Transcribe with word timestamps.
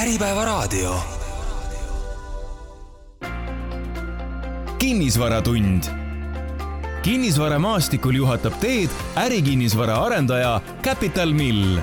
Äripäevaraadio. 0.00 0.94
kinnisvaratund. 4.78 5.82
kinnisvaramaastikul 7.02 8.14
juhatab 8.14 8.52
teed 8.60 8.88
ärikinnisvara 9.16 9.96
arendaja 9.96 10.60
Capital 10.82 11.32
Mill 11.32 11.78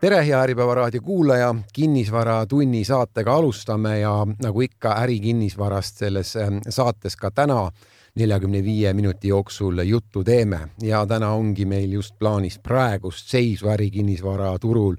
tere, 0.00 0.26
hea 0.26 0.42
Äripäeva 0.42 0.74
raadio 0.74 1.00
kuulaja, 1.02 1.54
Kinnisvaratunni 1.72 2.84
saatega 2.84 3.34
alustame 3.34 4.00
ja 4.00 4.26
nagu 4.42 4.60
ikka 4.60 4.96
ärikinnisvarast 5.02 5.96
selles 5.96 6.36
ähm, 6.36 6.58
saates 6.68 7.16
ka 7.16 7.30
täna 7.30 7.70
neljakümne 8.18 8.62
viie 8.64 8.92
minuti 8.94 9.28
jooksul 9.28 9.84
juttu 9.86 10.24
teeme. 10.24 10.60
Ja 10.82 11.04
täna 11.06 11.32
ongi 11.36 11.64
meil 11.64 11.92
just 11.92 12.18
plaanis 12.18 12.58
praegust 12.58 13.30
seisu 13.30 13.70
ärikinnisvara 13.70 14.56
turul 14.58 14.96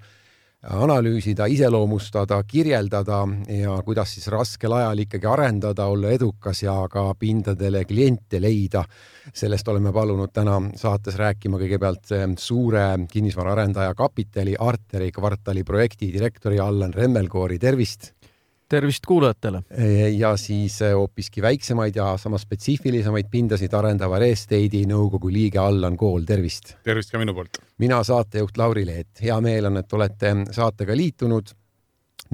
analüüsida, 0.60 1.46
iseloomustada, 1.48 2.42
kirjeldada 2.44 3.22
ja 3.48 3.78
kuidas 3.86 4.12
siis 4.14 4.28
raskel 4.28 4.74
ajal 4.76 5.06
ikkagi 5.06 5.28
arendada, 5.28 5.86
olla 5.88 6.12
edukas 6.12 6.64
ja 6.64 6.76
ka 6.92 7.14
pindadele 7.20 7.86
kliente 7.86 8.42
leida. 8.42 8.84
sellest 9.34 9.68
oleme 9.68 9.92
palunud 9.94 10.32
täna 10.34 10.58
saates 10.76 11.16
rääkima 11.16 11.60
kõigepealt 11.62 12.12
eh, 12.12 12.28
suure 12.38 13.06
kinnisvaraarendaja 13.12 13.94
Kapitali 13.96 14.56
Arteri 14.60 15.12
kvartali 15.12 15.64
projekti 15.64 16.12
direktori 16.14 16.60
Allan 16.60 16.94
Remmelkoori, 16.94 17.60
tervist 17.60 18.19
tervist 18.70 19.06
kuulajatele! 19.06 19.64
ja 20.18 20.34
siis 20.38 20.82
äh, 20.82 20.94
hoopiski 20.94 21.42
väiksemaid 21.42 21.96
ja 21.96 22.12
samas 22.18 22.46
spetsiifilisemaid 22.46 23.30
pindasid 23.32 23.74
arendava 23.74 24.20
Restate'i 24.22 24.86
nõukogu 24.90 25.32
liige 25.34 25.62
Allan 25.62 25.98
Kool, 25.98 26.26
tervist! 26.30 26.76
tervist 26.86 27.12
ka 27.12 27.22
minu 27.22 27.34
poolt! 27.38 27.62
mina, 27.82 28.02
saatejuht 28.06 28.58
Lauri 28.62 28.86
Leet, 28.88 29.12
hea 29.24 29.40
meel 29.42 29.72
on, 29.72 29.82
et 29.82 29.98
olete 29.98 30.36
saatega 30.56 30.98
liitunud. 30.98 31.54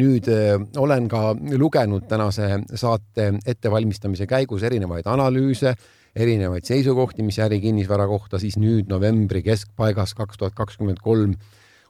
nüüd 0.01 0.27
äh, 0.27 0.55
olen 0.77 1.07
ka 1.07 1.35
lugenud 1.55 2.07
tänase 2.07 2.49
saate 2.75 3.31
ettevalmistamise 3.45 4.27
käigus 4.27 4.63
erinevaid 4.63 5.07
analüüse, 5.07 5.75
erinevaid 6.15 6.67
seisukohti, 6.67 7.23
mis 7.23 7.39
ärikinnisvara 7.39 8.07
kohta 8.07 8.39
siis 8.39 8.57
nüüd 8.59 8.91
novembri 8.91 9.43
keskpaigas 9.43 10.13
kaks 10.15 10.37
tuhat 10.37 10.55
kakskümmend 10.55 10.99
kolm 11.03 11.35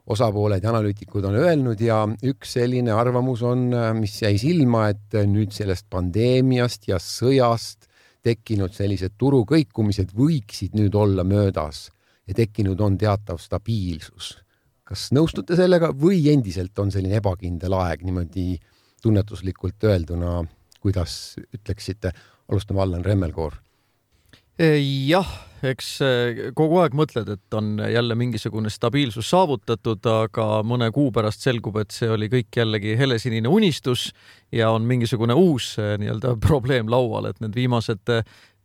osapooled 0.06 0.64
ja 0.64 0.70
analüütikud 0.70 1.25
on 1.25 1.36
öelnud 1.39 1.81
ja 1.81 2.03
üks 2.30 2.56
selline 2.59 2.94
arvamus 2.94 3.42
on, 3.45 3.67
mis 3.98 4.20
jäi 4.22 4.38
silma, 4.42 4.89
et 4.94 5.17
nüüd 5.30 5.53
sellest 5.56 5.88
pandeemiast 5.89 6.88
ja 6.92 7.00
sõjast 7.02 7.89
tekkinud 8.26 8.73
sellised 8.73 9.17
turukõikumised 9.22 10.14
võiksid 10.17 10.78
nüüd 10.78 10.95
olla 10.98 11.26
möödas 11.28 11.88
ja 12.28 12.38
tekkinud 12.38 12.81
on 12.81 12.98
teatav 12.98 13.42
stabiilsus. 13.42 14.36
kas 14.86 15.09
nõustute 15.17 15.58
sellega 15.58 15.89
või 15.98 16.22
endiselt 16.30 16.78
on 16.80 16.92
selline 16.94 17.17
ebakindel 17.17 17.73
aeg 17.73 18.03
niimoodi 18.06 18.59
tunnetuslikult 19.02 19.83
öelduna, 19.83 20.44
kuidas 20.81 21.38
ütleksite, 21.53 22.11
alustame 22.50 22.81
Allan 22.81 23.06
Remmelkoor 23.06 23.64
jah, 24.58 25.28
eks 25.66 25.88
eh, 26.06 26.38
kogu 26.56 26.80
aeg 26.80 26.95
mõtled, 26.95 27.28
et 27.34 27.58
on 27.58 27.75
jälle 27.92 28.16
mingisugune 28.16 28.70
stabiilsus 28.72 29.28
saavutatud, 29.34 30.06
aga 30.08 30.61
mõne 30.64 30.88
kuu 30.95 31.11
pärast 31.16 31.44
selgub, 31.44 31.75
et 31.81 31.92
see 31.92 32.08
oli 32.11 32.30
kõik 32.31 32.56
jällegi 32.61 32.95
helesinine 32.95 33.52
unistus 33.52 34.09
ja 34.56 34.70
on 34.72 34.88
mingisugune 34.88 35.36
uus 35.36 35.73
eh, 35.80 35.95
nii-öelda 36.00 36.38
probleem 36.48 36.92
laual, 36.92 37.28
et 37.31 37.42
need 37.44 37.56
viimased 37.56 38.16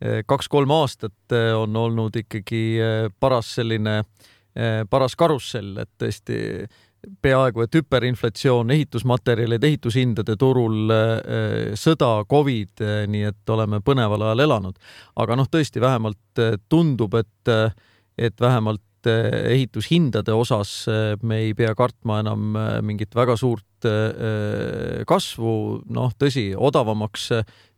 kaks-kolm 0.01 0.71
aastat 0.73 1.35
on 1.61 1.75
olnud 1.77 2.15
ikkagi 2.17 2.81
paras 3.21 3.51
selline, 3.59 3.99
paras 4.89 5.13
karussell, 5.13 5.75
et 5.83 5.91
tõesti 6.01 6.39
peaaegu 7.23 7.65
et 7.65 7.79
hüperinflatsioon 7.79 8.71
ehitusmaterjalide, 8.75 9.71
ehitushindade 9.71 10.37
turul, 10.41 10.91
äh, 10.93 11.73
sõda, 11.79 12.13
Covid, 12.31 12.75
äh, 12.85 13.01
nii 13.11 13.27
et 13.31 13.53
oleme 13.53 13.81
põneval 13.85 14.27
ajal 14.29 14.45
elanud. 14.47 14.79
aga 15.17 15.37
noh, 15.37 15.49
tõesti 15.49 15.81
vähemalt 15.81 16.39
äh, 16.39 16.57
tundub, 16.69 17.15
et, 17.15 17.75
et 18.19 18.41
vähemalt 18.41 18.83
ehitushindade 19.01 20.33
osas 20.37 20.85
me 21.25 21.39
ei 21.47 21.55
pea 21.57 21.71
kartma 21.75 22.19
enam 22.21 22.51
mingit 22.85 23.15
väga 23.17 23.33
suurt 23.41 23.87
kasvu, 25.09 25.53
noh, 25.89 26.11
tõsi, 26.21 26.51
odavamaks 26.53 27.31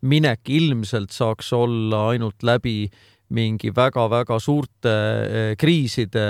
minek 0.03 0.51
ilmselt 0.51 1.15
saaks 1.15 1.53
olla 1.55 2.09
ainult 2.11 2.43
läbi 2.43 2.91
mingi 3.31 3.71
väga-väga 3.71 4.41
suurte 4.43 4.97
kriiside 5.63 6.27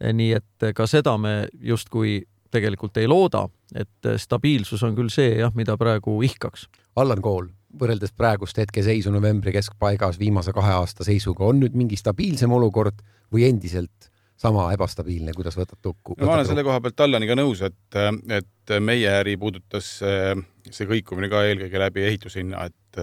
nii 0.00 0.32
et 0.36 0.68
ka 0.74 0.86
seda 0.88 1.16
me 1.20 1.34
justkui 1.60 2.20
tegelikult 2.50 2.96
ei 2.98 3.06
looda, 3.08 3.44
et 3.74 4.10
stabiilsus 4.18 4.82
on 4.82 4.96
küll 4.96 5.10
see 5.12 5.36
jah, 5.38 5.52
mida 5.54 5.76
praegu 5.78 6.16
ihkaks. 6.26 6.66
Allan 6.98 7.22
Kool, 7.22 7.50
võrreldes 7.78 8.12
praegust 8.16 8.58
hetkeseisu 8.58 9.12
novembri 9.14 9.52
keskpaigas 9.54 10.18
viimase 10.18 10.54
kahe 10.56 10.72
aasta 10.80 11.06
seisuga 11.06 11.46
on 11.46 11.60
nüüd 11.62 11.76
mingi 11.78 11.98
stabiilsem 12.00 12.50
olukord 12.52 13.04
või 13.30 13.46
endiselt 13.46 14.10
sama 14.40 14.70
ebastabiilne, 14.74 15.34
kuidas 15.36 15.56
võtad 15.58 15.78
tukku? 15.84 16.16
no 16.18 16.26
ma 16.26 16.38
olen 16.38 16.48
selle 16.48 16.64
koha 16.66 16.80
pealt 16.82 17.04
Allaniga 17.04 17.36
nõus, 17.36 17.60
et, 17.66 17.98
et 18.32 18.74
meie 18.80 19.10
äri 19.20 19.36
puudutas 19.40 19.92
see 20.00 20.88
kõikumine 20.88 21.28
ka 21.32 21.44
eelkõige 21.48 21.82
läbi 21.82 22.06
ehitushinna, 22.08 22.64
et 22.70 23.00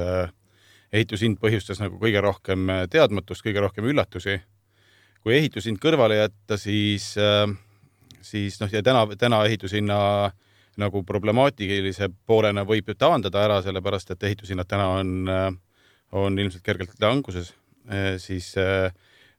ehitushind 0.97 1.40
põhjustas 1.41 1.81
nagu 1.84 2.00
kõige 2.02 2.24
rohkem 2.24 2.68
teadmatust, 2.91 3.46
kõige 3.46 3.62
rohkem 3.63 3.90
üllatusi. 3.91 4.40
Kui 5.24 5.38
ehitushind 5.38 5.80
kõrvale 5.84 6.22
jätta, 6.22 6.58
siis 6.62 7.14
äh, 7.22 7.48
siis 8.28 8.60
noh, 8.62 8.72
ja 8.72 8.84
täna, 8.84 9.06
täna 9.20 9.42
ehitushinna 9.48 10.00
nagu 10.78 11.02
problemaatilise 11.08 12.10
poolena 12.30 12.66
võib 12.68 12.92
ju 12.92 12.98
taandada 13.00 13.44
ära, 13.48 13.62
sellepärast 13.66 14.14
et 14.14 14.26
ehitushinnad 14.30 14.70
täna 14.70 14.90
on, 15.00 15.32
on 16.14 16.40
ilmselt 16.40 16.64
kergelt 16.66 17.00
languses, 17.02 17.54
siis 18.22 18.52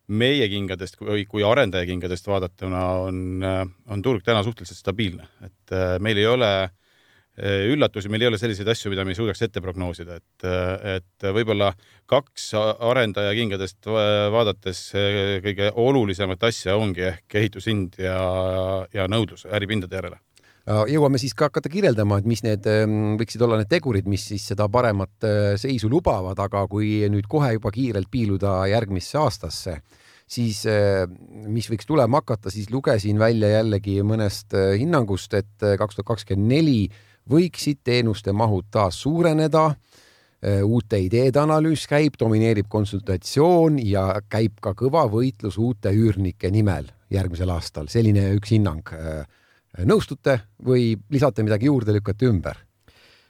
meie 0.09 0.49
kingadest 0.51 0.99
või 0.99 1.27
kui 1.31 1.45
arendaja 1.47 1.87
kingadest 1.87 2.27
vaadatuna 2.27 2.83
on, 3.05 3.21
on 3.45 4.03
turg 4.03 4.25
täna 4.27 4.43
suhteliselt 4.43 4.81
stabiilne, 4.81 5.29
et 5.47 5.77
meil 6.03 6.19
ei 6.19 6.27
ole 6.27 6.51
üllatusi, 7.39 8.11
meil 8.11 8.25
ei 8.25 8.31
ole 8.33 8.39
selliseid 8.41 8.69
asju, 8.73 8.91
mida 8.91 9.05
me 9.07 9.15
ei 9.15 9.19
suudaks 9.19 9.45
ette 9.47 9.63
prognoosida, 9.63 10.19
et, 10.19 10.47
et 10.99 11.27
võib-olla 11.37 11.73
kaks 12.11 12.51
arendaja 12.59 13.35
kingadest 13.39 13.87
vaadates 13.87 14.81
kõige 15.45 15.71
olulisemat 15.79 16.49
asja 16.51 16.75
ongi 16.81 17.07
ehk 17.13 17.39
ehitushind 17.43 18.01
ja, 18.03 18.19
ja 18.95 19.07
nõudlus 19.07 19.47
äripindade 19.47 20.01
järele. 20.01 20.19
Jõuame 20.69 21.17
siis 21.17 21.33
ka 21.33 21.47
hakata 21.49 21.71
kirjeldama, 21.73 22.19
et 22.21 22.27
mis 22.29 22.43
need 22.45 22.67
ähm, 22.69 23.15
võiksid 23.17 23.41
olla 23.45 23.57
need 23.57 23.71
tegurid, 23.71 24.09
mis 24.11 24.27
siis 24.29 24.51
seda 24.51 24.67
paremat 24.69 25.25
äh, 25.25 25.55
seisu 25.57 25.89
lubavad, 25.89 26.37
aga 26.45 26.67
kui 26.69 27.07
nüüd 27.09 27.25
kohe 27.31 27.55
juba 27.55 27.73
kiirelt 27.73 28.11
piiluda 28.13 28.67
järgmisse 28.69 29.17
aastasse, 29.17 29.79
siis 30.29 30.61
äh, 30.69 31.07
mis 31.49 31.71
võiks 31.73 31.89
tulema 31.89 32.21
hakata, 32.21 32.53
siis 32.53 32.69
lugesin 32.69 33.17
välja 33.21 33.49
jällegi 33.55 33.97
mõnest 34.05 34.53
äh, 34.59 34.75
hinnangust, 34.77 35.39
et 35.41 35.57
kaks 35.81 35.97
tuhat 35.97 36.11
kakskümmend 36.13 36.53
neli 36.53 36.83
võiksid 37.31 37.83
teenuste 37.85 38.33
mahud 38.33 38.69
taas 38.71 39.01
suureneda. 39.03 39.71
Äh, 40.39 40.63
uute 40.63 41.01
ideede 41.03 41.41
analüüs 41.43 41.87
käib, 41.91 42.15
domineerib 42.21 42.69
konsultatsioon 42.71 43.81
ja 43.83 44.21
käib 44.31 44.61
ka 44.63 44.75
kõva 44.79 45.09
võitlus 45.11 45.59
uute 45.59 45.91
üürnike 45.91 46.51
nimel 46.55 46.93
järgmisel 47.11 47.51
aastal, 47.51 47.89
selline 47.91 48.29
üks 48.37 48.55
hinnang. 48.55 48.93
Äh, 48.95 49.27
nõustute 49.89 50.39
või 50.65 50.93
lisate 51.11 51.43
midagi 51.47 51.71
juurde, 51.71 51.95
lükkate 51.97 52.31
ümber? 52.31 52.65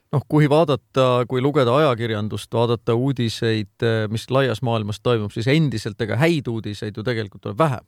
noh, 0.09 0.23
kui 0.25 0.47
vaadata, 0.49 1.27
kui 1.29 1.43
lugeda 1.45 1.75
ajakirjandust, 1.83 2.49
vaadata 2.55 2.95
uudiseid, 2.97 3.85
mis 4.09 4.23
laias 4.33 4.63
maailmas 4.65 5.03
toimub, 5.05 5.29
siis 5.35 5.51
endiselt 5.53 6.01
ega 6.01 6.17
häid 6.17 6.49
uudiseid 6.49 6.97
ju 6.97 7.05
tegelikult 7.05 7.43
tuleb 7.45 7.59
vähe 7.61 7.83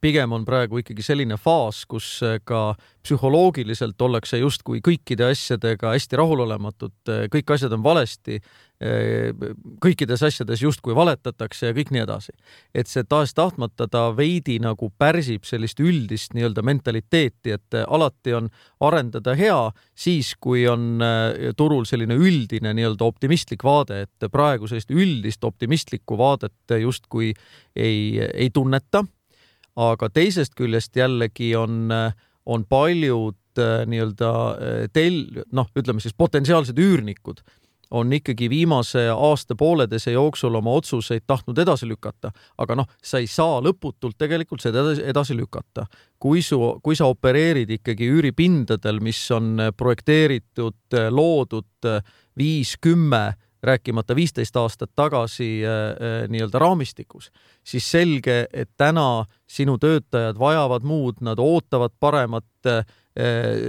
pigem 0.00 0.32
on 0.32 0.44
praegu 0.48 0.80
ikkagi 0.80 1.04
selline 1.04 1.36
faas, 1.40 1.84
kus 1.88 2.06
äh, 2.24 2.38
ka 2.44 2.74
psühholoogiliselt 3.04 4.00
ollakse 4.00 4.40
justkui 4.40 4.80
kõikide 4.84 5.28
asjadega 5.28 5.92
hästi 5.92 6.20
rahulolematud, 6.20 6.94
äh, 7.12 7.24
kõik 7.32 7.52
asjad 7.52 7.74
on 7.76 7.82
valesti, 7.84 8.38
äh, 8.80 9.34
kõikides 9.84 10.24
asjades 10.24 10.62
justkui 10.64 10.96
valetatakse 10.96 11.68
ja 11.68 11.76
kõik 11.76 11.92
nii 11.92 12.04
edasi. 12.04 12.32
et 12.74 12.88
see 12.88 13.04
tahes-tahtmata 13.04 13.86
ta 13.90 14.06
veidi 14.16 14.56
nagu 14.58 14.88
pärsib 14.98 15.44
sellist 15.44 15.80
üldist 15.80 16.32
nii-öelda 16.34 16.64
mentaliteeti, 16.64 17.52
et 17.52 17.76
alati 17.86 18.34
on 18.34 18.48
arendada 18.80 19.34
hea 19.36 19.70
siis, 19.94 20.34
kui 20.40 20.66
on 20.66 20.98
turul 21.56 21.84
selline 21.84 22.16
üldine 22.16 22.72
nii-öelda 22.72 23.04
optimistlik 23.04 23.64
vaade, 23.64 24.06
et 24.08 24.30
praegu 24.32 24.66
sellist 24.66 24.90
üldist 24.90 25.44
optimistlikku 25.44 26.18
vaadet 26.18 26.80
justkui 26.80 27.34
ei, 27.76 28.18
ei 28.32 28.50
tunneta 28.50 29.04
aga 29.76 30.08
teisest 30.12 30.54
küljest 30.58 30.96
jällegi 30.96 31.54
on, 31.56 31.90
on 32.46 32.64
paljud 32.68 33.58
äh, 33.58 33.82
nii-öelda 33.90 34.30
äh, 34.30 34.86
tel-, 34.92 35.44
noh, 35.52 35.68
ütleme 35.76 36.02
siis 36.02 36.16
potentsiaalsed 36.16 36.78
üürnikud 36.78 37.44
on 37.94 38.12
ikkagi 38.12 38.48
viimase 38.50 39.04
aasta-pooleteise 39.12 40.14
jooksul 40.14 40.54
oma 40.58 40.72
otsuseid 40.80 41.22
tahtnud 41.26 41.58
edasi 41.62 41.86
lükata, 41.86 42.32
aga 42.58 42.74
noh, 42.80 42.88
sa 43.02 43.20
ei 43.22 43.28
saa 43.30 43.60
lõputult 43.62 44.16
tegelikult 44.18 44.64
seda 44.64 44.82
edasi 45.04 45.36
lükata. 45.36 45.86
kui 46.18 46.42
su, 46.42 46.58
kui 46.82 46.96
sa 46.96 47.06
opereerid 47.06 47.70
ikkagi 47.70 48.08
üüripindadel, 48.08 48.98
mis 49.04 49.20
on 49.30 49.60
projekteeritud, 49.76 50.96
loodud 51.10 51.90
viis, 52.36 52.74
kümme 52.80 53.34
rääkimata 53.64 54.14
viisteist 54.16 54.56
aastat 54.56 54.90
tagasi 54.96 55.62
äh, 55.64 56.28
nii-öelda 56.28 56.58
raamistikus, 56.58 57.30
siis 57.64 57.90
selge, 57.90 58.46
et 58.52 58.70
täna 58.76 59.24
sinu 59.46 59.78
töötajad 59.78 60.38
vajavad 60.38 60.84
muud, 60.84 61.20
nad 61.20 61.38
ootavad 61.38 61.94
paremat 62.00 62.68
äh, 62.68 62.84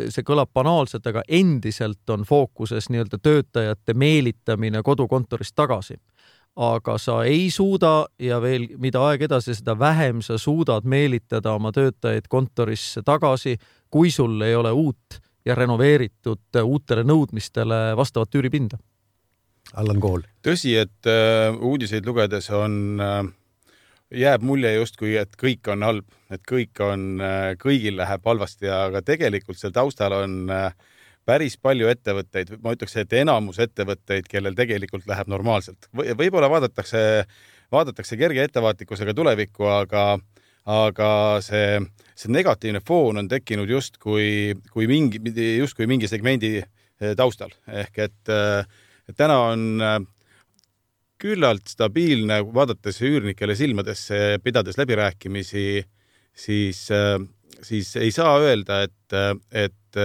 see 0.10 0.26
kõlab 0.26 0.52
banaalselt, 0.54 1.06
aga 1.08 1.24
endiselt 1.28 2.10
on 2.10 2.26
fookuses 2.26 2.90
nii-öelda 2.90 3.20
töötajate 3.22 3.94
meelitamine 3.94 4.84
kodukontorist 4.84 5.56
tagasi. 5.56 6.00
aga 6.56 6.98
sa 6.98 7.24
ei 7.28 7.50
suuda 7.52 8.06
ja 8.20 8.38
veel, 8.42 8.70
mida 8.80 9.02
aeg 9.10 9.26
edasi, 9.28 9.56
seda 9.56 9.74
vähem 9.80 10.22
sa 10.22 10.38
suudad 10.38 10.86
meelitada 10.88 11.52
oma 11.52 11.72
töötajaid 11.72 12.30
kontorisse 12.30 13.02
tagasi, 13.04 13.58
kui 13.90 14.12
sul 14.12 14.42
ei 14.42 14.56
ole 14.56 14.72
uut 14.72 15.20
ja 15.46 15.56
renoveeritud 15.56 16.62
uutele 16.64 17.04
nõudmistele 17.04 17.98
vastavat 17.98 18.36
üüripinda 18.36 18.80
Allan 19.76 20.00
Kool. 20.04 20.24
tõsi, 20.46 20.76
et 20.80 21.10
äh, 21.10 21.52
uudiseid 21.56 22.06
lugedes 22.08 22.50
on 22.56 23.02
äh,, 23.04 23.24
jääb 24.16 24.46
mulje 24.46 24.72
justkui, 24.76 25.16
et 25.20 25.34
kõik 25.40 25.68
on 25.74 25.86
halb, 25.86 26.06
et 26.32 26.44
kõik 26.48 26.82
on 26.84 27.08
äh,, 27.24 27.54
kõigil 27.62 27.98
läheb 28.00 28.26
halvasti, 28.26 28.70
aga 28.72 29.02
tegelikult 29.06 29.60
seal 29.60 29.74
taustal 29.76 30.16
on 30.22 30.38
äh, 30.54 30.70
päris 31.26 31.58
palju 31.58 31.90
ettevõtteid, 31.92 32.56
ma 32.64 32.76
ütleks, 32.76 32.96
et 33.02 33.18
enamus 33.20 33.60
ettevõtteid, 33.64 34.30
kellel 34.30 34.56
tegelikult 34.58 35.08
läheb 35.10 35.30
normaalselt 35.32 35.90
v. 35.92 36.14
võib-olla 36.18 36.50
vaadatakse, 36.52 37.02
vaadatakse 37.74 38.18
kerge 38.22 38.46
ettevaatlikkusega 38.46 39.16
tulevikku, 39.18 39.68
aga, 39.82 40.06
aga 40.70 41.10
see, 41.46 41.82
see 42.16 42.32
negatiivne 42.34 42.84
foon 42.86 43.24
on 43.24 43.30
tekkinud 43.32 43.70
justkui, 43.70 44.56
kui 44.72 44.90
mingi, 44.92 45.22
justkui 45.58 45.90
mingi 45.90 46.10
segmendi 46.12 46.60
äh, 46.62 47.14
taustal 47.18 47.54
ehk 47.84 48.04
et 48.08 48.34
äh, 48.34 48.84
et 49.10 49.18
täna 49.18 49.38
on 49.52 49.66
äh, 49.84 50.00
küllalt 51.22 51.70
stabiilne, 51.72 52.42
vaadates 52.54 53.00
üürnikele 53.06 53.56
silmadesse, 53.58 54.40
pidades 54.44 54.80
läbirääkimisi, 54.82 55.84
siis, 56.36 56.86
äh, 56.92 57.20
siis 57.62 57.96
ei 58.02 58.12
saa 58.16 58.38
öelda, 58.44 58.82
et, 58.88 59.18
et, 59.52 60.00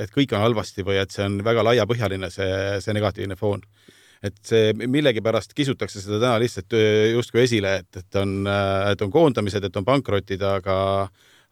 et 0.00 0.14
kõik 0.14 0.32
on 0.32 0.44
halvasti 0.44 0.86
või 0.86 1.00
et 1.02 1.12
see 1.12 1.26
on 1.26 1.42
väga 1.44 1.66
laiapõhjaline, 1.68 2.30
see, 2.32 2.80
see 2.80 2.96
negatiivne 2.96 3.36
foon. 3.36 3.62
et 4.24 4.38
see 4.40 4.70
millegipärast 4.72 5.50
kisutakse 5.52 6.00
seda 6.00 6.16
täna 6.16 6.38
lihtsalt 6.40 6.72
justkui 7.12 7.42
esile, 7.42 7.74
et, 7.82 7.98
et 8.00 8.16
on, 8.16 8.46
et 8.88 9.02
on 9.04 9.10
koondamised, 9.12 9.66
et 9.68 9.76
on 9.76 9.84
pankrotid, 9.84 10.40
aga 10.48 10.76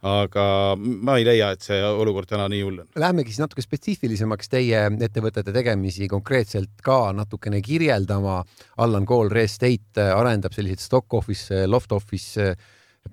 aga 0.03 0.45
ma 0.75 1.15
ei 1.15 1.23
leia, 1.23 1.53
et 1.55 1.63
see 1.63 1.79
olukord 1.79 2.27
täna 2.27 2.49
nii 2.51 2.61
hull 2.65 2.81
on. 2.83 2.87
Lähemegi 2.99 3.31
siis 3.31 3.43
natuke 3.43 3.63
spetsiifilisemaks 3.63 4.51
teie 4.51 4.81
ettevõtete 4.91 5.53
tegemisi 5.55 6.09
konkreetselt 6.11 6.83
ka 6.83 7.13
natukene 7.15 7.61
kirjeldama. 7.63 8.41
Allan 8.83 9.07
Kool 9.07 9.31
Restate 9.31 10.09
arendab 10.11 10.55
selliseid 10.55 10.83
stock 10.83 11.13
office, 11.15 11.63
loft 11.71 11.95
office 11.95 12.51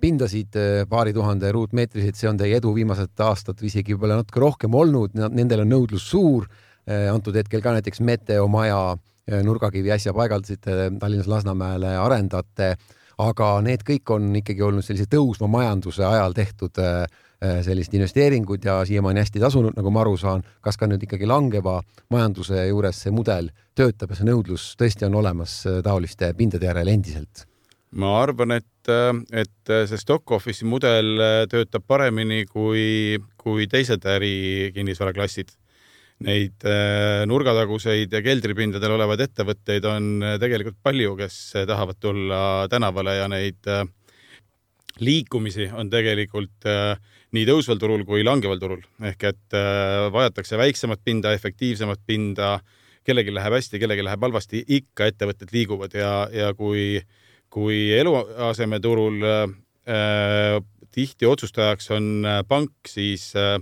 pindasid 0.01 0.55
paari 0.91 1.15
tuhande 1.15 1.51
ruutmeetriseid, 1.55 2.19
see 2.19 2.29
on 2.31 2.39
teie 2.39 2.59
edu 2.59 2.75
viimased 2.75 3.23
aastad 3.27 3.63
isegi 3.67 3.95
võib-olla 3.95 4.21
natuke 4.21 4.43
rohkem 4.43 4.75
olnud, 4.75 5.15
nendel 5.15 5.65
on 5.65 5.73
nõudlus 5.75 6.11
suur. 6.11 6.47
antud 6.91 7.37
hetkel 7.37 7.63
ka 7.63 7.75
näiteks 7.77 8.01
Meteo 8.01 8.49
maja 8.49 8.97
nurgakivi 9.45 9.93
äsja 9.95 10.15
paigaldasite 10.15 10.91
Tallinnas 10.99 11.29
Lasnamäele, 11.31 11.95
arendate 11.99 12.77
aga 13.21 13.51
need 13.65 13.85
kõik 13.87 14.15
on 14.15 14.31
ikkagi 14.41 14.65
olnud 14.65 14.87
sellise 14.87 15.09
tõusva 15.11 15.49
majanduse 15.51 16.05
ajal 16.07 16.35
tehtud 16.37 16.81
äh, 16.83 17.05
äh, 17.43 17.61
sellised 17.67 17.95
investeeringud 17.99 18.65
ja 18.65 18.81
siiamaani 18.89 19.23
hästi 19.25 19.43
tasunud, 19.43 19.77
nagu 19.77 19.93
ma 19.93 20.05
aru 20.05 20.17
saan. 20.21 20.45
kas 20.61 20.79
ka 20.81 20.89
nüüd 20.91 21.05
ikkagi 21.07 21.29
langeva 21.29 21.81
majanduse 22.11 22.67
juures 22.69 23.03
see 23.05 23.15
mudel 23.15 23.51
töötab 23.77 24.13
ja 24.13 24.21
see 24.21 24.29
nõudlus 24.29 24.75
tõesti 24.81 25.09
on 25.09 25.21
olemas 25.21 25.61
äh, 25.67 25.81
taoliste 25.85 26.33
pindade 26.39 26.71
järele 26.71 26.97
endiselt? 26.97 27.47
ma 27.91 28.21
arvan, 28.21 28.53
et, 28.55 28.91
et 29.35 29.73
see 29.91 29.99
stock 29.99 30.31
office'i 30.31 30.69
mudel 30.69 31.19
töötab 31.51 31.83
paremini 31.91 32.45
kui, 32.47 33.19
kui 33.35 33.67
teised 33.67 34.07
ärikinnisvaraklassid 34.07 35.51
neid 36.27 36.67
äh, 36.69 37.23
nurgataguseid 37.29 38.13
ja 38.13 38.21
keldripindadel 38.25 38.97
olevaid 38.97 39.23
ettevõtteid 39.25 39.87
on 39.89 40.11
äh, 40.25 40.37
tegelikult 40.43 40.77
palju, 40.85 41.15
kes 41.21 41.39
äh, 41.57 41.67
tahavad 41.69 42.01
tulla 42.01 42.43
tänavale 42.73 43.17
ja 43.23 43.29
neid 43.31 43.71
liikumisi 45.01 45.71
on 45.73 45.89
tegelikult 45.89 46.67
nii 47.33 47.45
tõusval 47.49 47.79
turul 47.81 48.03
kui 48.05 48.25
langeval 48.27 48.59
turul. 48.61 48.83
Ehk 49.07 49.23
et 49.31 49.57
vajatakse 50.13 50.59
väiksemat 50.61 51.01
pinda, 51.07 51.33
efektiivsemat 51.33 52.03
pinda, 52.05 52.59
kellelgi 53.07 53.33
läheb 53.33 53.55
hästi, 53.57 53.81
kellelgi 53.81 54.05
läheb 54.05 54.27
halvasti, 54.27 54.61
ikka 54.77 55.09
ettevõtted 55.09 55.55
liiguvad 55.55 55.97
ja, 55.97 56.13
ja 56.35 56.51
kui, 56.59 57.01
kui 57.49 57.79
eluasemeturul 57.97 59.25
äh, 59.25 60.61
tihti 60.93 61.31
otsustajaks 61.31 61.91
on 61.97 62.29
pank, 62.51 62.75
siis 62.91 63.31
äh, 63.39 63.57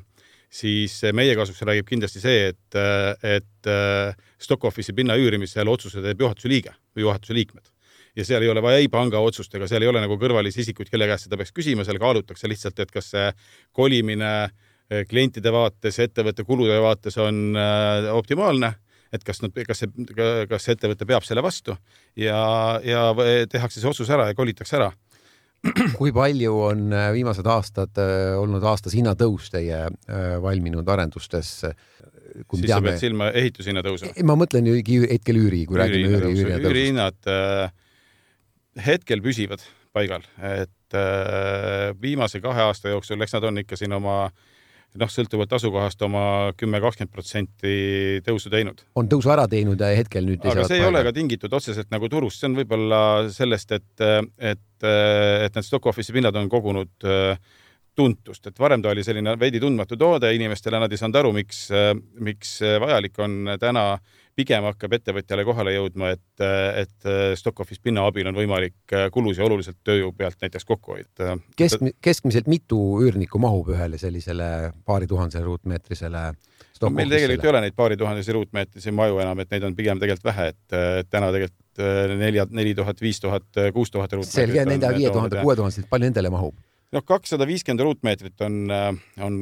siis 0.48 0.94
meie 1.12 1.34
kasuks 1.36 1.60
räägib 1.66 1.88
kindlasti 1.88 2.22
see, 2.22 2.52
et, 2.52 2.78
et 3.26 3.68
äh, 3.68 4.14
stock 4.40 4.64
office'i 4.64 4.96
pinna 4.96 5.16
üürimisel 5.20 5.68
otsuse 5.68 6.02
teeb 6.04 6.24
juhatuse 6.24 6.48
liige 6.48 6.72
või 6.96 7.04
juhatuse 7.04 7.36
liikmed. 7.36 7.68
ja 8.16 8.24
seal 8.24 8.42
ei 8.42 8.48
ole 8.50 8.62
vaja 8.64 8.80
ei 8.80 8.88
panga 8.88 9.20
otsust 9.20 9.54
ega 9.54 9.68
seal 9.68 9.84
ei 9.84 9.90
ole 9.90 10.00
nagu 10.00 10.16
kõrvalisi 10.18 10.64
isikuid, 10.64 10.88
kelle 10.90 11.06
käest 11.06 11.28
seda 11.28 11.36
peaks 11.36 11.52
küsima, 11.52 11.84
seal 11.84 12.00
kaalutakse 12.00 12.48
lihtsalt, 12.48 12.80
et 12.80 12.90
kas 12.90 13.12
see 13.12 13.30
kolimine 13.72 14.32
äh, 14.48 15.04
klientide 15.08 15.52
vaates, 15.52 16.00
ettevõtte 16.00 16.44
kulude 16.48 16.80
vaates 16.80 17.18
on 17.20 17.56
äh, 17.56 18.08
optimaalne 18.12 18.74
et 19.12 19.24
kas 19.24 19.40
nad, 19.40 19.54
kas 19.66 19.84
see, 19.84 20.06
kas 20.48 20.68
ettevõte 20.68 21.06
peab 21.08 21.24
selle 21.24 21.42
vastu 21.44 21.76
ja, 22.16 22.40
ja 22.84 23.04
tehakse 23.48 23.80
see 23.80 23.88
otsus 23.88 24.10
ära 24.12 24.28
ja 24.28 24.36
kolitakse 24.36 24.76
ära 24.76 24.90
kui 25.98 26.12
palju 26.14 26.54
on 26.68 26.92
äh, 26.94 27.10
viimased 27.16 27.46
aastad 27.50 27.98
äh, 27.98 28.34
olnud 28.38 28.64
aastas 28.70 28.94
hinnatõus 28.94 29.50
teie 29.54 29.86
äh, 29.88 30.26
valminud 30.42 30.88
arendustes? 30.88 31.54
siis 31.58 32.68
teame... 32.68 32.70
sa 32.70 32.82
pead 32.84 33.00
silma 33.02 33.30
ehitushinna 33.34 33.82
tõusu? 33.86 34.12
ma 34.28 34.36
mõtlen 34.38 34.68
ju 34.70 34.76
hetkel 35.08 35.40
üüri, 35.40 35.64
kui 35.66 35.78
üüri 35.78 35.82
räägime 35.82 36.12
üüri, 36.12 36.34
üüri. 36.36 36.60
üürihinnad 36.62 37.32
äh, 37.32 37.72
hetkel 38.86 39.24
püsivad 39.24 39.64
paigal, 39.96 40.22
et 40.38 40.94
äh, 40.94 41.90
viimase 41.98 42.42
kahe 42.44 42.68
aasta 42.68 42.94
jooksul, 42.94 43.18
eks 43.24 43.34
nad 43.34 43.48
on 43.50 43.64
ikka 43.64 43.78
siin 43.80 43.96
oma 43.98 44.20
äh, 44.28 44.46
noh, 44.98 45.10
sõltuvalt 45.12 45.52
asukohast 45.58 46.02
oma 46.06 46.22
kümme, 46.58 46.80
kakskümmend 46.82 47.12
protsenti 47.12 47.74
tõusu 48.26 48.52
teinud. 48.52 48.82
on 48.98 49.10
tõusu 49.10 49.32
ära 49.34 49.46
teinud 49.50 49.80
ja 49.80 49.92
hetkel 49.98 50.26
nüüd 50.28 50.44
aga 50.48 50.66
see 50.68 50.80
ei 50.80 50.88
ole 50.88 51.02
ka 51.06 51.12
tingitud 51.16 51.52
otseselt 51.52 51.92
nagu 51.94 52.08
turust, 52.12 52.40
see 52.40 52.50
on 52.50 52.58
võib-olla 52.58 53.00
sellest, 53.34 53.76
et, 53.76 54.04
et, 54.38 54.66
et 54.88 55.58
need 55.58 55.66
stock 55.66 55.90
office'i 55.92 56.16
pinnad 56.16 56.36
on 56.40 56.48
kogunud 56.52 57.08
äh, 57.08 57.36
tuntust, 57.98 58.46
et 58.46 58.60
varem 58.62 58.82
ta 58.84 58.92
oli 58.92 59.02
selline 59.06 59.34
veidi 59.40 59.60
tundmatu 59.62 59.98
toode 59.98 60.30
inimestele, 60.36 60.78
nad 60.78 60.92
ei 60.92 61.00
saanud 61.00 61.18
aru, 61.20 61.34
miks, 61.40 61.66
miks 62.22 62.58
vajalik 62.84 63.18
on 63.24 63.56
täna 63.60 63.90
pigem 64.38 64.66
hakkab 64.68 64.94
ettevõtjale 64.98 65.44
kohale 65.46 65.74
jõudma, 65.74 66.12
et, 66.14 66.42
et 66.78 67.08
stock 67.38 67.64
office 67.64 67.82
pinna 67.82 68.04
abil 68.06 68.28
on 68.30 68.36
võimalik 68.38 68.94
kulusid 69.14 69.42
oluliselt 69.48 69.80
tööjõu 69.86 70.12
pealt 70.16 70.38
näiteks 70.44 70.68
kokku 70.68 70.94
hoida. 70.94 71.34
Kesk-, 71.58 71.88
keskmiselt 72.04 72.50
mitu 72.50 72.78
üürnikku 73.02 73.40
mahub 73.42 73.72
ühele 73.74 73.98
sellisele 73.98 74.70
paari 74.86 75.10
tuhandese 75.10 75.42
ruutmeetrisele 75.42 76.22
no, 76.30 76.92
meil 76.94 77.10
tegelikult 77.10 77.48
ei 77.48 77.52
ole 77.52 77.64
neid 77.66 77.76
paari 77.78 77.98
tuhandese 77.98 78.36
ruutmeetrisi 78.36 78.94
maju 78.94 79.18
enam, 79.24 79.42
et 79.42 79.50
neid 79.54 79.66
on 79.66 79.76
pigem 79.78 79.98
tegelikult 79.98 80.30
vähe, 80.30 80.48
et, 80.54 80.78
et 81.02 81.10
täna 81.10 81.32
tegelikult 81.34 82.14
nelja, 82.18 82.46
neli 82.50 82.74
tuhat, 82.78 83.02
viis 83.02 83.20
tuhat, 83.22 83.46
kuus 83.74 83.90
tuhat 83.94 84.14
ruutmeetrit. 84.14 84.38
selge, 84.38 84.64
nende 84.66 84.94
viie 84.94 85.10
tuhande, 85.14 85.42
kuue 85.42 85.58
tuhande, 85.58 85.86
palju 85.90 86.10
nendele 86.10 86.34
mahub? 86.34 86.54
Noh, 86.94 87.04
kakssada 87.04 87.46
viiskümmend 87.48 87.84
ruutmeetrit 87.84 88.44
on, 88.46 88.60
on 89.24 89.38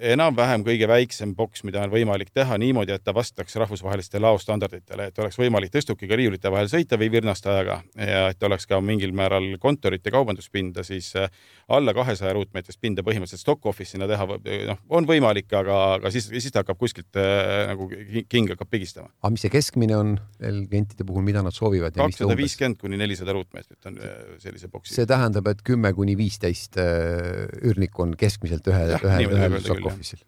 enam-vähem 0.00 0.64
kõige 0.64 0.88
väiksem 0.88 1.34
boks, 1.36 1.62
mida 1.66 1.82
on 1.84 1.92
võimalik 1.92 2.30
teha 2.34 2.56
niimoodi, 2.60 2.94
et 2.94 3.04
ta 3.04 3.12
vastaks 3.16 3.56
rahvusvahelistele 3.60 4.24
laostandarditele, 4.24 5.10
et 5.10 5.18
oleks 5.20 5.38
võimalik 5.40 5.72
tõstukiga 5.74 6.16
riiulite 6.18 6.50
vahel 6.52 6.70
sõita 6.72 6.98
või 7.00 7.10
virnastajaga 7.12 7.80
ja 7.96 8.22
et 8.32 8.42
oleks 8.46 8.68
ka 8.70 8.80
mingil 8.84 9.12
määral 9.16 9.52
kontorit 9.60 10.06
ja 10.06 10.14
kaubanduspinda, 10.14 10.84
siis 10.86 11.12
äh, 11.20 11.28
alla 11.68 11.94
kahesaja 11.96 12.32
ruutmeetrist 12.36 12.80
pinda 12.80 13.04
põhimõtteliselt 13.06 13.44
stock 13.44 13.66
office'ina 13.70 14.08
teha, 14.10 14.28
noh, 14.70 14.80
on 14.96 15.08
võimalik, 15.08 15.50
aga, 15.56 15.80
aga 15.98 16.12
siis, 16.14 16.30
siis 16.32 16.50
ta 16.54 16.64
hakkab 16.64 16.80
kuskilt 16.80 17.20
äh, 17.20 17.66
nagu 17.72 17.90
king 18.28 18.54
hakkab 18.54 18.72
pigistama. 18.72 19.12
aga 19.20 19.32
mis 19.36 19.46
see 19.46 19.52
keskmine 19.52 19.98
on 19.98 20.16
veel 20.40 20.64
klientide 20.70 21.06
puhul, 21.08 21.26
mida 21.26 21.44
nad 21.44 21.56
soovivad? 21.56 21.96
kakssada 21.98 22.38
viiskümmend 22.38 22.80
kuni 22.80 23.00
nelisada 23.00 23.36
ruutmeetrit 23.36 23.90
on 23.90 24.00
äh, 24.00 24.18
sellise 24.42 24.72
boksi. 24.72 24.96
see 24.96 25.08
tähendab, 25.08 25.50
et 25.52 25.64
kümme 25.66 25.92
kuni 25.96 26.16
viisteist 26.20 26.78
üürnikku 26.80 28.06
on 28.06 28.16
keskmiselt 28.18 28.66
ühe, 28.70 28.84
ühe, 28.96 29.24
ühe 29.28 29.64
stock 29.64 29.89
office'il. 29.92 30.22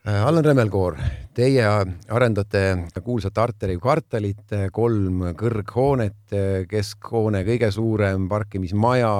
Äh, 0.00 0.22
Allan 0.24 0.44
Remmelkoor, 0.44 0.96
teie 1.36 1.64
arendate 2.08 2.62
kuulsat 3.04 3.36
Arteri 3.38 3.76
kvartalit, 3.80 4.54
kolm 4.72 5.26
kõrghoonet, 5.36 6.32
keskhoone 6.70 7.42
kõige 7.44 7.68
suurem 7.74 8.24
parkimismaja, 8.30 9.12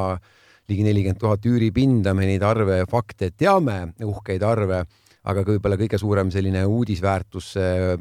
ligi 0.71 0.87
nelikümmend 0.87 1.21
tuhat 1.21 1.47
üüripinda, 1.51 2.15
me 2.17 2.31
neid 2.31 2.45
arve, 2.47 2.85
fakte 2.89 3.33
teame, 3.37 3.93
uhkeid 4.07 4.43
arve, 4.47 4.85
aga 5.29 5.45
võib-olla 5.45 5.77
kõige 5.77 5.99
suurem 6.01 6.31
selline 6.33 6.63
uudisväärtus 6.65 7.53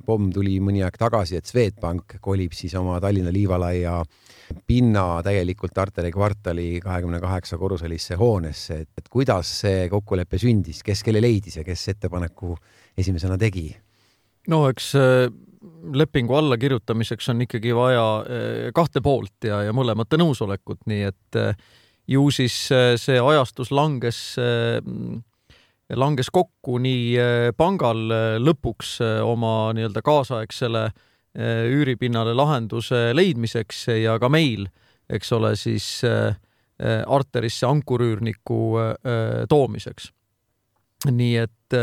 pomm 0.05 0.29
tuli 0.31 0.55
mõni 0.63 0.85
aeg 0.85 0.95
tagasi, 1.01 1.35
et 1.35 1.49
Swedbank 1.49 2.15
kolib 2.23 2.55
siis 2.55 2.77
oma 2.79 3.01
Tallinna 3.03 3.33
liivalaia 3.35 3.97
pinna 4.67 5.21
täielikult 5.25 5.77
Arteri 5.77 6.11
kvartali 6.11 6.79
kahekümne 6.83 7.19
kaheksa 7.19 7.57
korruselisse 7.57 8.15
hoonesse, 8.19 8.81
et 8.97 9.11
kuidas 9.11 9.51
see 9.63 9.87
kokkulepe 9.91 10.39
sündis, 10.41 10.83
kes 10.85 11.03
kelle 11.05 11.21
leidis 11.21 11.59
ja 11.59 11.63
kes 11.67 11.87
ettepaneku 11.93 12.55
esimesena 12.97 13.37
tegi? 13.37 13.69
no 14.49 14.63
eks 14.69 14.93
äh, 14.97 15.27
lepingu 15.93 16.37
allakirjutamiseks 16.39 17.29
on 17.33 17.43
ikkagi 17.45 17.75
vaja 17.75 18.05
äh, 18.21 18.71
kahte 18.75 19.03
poolt 19.05 19.47
ja, 19.47 19.63
ja 19.67 19.75
mõlemate 19.75 20.19
nõusolekut, 20.19 20.85
nii 20.89 21.03
et 21.09 21.39
äh, 21.39 21.53
ju 22.09 22.25
siis 22.33 22.55
see 22.97 23.17
ajastus 23.21 23.69
langes, 23.69 24.17
langes 25.93 26.31
kokku 26.33 26.79
nii 26.81 27.53
pangal 27.53 28.01
lõpuks 28.41 28.95
oma 29.21 29.51
nii-öelda 29.77 30.01
kaasaegsele 30.01 30.87
üüripinnale 31.39 32.33
lahenduse 32.35 33.09
leidmiseks 33.15 33.85
ja 34.01 34.17
ka 34.19 34.27
meil, 34.29 34.67
eks 35.09 35.31
ole, 35.37 35.53
siis 35.55 35.87
arterisse 37.07 37.67
ankurüürniku 37.67 38.59
toomiseks. 39.51 40.09
Nii 41.07 41.35
et, 41.39 41.75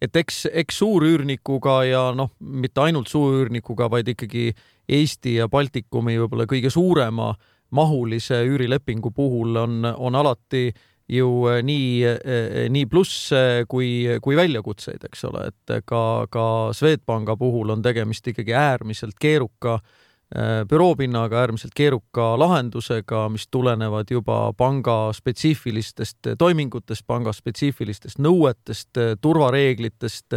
et 0.00 0.16
eks, 0.20 0.42
eks 0.52 0.80
suurüürnikuga 0.82 1.78
ja 1.88 2.02
noh, 2.12 2.34
mitte 2.40 2.82
ainult 2.84 3.08
suurüürnikuga, 3.08 3.88
vaid 3.88 4.12
ikkagi 4.12 4.50
Eesti 4.88 5.38
ja 5.38 5.48
Baltikumi 5.48 6.18
võib-olla 6.20 6.44
kõige 6.48 6.68
suurema 6.72 7.30
mahulise 7.70 8.42
üürilepingu 8.48 9.12
puhul 9.16 9.56
on, 9.60 9.82
on 9.96 10.16
alati 10.16 10.68
ju 11.08 11.28
nii, 11.64 12.68
nii 12.68 12.86
plusse 12.86 13.64
kui, 13.68 14.18
kui 14.20 14.36
väljakutseid, 14.36 15.06
eks 15.08 15.24
ole, 15.24 15.46
et 15.48 15.78
ka, 15.88 16.02
ka 16.28 16.44
Swedbanka 16.76 17.36
puhul 17.40 17.72
on 17.72 17.82
tegemist 17.82 18.28
ikkagi 18.28 18.52
äärmiselt 18.52 19.16
keeruka 19.20 19.78
äh, 19.78 20.08
Äh, 20.36 20.66
büroopinnaga, 20.68 21.38
äärmiselt 21.40 21.72
keeruka 21.74 22.34
lahendusega, 22.36 23.22
mis 23.32 23.46
tulenevad 23.48 24.10
juba 24.12 24.52
panga 24.52 25.08
spetsiifilistest 25.16 26.28
toimingutest, 26.38 27.06
panga 27.08 27.32
spetsiifilistest 27.32 28.20
nõuetest, 28.20 29.00
turvareeglitest, 29.24 30.36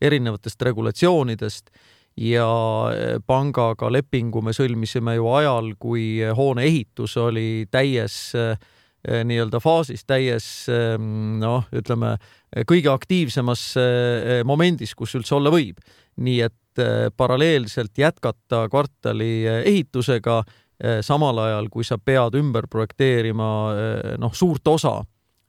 erinevatest 0.00 0.62
regulatsioonidest. 0.68 1.72
Ja 2.20 2.50
äh, 2.90 3.14
pangaga 3.24 3.88
lepingu 3.88 4.42
me 4.44 4.52
sõlmisime 4.52 5.16
ju 5.16 5.32
ajal, 5.32 5.72
kui 5.80 6.20
hoone 6.36 6.68
ehitus 6.68 7.16
oli 7.16 7.64
täies 7.72 8.34
äh, 8.36 8.60
nii-öelda 9.00 9.60
faasis, 9.64 10.02
täies 10.04 10.44
noh, 10.68 11.64
ütleme 11.72 12.16
kõige 12.68 12.90
aktiivsemas 12.92 13.62
momendis, 14.44 14.92
kus 14.98 15.14
üldse 15.16 15.38
olla 15.38 15.52
võib. 15.54 15.78
nii 16.20 16.40
et 16.44 16.56
Äh, 16.78 17.10
paralleelselt 17.16 17.98
jätkata 17.98 18.68
kvartali 18.70 19.46
ehitusega, 19.64 20.42
samal 21.04 21.38
ajal 21.42 21.66
kui 21.68 21.84
sa 21.84 21.98
pead 22.00 22.38
ümber 22.38 22.64
projekteerima 22.70 23.48
noh, 24.16 24.32
suurt 24.32 24.64
osa 24.70 24.94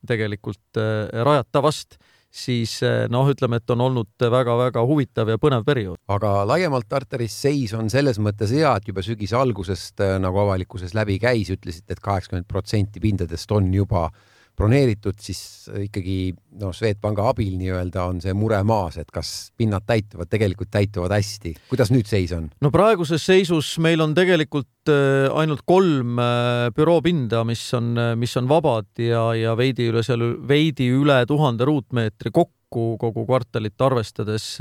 tegelikult 0.08 0.80
rajatavast, 1.24 1.96
siis 2.32 2.78
noh, 3.12 3.28
ütleme, 3.28 3.60
et 3.60 3.74
on 3.74 3.82
olnud 3.90 4.26
väga-väga 4.32 4.84
huvitav 4.88 5.30
ja 5.30 5.40
põnev 5.42 5.66
periood. 5.68 6.00
aga 6.08 6.42
laiemalt 6.48 6.88
Tartaris 6.90 7.36
seis 7.44 7.74
on 7.76 7.90
selles 7.92 8.20
mõttes 8.24 8.54
hea, 8.56 8.72
et 8.78 8.88
juba 8.88 9.04
sügise 9.04 9.36
algusest 9.36 10.00
nagu 10.24 10.40
avalikkuses 10.46 10.96
läbi 10.96 11.20
käis, 11.20 11.52
ütlesite 11.52 11.92
et, 11.92 11.98
et 12.00 12.04
kaheksakümmend 12.04 12.48
protsenti 12.48 13.04
pindadest 13.04 13.52
on 13.52 13.68
juba 13.76 14.06
äh, 14.08 14.30
broneeritud, 14.58 15.18
siis 15.22 15.70
ikkagi 15.88 16.34
noh, 16.62 16.74
Swedbanka 16.76 17.26
abil 17.32 17.56
nii-öelda 17.60 18.06
on 18.10 18.20
see 18.24 18.34
mure 18.38 18.60
maas, 18.68 18.98
et 19.02 19.10
kas 19.14 19.52
pinnad 19.58 19.86
täituvad, 19.88 20.30
tegelikult 20.32 20.72
täituvad 20.74 21.14
hästi. 21.16 21.54
kuidas 21.72 21.92
nüüd 21.94 22.10
seis 22.10 22.34
on? 22.36 22.50
no 22.62 22.72
praeguses 22.74 23.24
seisus 23.26 23.74
meil 23.84 24.04
on 24.04 24.16
tegelikult 24.18 24.92
äh, 24.92 25.28
ainult 25.42 25.64
kolm 25.66 26.20
äh, 26.22 26.68
büroopinda, 26.76 27.44
mis 27.48 27.64
on, 27.78 27.94
äh, 27.98 28.14
mis 28.20 28.36
on 28.38 28.50
vabad 28.52 28.92
ja, 29.02 29.32
ja 29.38 29.56
veidi 29.58 29.90
üle 29.92 30.04
seal, 30.06 30.26
veidi 30.48 30.92
üle 30.94 31.22
tuhande 31.30 31.68
ruutmeetri 31.68 32.34
kokku 32.34 32.96
kogu 33.00 33.26
kvartalit 33.28 33.82
arvestades. 33.84 34.58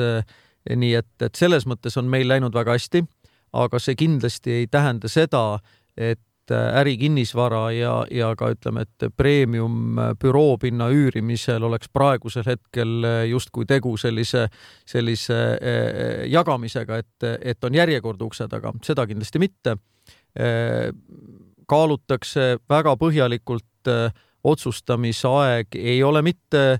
nii 0.67 0.95
et, 0.99 1.13
et 1.23 1.39
selles 1.39 1.65
mõttes 1.65 1.95
on 1.97 2.09
meil 2.11 2.27
läinud 2.29 2.53
väga 2.53 2.75
hästi, 2.77 3.01
aga 3.57 3.79
see 3.81 3.95
kindlasti 3.97 4.53
ei 4.59 4.67
tähenda 4.67 5.09
seda, 5.09 5.61
et 5.97 6.21
et 6.51 6.57
äh, 6.57 6.81
ärikinnisvara 6.81 7.71
ja, 7.73 7.95
ja 8.11 8.35
ka 8.37 8.51
ütleme, 8.51 8.83
et 8.83 9.15
premium 9.17 9.99
äh, 9.99 10.13
büroopinna 10.19 10.91
üürimisel 10.91 11.63
oleks 11.63 11.89
praegusel 11.93 12.45
hetkel 12.47 13.05
äh, 13.05 13.25
justkui 13.31 13.67
tegu 13.67 13.97
sellise, 13.97 14.49
sellise 14.87 15.39
jagamisega, 16.31 16.97
et, 16.99 17.27
et 17.41 17.65
on 17.65 17.75
järjekord 17.75 18.21
ukse 18.23 18.49
taga, 18.49 18.73
seda 18.85 19.07
kindlasti 19.07 19.39
mitte. 19.39 19.77
kaalutakse 21.67 22.59
väga 22.69 22.93
põhjalikult, 22.97 23.91
otsustamisaeg 24.45 25.75
ei 25.75 26.03
ole 26.03 26.23
mitte 26.23 26.79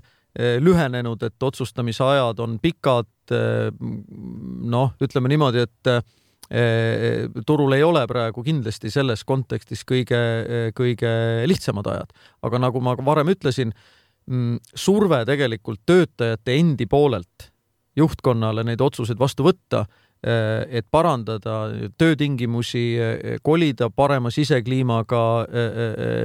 lühenenud, 0.63 1.23
et 1.23 1.43
otsustamisajad 1.43 2.39
on 2.39 2.59
pikad. 2.59 3.07
noh, 3.31 4.93
ütleme 5.01 5.29
niimoodi, 5.29 5.59
et 5.67 5.91
turul 7.47 7.71
ei 7.77 7.83
ole 7.83 8.01
praegu 8.09 8.43
kindlasti 8.43 8.91
selles 8.91 9.23
kontekstis 9.23 9.85
kõige, 9.87 10.19
kõige 10.75 11.11
lihtsamad 11.47 11.87
ajad, 11.87 12.11
aga 12.43 12.59
nagu 12.59 12.81
ma 12.83 12.95
varem 13.07 13.31
ütlesin, 13.31 13.71
mm, 14.27 14.59
surve 14.75 15.23
tegelikult 15.29 15.83
töötajate 15.87 16.57
endi 16.59 16.87
poolelt 16.91 17.51
juhtkonnale 17.95 18.63
neid 18.67 18.81
otsuseid 18.81 19.19
vastu 19.19 19.45
võtta, 19.47 19.85
äh, 20.23 20.67
et 20.69 20.87
parandada 20.91 21.71
töötingimusi, 21.97 22.85
äh, 22.99 23.37
kolida 23.43 23.89
parema 23.89 24.31
sisekliimaga 24.31 25.23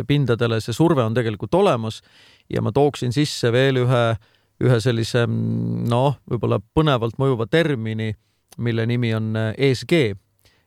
pindadele, 0.07 0.61
see 0.61 0.73
surve 0.73 1.03
on 1.03 1.15
tegelikult 1.15 1.55
olemas. 1.55 2.03
Ja 2.51 2.63
ma 2.63 2.71
tooksin 2.73 3.13
sisse 3.13 3.51
veel 3.53 3.83
ühe, 3.83 4.05
ühe 4.63 4.81
sellise 4.81 5.27
mm, 5.27 5.87
noh, 5.91 6.19
võib-olla 6.31 6.61
põnevalt 6.75 7.19
mõjuva 7.19 7.47
termini 7.51 8.13
mille 8.59 8.87
nimi 8.87 9.15
on 9.15 9.35
ESG 9.57 9.93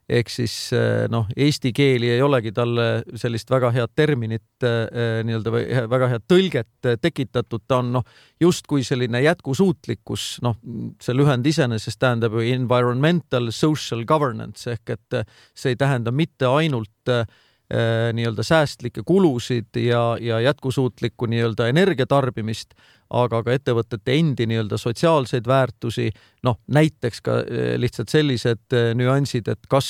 ehk 0.10 0.32
siis 0.32 0.54
eh, 0.74 1.06
noh, 1.12 1.28
eesti 1.38 1.72
keeli 1.76 2.10
ei 2.16 2.22
olegi 2.26 2.52
talle 2.56 2.88
sellist 3.20 3.50
väga 3.52 3.72
head 3.76 3.94
terminit 3.98 4.66
eh, 4.66 5.22
nii-öelda 5.26 5.54
või 5.54 5.66
väga 5.92 6.10
head 6.16 6.26
tõlget 6.30 6.90
tekitatud, 7.02 7.66
ta 7.70 7.82
on 7.84 7.92
noh, 8.00 8.08
justkui 8.42 8.84
selline 8.88 9.22
jätkusuutlikkus, 9.26 10.30
noh, 10.46 10.58
see 11.02 11.18
lühend 11.18 11.46
iseenesest 11.50 12.02
tähendab 12.02 12.38
ju 12.38 12.48
environmental 12.56 13.52
social 13.56 14.06
governance 14.10 14.72
ehk 14.74 14.96
et 14.98 15.22
see 15.54 15.76
ei 15.76 15.80
tähenda 15.80 16.14
mitte 16.16 16.50
ainult 16.50 17.14
äh, 17.14 17.26
Äh, 17.70 18.10
nii-öelda 18.18 18.42
säästlikke 18.44 19.02
kulusid 19.06 19.78
ja, 19.78 20.18
ja 20.18 20.40
jätkusuutlikku 20.42 21.28
nii-öelda 21.30 21.68
energiatarbimist, 21.70 22.74
aga 23.10 23.44
ka 23.46 23.56
ettevõtete 23.56 24.18
endi 24.20 24.46
nii-öelda 24.50 24.78
sotsiaalseid 24.78 25.48
väärtusi, 25.50 26.10
noh, 26.46 26.60
näiteks 26.68 27.24
ka 27.26 27.40
äh, 27.42 27.72
lihtsalt 27.82 28.12
sellised 28.14 28.76
äh, 28.76 28.92
nüansid, 28.98 29.50
et 29.52 29.70
kas 29.70 29.90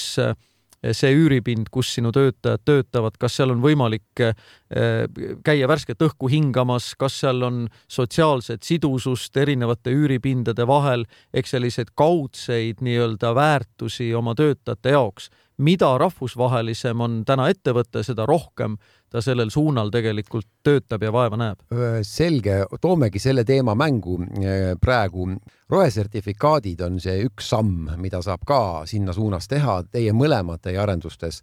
see 0.80 1.10
üüripind, 1.12 1.68
kus 1.76 1.90
sinu 1.98 2.08
töötajad 2.16 2.62
töötavad, 2.64 3.18
kas 3.20 3.34
seal 3.36 3.52
on 3.52 3.60
võimalik 3.60 4.22
käia 5.44 5.68
värsket 5.68 6.00
õhku 6.08 6.30
hingamas, 6.32 6.94
kas 6.96 7.18
seal 7.20 7.44
on 7.44 7.58
sotsiaalset 7.92 8.64
sidusust 8.64 9.36
erinevate 9.44 9.92
üüripindade 9.92 10.64
vahel, 10.64 11.04
ehk 11.36 11.52
selliseid 11.52 11.92
kaudseid 12.00 12.80
nii-öelda 12.80 13.34
väärtusi 13.36 14.14
oma 14.16 14.32
töötajate 14.40 14.96
jaoks 14.96 15.28
mida 15.60 15.90
rahvusvahelisem 16.00 17.02
on 17.04 17.20
täna 17.28 17.50
ettevõte, 17.52 18.04
seda 18.06 18.26
rohkem 18.30 18.78
ta 19.10 19.22
sellel 19.24 19.50
suunal 19.52 19.90
tegelikult 19.92 20.48
töötab 20.64 21.04
ja 21.04 21.12
vaeva 21.12 21.38
näeb. 21.40 21.64
selge, 22.06 22.62
toomegi 22.82 23.20
selle 23.20 23.44
teema 23.44 23.76
mängu 23.76 24.20
praegu. 24.82 25.28
rohesertifikaadid 25.70 26.82
on 26.82 27.00
see 27.00 27.24
üks 27.26 27.50
samm, 27.50 27.90
mida 27.98 28.22
saab 28.22 28.46
ka 28.46 28.86
sinna 28.86 29.14
suunas 29.14 29.48
teha, 29.48 29.84
teie 29.92 30.14
mõlemad 30.14 30.62
teie 30.62 30.78
arendustes. 30.78 31.42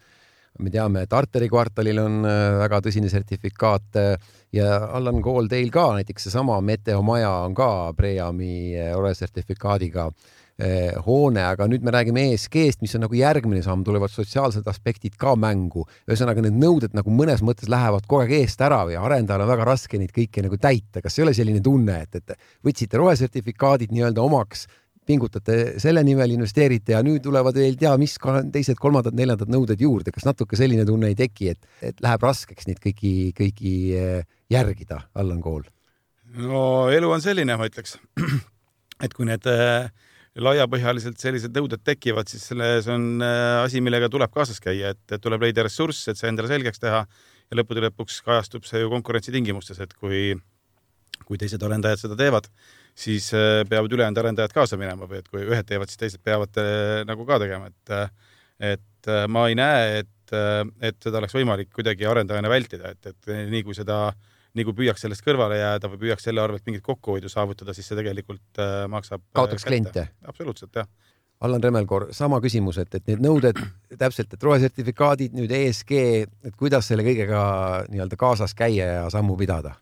me 0.58 0.70
teame, 0.70 1.02
et 1.02 1.12
Arteri 1.12 1.48
kvartalil 1.48 1.98
on 1.98 2.22
väga 2.58 2.80
tõsine 2.80 3.10
sertifikaat 3.12 3.98
ja 4.52 4.76
Allan 4.96 5.20
Kool, 5.20 5.48
teil 5.48 5.70
ka 5.70 5.92
näiteks 5.92 6.22
seesama 6.24 6.60
Meteo 6.60 7.02
maja 7.02 7.30
on 7.44 7.54
ka 7.54 7.92
Preami 7.92 8.72
rohesertifikaadiga 8.94 10.10
hoone, 11.04 11.42
aga 11.44 11.66
nüüd 11.68 11.82
me 11.84 11.92
räägime 11.92 12.22
ESG-st, 12.30 12.80
mis 12.80 12.94
on 12.96 13.02
nagu 13.04 13.16
järgmine 13.18 13.60
samm, 13.60 13.82
tulevad 13.84 14.08
sotsiaalsed 14.08 14.64
aspektid 14.70 15.18
ka 15.20 15.34
mängu. 15.36 15.84
ühesõnaga, 16.08 16.40
need 16.40 16.56
nõuded 16.56 16.96
nagu 16.96 17.12
mõnes 17.12 17.42
mõttes 17.44 17.68
lähevad 17.68 18.06
kogu 18.08 18.22
aeg 18.22 18.32
eest 18.38 18.64
ära 18.64 18.78
ja 18.88 19.02
arendajal 19.04 19.44
on 19.44 19.50
väga 19.52 19.66
raske 19.68 20.00
neid 20.00 20.14
kõiki 20.16 20.46
nagu 20.46 20.56
täita. 20.56 21.02
kas 21.04 21.18
ei 21.18 21.26
ole 21.26 21.34
selline 21.36 21.60
tunne, 21.60 22.00
et, 22.06 22.16
et 22.16 22.32
võtsite 22.64 22.96
rohesertifikaadid 22.96 23.92
nii-öelda 23.92 24.24
omaks, 24.24 24.64
pingutate 25.06 25.76
selle 25.82 26.02
nimel, 26.06 26.32
investeerite 26.34 26.96
ja 26.96 27.02
nüüd 27.06 27.22
tulevad 27.24 27.56
veel 27.56 27.76
tea 27.78 27.92
mis 28.00 28.16
teised, 28.52 28.78
kolmandad, 28.80 29.14
neljandad 29.16 29.50
nõuded 29.52 29.80
juurde. 29.80 30.12
kas 30.14 30.26
natuke 30.26 30.58
selline 30.58 30.86
tunne 30.88 31.12
ei 31.12 31.18
teki, 31.18 31.52
et, 31.54 31.70
et 31.92 32.02
läheb 32.04 32.26
raskeks 32.26 32.66
neid 32.70 32.80
kõiki, 32.82 33.12
kõiki 33.36 33.76
eh, 33.96 34.26
järgida, 34.52 35.04
Allan 35.14 35.40
Kool? 35.44 35.62
no 36.36 36.88
elu 36.92 37.10
on 37.12 37.22
selline, 37.22 37.56
ma 37.56 37.68
ütleks, 37.68 37.96
et 39.04 39.14
kui 39.14 39.28
need 39.28 39.46
äh, 39.50 39.88
laiapõhjaliselt 40.42 41.20
sellised 41.20 41.54
nõuded 41.56 41.82
tekivad, 41.86 42.28
siis 42.28 42.44
selles 42.50 42.88
on 42.92 43.22
äh, 43.24 43.62
asi, 43.62 43.80
millega 43.84 44.08
tuleb 44.12 44.32
kaasas 44.34 44.60
käia, 44.62 44.92
et 44.92 45.16
tuleb 45.22 45.46
leida 45.46 45.64
ressurss, 45.66 46.08
et 46.10 46.20
see 46.20 46.28
endale 46.30 46.50
selgeks 46.50 46.82
teha 46.82 47.02
ja 47.06 47.58
lõppude 47.58 47.84
lõpuks 47.86 48.20
kajastub 48.26 48.66
see 48.68 48.82
ju 48.82 48.90
konkurentsitingimustes, 48.92 49.80
et 49.84 49.94
kui, 49.96 50.34
kui 51.24 51.40
teised 51.40 51.62
arendajad 51.62 52.04
seda 52.04 52.18
teevad, 52.20 52.50
siis 52.96 53.30
äh, 53.36 53.62
peavad 53.70 53.96
ülejäänud 53.96 54.22
arendajad 54.24 54.56
kaasa 54.56 54.80
minema 54.80 55.08
või 55.08 55.22
et 55.22 55.32
kui 55.32 55.46
ühed 55.46 55.68
teevad, 55.68 55.92
siis 55.92 56.04
teised 56.04 56.24
peavad 56.24 56.60
nagu 57.08 57.28
ka 57.28 57.40
tegema, 57.42 57.72
et, 57.72 57.96
et 58.74 59.12
ma 59.32 59.48
ei 59.48 59.56
näe, 59.56 60.04
et, 60.04 60.38
et 60.84 60.96
seda 61.00 61.22
oleks 61.22 61.36
võimalik 61.36 61.72
kuidagi 61.72 62.08
arendajana 62.08 62.50
vältida, 62.50 62.92
et, 62.92 63.12
et 63.12 63.36
nii 63.52 63.64
kui 63.64 63.76
seda 63.78 64.08
äh, 64.10 64.32
nii 64.56 64.66
kui 64.68 64.76
püüaks 64.80 65.04
sellest 65.04 65.24
kõrvale 65.26 65.58
jääda 65.60 65.90
või 65.92 66.00
püüaks 66.06 66.26
selle 66.28 66.42
arvelt 66.42 66.64
mingit 66.68 66.84
kokkuhoidu 66.86 67.30
saavutada, 67.32 67.74
siis 67.76 67.88
see 67.88 67.98
tegelikult 67.98 68.62
äh, 68.62 68.86
maksab. 68.92 69.22
Äh, 69.22 69.34
kaotaks 69.40 69.68
kliente. 69.68 70.08
absoluutselt, 70.26 70.74
jah. 70.76 70.88
Allan 71.44 71.60
Remmelkoor, 71.60 72.06
sama 72.16 72.38
küsimus, 72.40 72.78
et, 72.80 72.94
et 72.96 73.10
need 73.10 73.20
nõuded 73.20 73.58
täpselt, 74.00 74.32
et 74.32 74.44
rohesertifikaadid, 74.46 75.34
nüüd 75.36 75.52
ESG, 75.52 75.92
et 76.48 76.54
kuidas 76.56 76.88
selle 76.88 77.04
kõigega 77.04 77.42
nii-öelda 77.92 78.16
kaasas 78.16 78.56
käia 78.56 78.86
ja 78.94 79.10
sammu 79.12 79.36
pidada? 79.36 79.76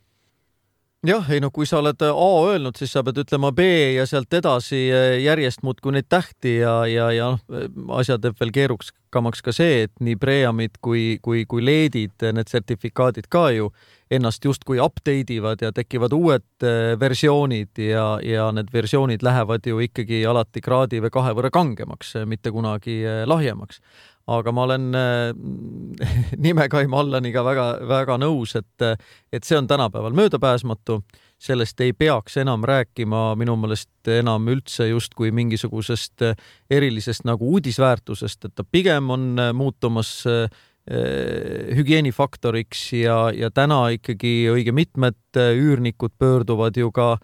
jah, 1.04 1.26
ei 1.30 1.40
no 1.42 1.50
kui 1.52 1.66
sa 1.68 1.78
oled 1.82 2.00
A 2.06 2.28
öelnud, 2.48 2.78
siis 2.80 2.94
sa 2.94 3.02
pead 3.04 3.18
ütlema 3.24 3.50
B 3.52 3.66
ja 3.94 4.06
sealt 4.08 4.32
edasi 4.34 4.86
äh, 4.88 5.18
järjest 5.24 5.64
muudkui 5.66 5.92
neid 5.94 6.08
tähti 6.08 6.56
ja, 6.62 6.78
ja, 6.88 7.10
ja 7.12 7.30
noh, 7.34 7.96
asja 7.98 8.16
teeb 8.22 8.38
veel 8.40 8.52
keerukamaks 8.54 9.44
ka 9.44 9.52
see, 9.52 9.84
et 9.86 9.92
nii 10.04 10.16
preamid 10.20 10.80
kui, 10.84 11.18
kui, 11.22 11.44
kui 11.50 11.64
leedid, 11.64 12.16
need 12.24 12.50
sertifikaadid 12.50 13.28
ka 13.32 13.50
ju 13.54 13.70
ennast 14.16 14.44
justkui 14.44 14.80
update 14.83 15.35
ivad 15.37 15.62
ja 15.64 15.73
tekivad 15.75 16.14
uued 16.16 16.64
äh, 16.64 16.94
versioonid 17.00 17.78
ja, 17.80 18.06
ja 18.23 18.49
need 18.54 18.73
versioonid 18.73 19.25
lähevad 19.25 19.66
ju 19.66 19.80
ikkagi 19.85 20.25
alati 20.28 20.62
kraadi 20.64 21.02
või 21.04 21.12
kahe 21.14 21.35
võrra 21.37 21.52
kangemaks, 21.54 22.14
mitte 22.30 22.52
kunagi 22.54 23.00
äh, 23.04 23.23
lahjemaks. 23.28 23.80
aga 24.26 24.52
ma 24.56 24.62
olen 24.64 24.85
nimekaim 26.47 26.94
Allaniga 26.97 27.42
väga-väga 27.44 28.16
nõus, 28.23 28.54
et, 28.56 29.04
et 29.33 29.44
see 29.44 29.59
on 29.59 29.66
tänapäeval 29.68 30.16
möödapääsmatu, 30.16 31.02
sellest 31.38 31.80
ei 31.85 31.92
peaks 31.92 32.38
enam 32.40 32.64
rääkima 32.64 33.35
minu 33.37 33.56
meelest 33.61 34.09
enam 34.09 34.49
üldse 34.49 34.88
justkui 34.88 35.28
mingisugusest 35.28 36.25
erilisest 36.71 37.28
nagu 37.28 37.52
uudisväärtusest, 37.52 38.49
et 38.49 38.54
ta 38.56 38.64
pigem 38.64 39.11
on 39.11 39.35
muutumas 39.52 40.23
Äh, 40.26 40.49
hügieenifaktoriks 40.84 42.80
ja, 42.98 43.30
ja 43.32 43.48
täna 43.50 43.86
ikkagi 43.94 44.50
õige 44.52 44.74
mitmed 44.76 45.16
äh, 45.40 45.54
üürnikud 45.56 46.12
pöörduvad 46.20 46.76
ju 46.76 46.90
ka, 46.92 47.14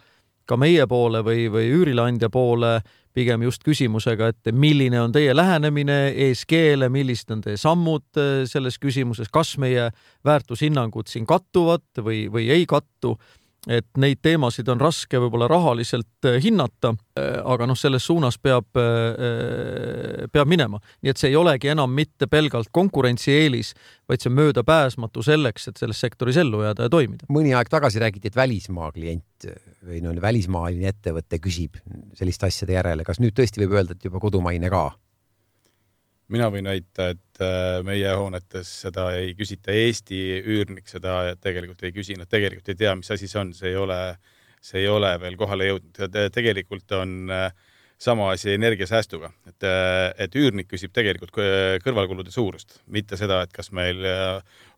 ka 0.49 0.57
meie 0.57 0.87
poole 0.88 1.21
või, 1.26 1.45
või 1.52 1.69
üürileandja 1.69 2.31
poole 2.33 2.79
pigem 3.12 3.43
just 3.43 3.64
küsimusega, 3.67 4.31
et 4.31 4.52
milline 4.55 5.00
on 5.02 5.12
teie 5.12 5.35
lähenemine 5.35 5.99
ESG-le, 6.29 6.88
millised 6.95 7.35
on 7.35 7.43
teie 7.45 7.61
sammud 7.61 8.07
äh, 8.17 8.47
selles 8.49 8.81
küsimuses, 8.81 9.29
kas 9.29 9.57
meie 9.61 9.90
väärtushinnangud 10.25 11.11
siin 11.11 11.29
kattuvad 11.29 11.85
või, 12.00 12.31
või 12.33 12.49
ei 12.55 12.64
kattu 12.71 13.19
et 13.69 13.87
neid 14.00 14.21
teemasid 14.25 14.69
on 14.73 14.81
raske 14.81 15.19
võib-olla 15.21 15.49
rahaliselt 15.50 16.29
äh, 16.29 16.38
hinnata, 16.40 16.95
äh, 17.19 17.40
aga 17.45 17.67
noh, 17.69 17.76
selles 17.76 18.07
suunas 18.09 18.38
peab, 18.40 18.71
äh, 18.81 20.25
peab 20.33 20.49
minema. 20.49 20.81
nii 21.02 21.12
et 21.12 21.21
see 21.21 21.33
ei 21.33 21.37
olegi 21.37 21.73
enam 21.73 21.93
mitte 21.93 22.29
pelgalt 22.31 22.71
konkurentsieelis, 22.73 23.75
vaid 24.09 24.23
see 24.23 24.33
on 24.33 24.38
möödapääsmatu 24.38 25.25
selleks, 25.26 25.69
et 25.69 25.83
selles 25.83 26.00
sektoris 26.00 26.40
ellu 26.40 26.62
jääda 26.64 26.88
ja 26.88 26.93
toimida. 26.93 27.29
mõni 27.29 27.52
aeg 27.57 27.69
tagasi 27.73 28.00
räägiti, 28.00 28.33
et 28.33 28.38
välismaa 28.38 28.93
klient 28.97 29.50
või 29.85 30.00
no 30.05 30.14
välismaaline 30.21 30.88
ettevõte 30.95 31.40
küsib 31.43 31.76
selliste 32.17 32.49
asjade 32.49 32.79
järele. 32.79 33.05
kas 33.05 33.21
nüüd 33.21 33.37
tõesti 33.37 33.61
võib 33.64 33.76
öelda, 33.76 33.97
et 33.97 34.08
juba 34.08 34.23
kodumaine 34.23 34.73
ka? 34.73 34.89
Mina 36.30 36.49
võin 36.52 36.69
väita, 36.71 37.10
et 37.14 37.43
äh, 37.43 37.80
meie 37.86 38.12
hoonetes 38.16 38.71
seda 38.84 39.10
ei 39.19 39.34
küsita, 39.38 39.75
Eesti 39.75 40.21
üürnik 40.40 40.88
seda 40.90 41.34
tegelikult 41.43 41.82
ei 41.86 41.95
küsi, 41.97 42.16
nad 42.19 42.30
tegelikult 42.30 42.71
ei 42.71 42.78
tea, 42.78 42.95
mis 42.99 43.10
asi 43.10 43.28
see 43.30 43.40
on, 43.43 43.52
see 43.56 43.73
ei 43.73 43.78
ole, 43.80 44.00
see 44.62 44.84
ei 44.84 44.88
ole 44.90 45.12
veel 45.23 45.38
kohale 45.40 45.71
jõudnud. 45.71 46.00
tegelikult 46.34 46.97
on 46.99 47.34
äh, 47.34 47.50
sama 48.00 48.30
asi 48.32 48.54
energiasäästuga, 48.56 49.28
et, 49.49 49.67
et 50.25 50.36
üürnik 50.41 50.71
küsib 50.71 50.93
tegelikult 50.97 51.34
kõrvalkulude 51.84 52.32
suurust, 52.32 52.78
mitte 52.89 53.19
seda, 53.21 53.43
et 53.45 53.52
kas 53.52 53.69
meil 53.76 54.00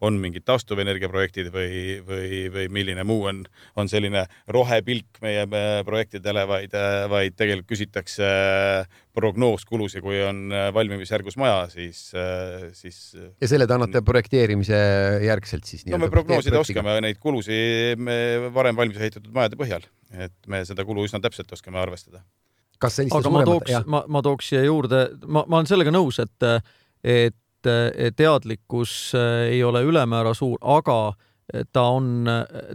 on 0.02 0.18
mingid 0.18 0.42
taastuvenergia 0.48 1.10
projektid 1.12 1.52
või, 1.54 2.00
või, 2.06 2.40
või 2.50 2.66
milline 2.80 3.04
muu 3.06 3.28
on, 3.30 3.44
on 3.78 3.90
selline 3.90 4.24
rohepilk 4.50 5.22
meie 5.22 5.46
projektidele, 5.86 6.44
vaid, 6.50 6.74
vaid 7.14 7.38
tegelikult 7.38 7.70
küsitakse 7.70 8.32
prognooskulusid, 9.14 10.02
kui 10.02 10.18
on 10.26 10.50
valmimisjärgus 10.74 11.38
maja, 11.38 11.62
siis, 11.70 12.08
siis. 12.74 13.00
ja 13.14 13.54
selle 13.54 13.70
te 13.70 13.78
annate 13.78 14.02
projekteerimise 14.02 14.78
järgselt 15.28 15.68
siis? 15.68 15.86
no 15.86 16.02
me 16.02 16.10
prognoosida 16.10 16.58
oskame 16.58 16.98
neid 17.06 17.22
kulusid 17.22 18.02
varem 18.56 18.82
valmis 18.82 18.98
ehitatud 18.98 19.30
majade 19.36 19.60
põhjal, 19.60 19.86
et 20.18 20.34
me 20.50 20.64
seda 20.66 20.82
kulu 20.88 21.06
üsna 21.06 21.22
täpselt 21.22 21.54
oskame 21.54 21.78
arvestada 21.78 22.24
kas 22.82 22.98
selliste 22.98 23.20
aga 23.20 23.32
ma 23.32 23.44
tooks, 23.46 23.76
ma, 23.86 24.02
ma 24.08 24.22
tooks 24.24 24.52
siia 24.52 24.64
juurde, 24.66 25.04
ma, 25.26 25.44
ma 25.46 25.60
olen 25.60 25.70
sellega 25.70 25.94
nõus, 25.94 26.18
et, 26.22 26.48
et 27.02 27.70
teadlikkus 28.18 28.94
ei 29.48 29.62
ole 29.62 29.84
ülemäära 29.86 30.34
suur, 30.34 30.58
aga 30.60 31.14
ta 31.72 31.84
on, 31.94 32.26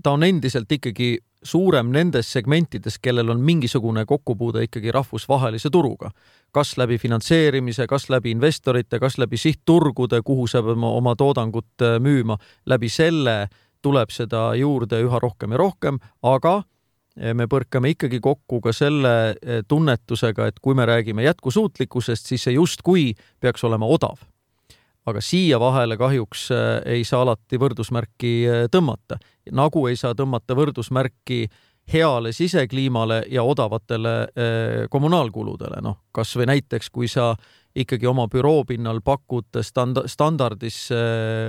ta 0.03 0.13
on 0.15 0.23
endiselt 0.23 0.71
ikkagi 0.71 1.17
suurem 1.43 1.91
nendes 1.93 2.31
segmentides, 2.33 2.97
kellel 3.01 3.29
on 3.29 3.41
mingisugune 3.45 4.05
kokkupuude 4.05 4.63
ikkagi 4.67 4.91
rahvusvahelise 4.91 5.69
turuga. 5.69 6.11
kas 6.51 6.77
läbi 6.77 6.97
finantseerimise, 6.97 7.85
kas 7.87 8.09
läbi 8.09 8.31
investorite, 8.31 8.99
kas 8.99 9.17
läbi 9.17 9.37
sihtturgude, 9.37 10.21
kuhu 10.25 10.47
sa 10.47 10.63
pead 10.63 10.77
oma, 10.77 10.89
oma 10.89 11.15
toodangut 11.15 11.83
müüma, 11.99 12.37
läbi 12.65 12.89
selle 12.89 13.47
tuleb 13.81 14.09
seda 14.09 14.55
juurde 14.55 15.01
üha 15.03 15.19
rohkem 15.19 15.53
ja 15.53 15.57
rohkem, 15.57 15.99
aga 16.23 16.63
me 17.17 17.47
põrkame 17.49 17.91
ikkagi 17.93 18.19
kokku 18.23 18.59
ka 18.63 18.73
selle 18.75 19.13
eh, 19.41 19.61
tunnetusega, 19.67 20.49
et 20.51 20.59
kui 20.61 20.77
me 20.77 20.85
räägime 20.87 21.25
jätkusuutlikkusest, 21.25 22.29
siis 22.29 22.47
see 22.47 22.57
justkui 22.57 23.11
peaks 23.41 23.63
olema 23.67 23.89
odav. 23.89 24.19
aga 25.07 25.21
siia 25.23 25.55
vahele 25.59 25.95
kahjuks 25.97 26.49
eh, 26.51 26.97
ei 26.97 27.03
saa 27.07 27.21
alati 27.23 27.57
võrdusmärki 27.57 28.33
eh, 28.45 28.65
tõmmata, 28.71 29.17
nagu 29.51 29.87
ei 29.87 29.95
saa 29.95 30.13
tõmmata 30.13 30.55
võrdusmärki 30.55 31.47
heale 31.93 32.33
sisekliimale 32.35 33.21
ja 33.31 33.45
odavatele 33.47 34.27
kommunaalkuludele, 34.91 35.77
noh, 35.79 36.01
kas 36.11 36.33
või 36.35 36.49
näiteks, 36.49 36.89
kui 36.91 37.07
sa 37.07 37.29
ikkagi 37.71 38.09
oma 38.11 38.25
büroo 38.27 38.65
pinnal 38.67 38.99
pakud 38.99 39.61
stand-, 39.63 40.03
standardis 40.11 40.89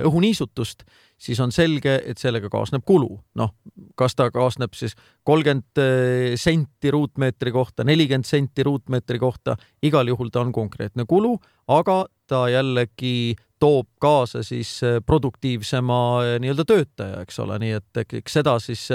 õhuniisutust, 0.07 0.85
siis 1.19 1.39
on 1.43 1.51
selge, 1.51 1.99
et 2.05 2.17
sellega 2.17 2.49
kaasneb 2.51 2.85
kulu. 2.87 3.19
noh, 3.35 3.53
kas 3.99 4.15
ta 4.15 4.29
kaasneb 4.31 4.73
siis 4.77 4.95
kolmkümmend 5.27 5.81
eh, 5.83 6.37
senti 6.39 6.91
ruutmeetri 6.91 7.51
kohta, 7.51 7.83
nelikümmend 7.83 8.27
senti 8.27 8.63
ruutmeetri 8.63 9.19
kohta, 9.19 9.57
igal 9.83 10.07
juhul 10.07 10.31
ta 10.31 10.41
on 10.41 10.53
konkreetne 10.55 11.05
kulu, 11.07 11.35
aga 11.67 12.05
ta 12.27 12.47
jällegi 12.49 13.35
toob 13.59 13.87
kaasa 13.99 14.43
siis 14.47 14.71
eh, 14.87 14.99
produktiivsema 15.05 16.01
eh, 16.25 16.35
nii-öelda 16.43 16.65
töötaja, 16.65 17.23
eks 17.27 17.39
ole, 17.43 17.59
nii 17.65 17.77
et 17.81 18.03
eks 18.21 18.39
seda 18.39 18.57
siis 18.63 18.87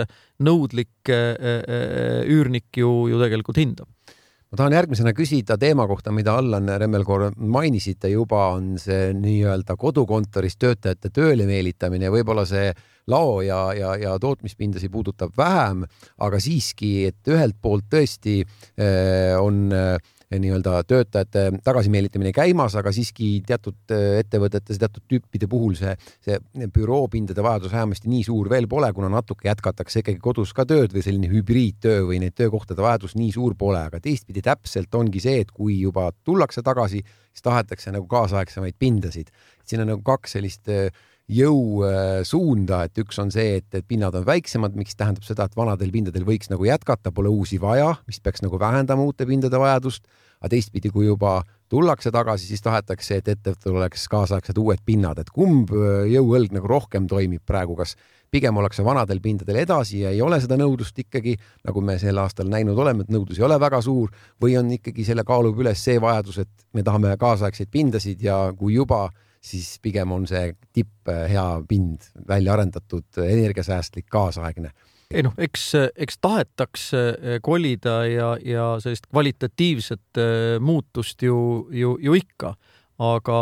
nõudlik 0.44 1.12
üürnik 1.12 2.80
ju, 2.80 2.90
ju 3.12 3.20
tegelikult 3.20 3.60
hindab 3.60 3.88
ma 4.54 4.58
tahan 4.60 4.74
järgmisena 4.76 5.10
küsida 5.18 5.56
teema 5.58 5.82
kohta, 5.90 6.12
mida 6.14 6.36
Allan 6.38 6.68
Remmelkoor 6.78 7.32
mainisite 7.34 8.12
juba, 8.12 8.52
on 8.54 8.76
see 8.78 9.08
nii-öelda 9.18 9.74
kodukontoris 9.74 10.54
töötajate 10.62 11.10
tööle 11.10 11.42
meelitamine. 11.48 12.06
Võib-olla 12.14 12.44
see 12.46 12.68
lao 13.10 13.40
ja, 13.42 13.58
ja, 13.74 13.96
ja 13.98 14.12
tootmispindasid 14.22 14.92
puudutab 14.94 15.34
vähem, 15.36 15.82
aga 16.22 16.38
siiski, 16.38 16.92
et 17.10 17.34
ühelt 17.34 17.58
poolt 17.58 17.88
tõesti 17.90 18.44
eh, 18.44 19.34
on 19.40 19.66
eh, 19.74 19.98
nii-öelda 20.42 20.82
töötajate 20.88 21.44
tagasimeelitamine 21.64 22.32
käimas, 22.34 22.76
aga 22.78 22.92
siiski 22.94 23.28
teatud 23.46 23.94
ettevõtetes, 23.94 24.80
teatud 24.80 25.04
tüüpide 25.10 25.48
puhul 25.50 25.76
see, 25.78 25.94
see 26.24 26.38
büroopindade 26.74 27.44
vajadus 27.44 27.74
vähemasti 27.74 28.10
nii 28.12 28.24
suur 28.26 28.50
veel 28.52 28.68
pole, 28.70 28.90
kuna 28.96 29.10
natuke 29.12 29.48
jätkatakse 29.48 30.02
ikkagi 30.02 30.20
kodus 30.24 30.54
ka 30.56 30.66
tööd 30.68 30.94
või 30.94 31.04
selline 31.06 31.30
hübriidtöö 31.32 32.04
või 32.10 32.20
neid 32.24 32.36
töökohtade 32.38 32.84
vajadus 32.84 33.16
nii 33.18 33.32
suur 33.34 33.56
pole, 33.58 33.86
aga 33.90 34.02
teistpidi 34.02 34.44
täpselt 34.44 34.94
ongi 34.94 35.22
see, 35.24 35.40
et 35.44 35.54
kui 35.54 35.80
juba 35.80 36.10
tullakse 36.24 36.64
tagasi, 36.66 37.02
siis 37.34 37.44
tahetakse 37.44 37.94
nagu 37.94 38.06
kaasaegsemaid 38.10 38.78
pindasid. 38.78 39.32
siin 39.64 39.80
on 39.80 39.94
nagu 39.94 40.02
kaks 40.04 40.36
sellist 40.36 40.68
jõusuunda, 41.30 42.82
et 42.84 43.00
üks 43.00 43.18
on 43.22 43.30
see, 43.32 43.58
et, 43.60 43.68
et 43.72 43.86
pinnad 43.88 44.14
on 44.18 44.26
väiksemad, 44.26 44.74
miks 44.76 44.96
tähendab 44.98 45.24
seda, 45.24 45.46
et 45.48 45.56
vanadel 45.56 45.92
pindadel 45.92 46.26
võiks 46.28 46.50
nagu 46.52 46.66
jätkata, 46.68 47.12
pole 47.16 47.32
uusi 47.32 47.60
vaja, 47.60 47.94
mis 48.08 48.20
peaks 48.20 48.44
nagu 48.44 48.60
vähendama 48.60 49.06
uute 49.06 49.26
pindade 49.28 49.60
vajadust. 49.60 50.04
Aga 50.44 50.52
teistpidi, 50.52 50.90
kui 50.92 51.06
juba 51.08 51.38
tullakse 51.72 52.12
tagasi, 52.12 52.46
siis 52.50 52.60
tahetakse, 52.62 53.16
et 53.18 53.30
ettevõttel 53.32 53.78
oleks 53.78 54.04
kaasaegsed 54.12 54.58
uued 54.60 54.82
pinnad, 54.84 55.18
et 55.18 55.32
kumb 55.32 55.72
jõuõlg 55.72 56.52
nagu 56.52 56.68
rohkem 56.68 57.08
toimib 57.08 57.42
praegu, 57.48 57.76
kas 57.78 57.96
pigem 58.34 58.56
ollakse 58.60 58.84
vanadel 58.84 59.22
pindadel 59.24 59.60
edasi 59.62 60.02
ja 60.02 60.12
ei 60.12 60.20
ole 60.22 60.40
seda 60.42 60.58
nõudlust 60.60 60.98
ikkagi, 61.00 61.36
nagu 61.64 61.82
me 61.86 61.96
sel 62.02 62.18
aastal 62.20 62.50
näinud 62.52 62.78
oleme, 62.78 63.06
et 63.06 63.12
nõudlus 63.14 63.40
ei 63.40 63.46
ole 63.46 63.58
väga 63.62 63.80
suur 63.84 64.12
või 64.42 64.58
on 64.60 64.72
ikkagi 64.76 65.06
selle 65.06 65.24
kaalub 65.26 65.60
üles 65.64 65.80
see 65.86 66.00
vajadus, 66.02 66.42
et 66.44 66.66
me 66.74 66.84
tahame 66.84 67.14
kaasaegseid 67.20 67.70
pindasid 67.72 68.24
ja 68.26 68.38
kui 68.58 68.74
juba 68.76 69.06
siis 69.44 69.76
pigem 69.84 70.12
on 70.12 70.26
see 70.28 70.50
tipp 70.72 71.08
äh, 71.12 71.28
hea 71.30 71.46
pind, 71.68 72.08
välja 72.28 72.56
arendatud, 72.56 73.06
energiasäästlik, 73.22 74.08
kaasaegne 74.12 74.72
ei 75.10 75.24
noh, 75.26 75.34
eks, 75.38 75.66
eks 76.00 76.20
tahetakse 76.22 77.02
äh, 77.12 77.38
kolida 77.44 78.02
ja, 78.08 78.30
ja 78.40 78.68
sellist 78.82 79.08
kvalitatiivset 79.10 80.20
äh, 80.20 80.56
muutust 80.60 81.22
ju, 81.22 81.36
ju, 81.74 81.96
ju 82.00 82.16
ikka, 82.18 82.54
aga, 83.02 83.38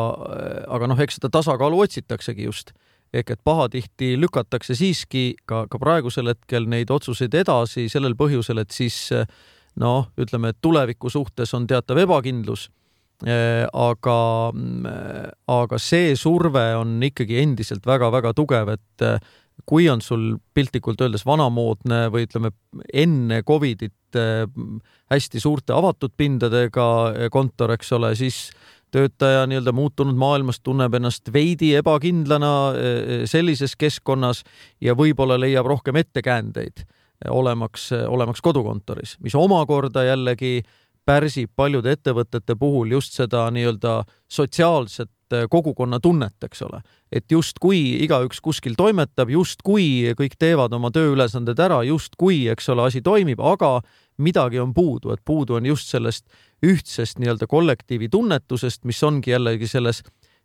aga 0.72 0.88
noh, 0.88 1.01
eks 1.05 1.20
seda 1.20 1.33
tasakaalu 1.33 1.85
otsitaksegi 1.85 2.48
just. 2.48 2.72
Ehk 3.12 3.35
et 3.35 3.40
pahatihti 3.44 4.14
lükatakse 4.16 4.72
siiski 4.72 5.35
ka, 5.44 5.66
ka 5.68 5.79
praegusel 5.81 6.31
hetkel 6.33 6.64
neid 6.64 6.88
otsuseid 6.90 7.35
edasi 7.37 7.85
sellel 7.92 8.16
põhjusel, 8.16 8.62
et 8.62 8.72
siis 8.72 9.11
noh, 9.77 10.07
ütleme, 10.16 10.55
et 10.55 10.61
tuleviku 10.64 11.12
suhtes 11.12 11.53
on 11.53 11.66
teatav 11.68 12.01
ebakindlus. 12.01 12.70
Aga, 13.22 14.16
mm, 14.51 14.94
aga 15.53 15.79
see 15.79 16.16
surve 16.18 16.64
on 16.75 16.96
ikkagi 17.05 17.37
endiselt 17.38 17.85
väga-väga 17.87 18.33
tugev, 18.35 18.72
et 18.72 19.05
kui 19.67 19.88
on 19.91 20.03
sul 20.03 20.37
piltlikult 20.55 21.01
öeldes 21.05 21.27
vanamoodne 21.27 22.07
või 22.12 22.27
ütleme 22.27 22.53
enne 22.93 23.43
Covidit 23.47 24.19
äh, 24.19 24.45
hästi 25.12 25.41
suurte 25.41 25.75
avatud 25.77 26.15
pindadega 26.17 26.87
kontor, 27.33 27.75
eks 27.77 27.93
ole, 27.99 28.15
siis 28.19 28.51
töötaja 28.93 29.47
nii-öelda 29.49 29.73
muutunud 29.73 30.19
maailmas 30.21 30.61
tunneb 30.61 30.95
ennast 30.99 31.31
veidi 31.33 31.71
ebakindlana 31.79 32.51
sellises 33.29 33.73
keskkonnas 33.81 34.43
ja 34.85 34.93
võib-olla 34.93 35.38
leiab 35.41 35.65
rohkem 35.71 35.97
ettekäändeid 35.97 36.85
olemaks, 37.33 37.87
olemaks 38.09 38.43
kodukontoris, 38.45 39.15
mis 39.25 39.37
omakorda 39.38 40.05
jällegi 40.05 40.59
äh, 40.59 40.73
pärsib 41.07 41.51
paljude 41.57 41.97
ettevõtete 41.97 42.57
puhul 42.59 42.95
just 42.95 43.17
seda 43.17 43.47
nii-öelda 43.55 44.03
sotsiaalset 44.31 45.11
äh, 45.11 45.22
kogukonnatunnet, 45.51 46.37
eks 46.45 46.62
ole. 46.62 46.81
et 47.12 47.25
justkui 47.31 47.81
igaüks 48.05 48.40
kuskil 48.40 48.75
toimetab, 48.79 49.31
justkui 49.31 50.14
kõik 50.18 50.38
teevad 50.38 50.73
oma 50.73 50.90
tööülesanded 50.95 51.59
ära, 51.61 51.83
justkui, 51.87 52.47
eks 52.53 52.68
ole, 52.73 52.88
asi 52.88 53.03
toimib, 53.03 53.40
aga 53.40 53.81
midagi 54.23 54.61
on 54.61 54.75
puudu, 54.75 55.12
et 55.12 55.23
puudu 55.25 55.59
on 55.59 55.66
just 55.66 55.90
sellest 55.92 56.27
ühtsest 56.62 57.18
nii-öelda 57.18 57.49
kollektiivi 57.51 58.09
tunnetusest, 58.09 58.85
mis 58.85 59.03
ongi 59.03 59.35
jällegi 59.35 59.68
selles 59.68 60.03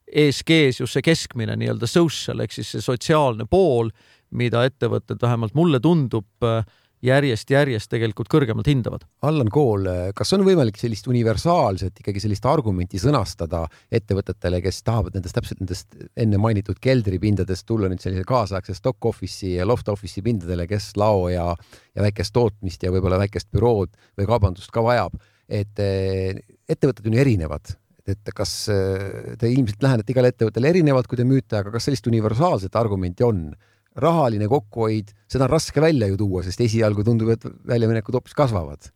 ESG-s 0.08 0.82
just 0.82 0.96
see 0.96 1.04
keskmine 1.04 1.58
nii-öelda 1.60 1.88
social 1.88 2.40
ehk 2.44 2.56
siis 2.56 2.72
see 2.72 2.84
sotsiaalne 2.84 3.48
pool, 3.50 3.92
mida 4.32 4.64
ettevõtted, 4.68 5.20
vähemalt 5.22 5.56
mulle 5.56 5.80
tundub 5.84 6.48
äh,, 6.48 6.64
järjest-järjest 7.08 7.90
tegelikult 7.92 8.30
kõrgemalt 8.32 8.68
hindavad. 8.70 9.06
Allan 9.28 9.50
Kool, 9.54 9.88
kas 10.18 10.34
on 10.36 10.44
võimalik 10.48 10.80
sellist 10.80 11.08
universaalset 11.10 12.02
ikkagi 12.04 12.22
sellist 12.24 12.46
argumenti 12.50 13.00
sõnastada 13.02 13.64
ettevõtetele, 13.92 14.62
kes 14.66 14.82
tahavad 14.88 15.18
nendest 15.18 15.38
täpselt 15.38 15.64
nendest 15.64 15.98
enne 16.20 16.42
mainitud 16.42 16.80
keldripindadest 16.84 17.68
tulla 17.68 17.90
nüüd 17.92 18.04
sellise 18.04 18.28
kaasaegse 18.28 18.76
stock 18.78 19.10
office'i 19.10 19.56
ja 19.58 19.66
loft 19.68 19.90
office'i 19.94 20.24
pindadele, 20.26 20.68
kes 20.70 20.92
lao 21.00 21.28
ja, 21.34 21.50
ja 21.96 22.06
väikest 22.06 22.36
tootmist 22.36 22.84
ja 22.84 22.94
võib-olla 22.94 23.20
väikest 23.24 23.52
bürood 23.56 23.96
või 24.20 24.30
kaubandust 24.30 24.74
ka 24.76 24.84
vajab, 24.86 25.18
et 25.48 25.84
eh, 25.84 26.40
ettevõtted 26.68 27.08
on 27.08 27.18
ju 27.18 27.26
erinevad 27.26 27.78
et 28.08 28.30
kas 28.36 28.52
eh, 28.72 29.34
te 29.40 29.50
ilmselt 29.52 29.84
lähenete 29.84 30.14
igale 30.14 30.32
ettevõttele 30.32 30.72
erinevalt, 30.72 31.10
kui 31.12 31.20
te 31.20 31.26
müüte, 31.28 31.60
aga 31.60 31.74
kas 31.74 31.90
sellist 31.90 32.08
universaalset 32.08 32.76
argumenti 32.80 33.26
on? 33.28 33.50
Rahaline 33.98 34.48
kokkuhoid, 34.52 35.14
seda 35.30 35.48
on 35.48 35.54
raske 35.56 35.82
välja 35.82 36.10
ju 36.12 36.20
tuua, 36.20 36.44
sest 36.46 36.62
esialgu 36.64 37.06
tundub, 37.06 37.34
et 37.34 37.48
väljaminekud 37.68 38.20
hoopis 38.20 38.38
kasvavad. 38.38 38.92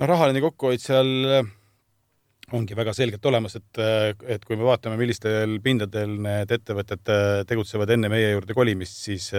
no 0.00 0.06
rahaline 0.08 0.40
kokkuhoid 0.40 0.80
seal 0.80 1.10
äh, 1.28 1.48
ongi 2.56 2.76
väga 2.76 2.94
selgelt 2.96 3.26
olemas, 3.28 3.56
et, 3.58 3.80
äh, 3.80 4.12
et 4.36 4.44
kui 4.48 4.56
me 4.56 4.64
vaatame, 4.68 4.96
millistel 5.00 5.58
pindadel 5.64 6.16
need 6.24 6.52
ettevõtted 6.56 7.12
äh, 7.12 7.42
tegutsevad 7.48 7.92
enne 7.96 8.08
meie 8.12 8.32
juurde 8.34 8.56
kolimist, 8.56 9.04
siis 9.08 9.30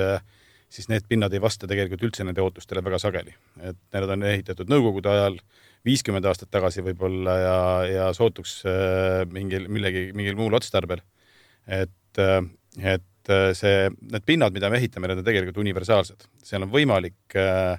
siis 0.72 0.88
need 0.88 1.04
pinnad 1.04 1.34
ei 1.36 1.42
vasta 1.44 1.68
tegelikult 1.68 2.06
üldse 2.08 2.24
nende 2.24 2.40
ootustele 2.40 2.80
väga 2.80 2.96
sageli. 3.04 3.34
et 3.60 3.78
need 3.92 4.14
on 4.14 4.24
ehitatud 4.24 4.70
Nõukogude 4.72 5.10
ajal, 5.12 5.36
viiskümmend 5.84 6.26
aastat 6.30 6.48
tagasi 6.48 6.80
võib-olla 6.86 7.34
ja, 7.42 7.58
ja 7.90 8.06
sootuks 8.16 8.62
mingil, 9.34 9.68
millegi, 9.68 10.06
mingil 10.16 10.38
muul 10.40 10.56
otstarbel. 10.56 11.04
et, 11.68 12.22
et 12.80 13.11
et 13.22 13.32
äh, 13.34 13.54
see, 13.58 13.88
need 14.12 14.26
pinnad, 14.26 14.54
mida 14.54 14.70
me 14.70 14.80
ehitame, 14.82 15.10
need 15.10 15.22
on 15.22 15.26
tegelikult 15.28 15.62
universaalsed, 15.62 16.28
seal 16.46 16.66
on 16.66 16.72
võimalik 16.72 17.36
äh, 17.38 17.78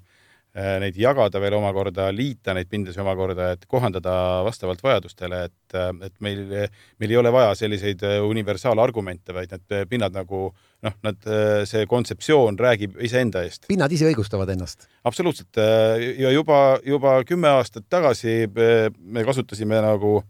äh, 0.55 0.75
neid 0.83 0.99
jagada 1.01 1.41
veel 1.43 1.57
omakorda, 1.59 2.11
liita 2.15 2.55
neid 2.55 2.71
pindasid 2.71 3.03
omakorda, 3.03 3.53
et 3.57 3.65
kohandada 3.71 4.15
vastavalt 4.47 4.83
vajadustele, 4.85 5.45
et, 5.51 5.79
et 6.07 6.15
meil, 6.23 6.45
meil 7.03 7.15
ei 7.15 7.19
ole 7.19 7.33
vaja 7.35 7.57
selliseid 7.59 8.05
universaalargumente, 8.29 9.35
vaid 9.35 9.55
need 9.57 9.89
pinnad 9.91 10.15
nagu 10.15 10.45
noh, 10.53 10.99
nad, 11.07 11.27
see 11.69 11.89
kontseptsioon 11.91 12.59
räägib 12.59 13.01
iseenda 13.03 13.43
eest. 13.47 13.67
pinnad 13.73 13.93
ise 13.93 14.07
õigustavad 14.11 14.51
ennast? 14.55 14.87
absoluutselt 15.09 15.59
ja 15.59 16.31
juba, 16.31 16.79
juba 16.87 17.19
kümme 17.27 17.51
aastat 17.59 17.91
tagasi 17.91 18.47
me 18.53 19.27
kasutasime 19.27 19.83
nagu 19.83 20.21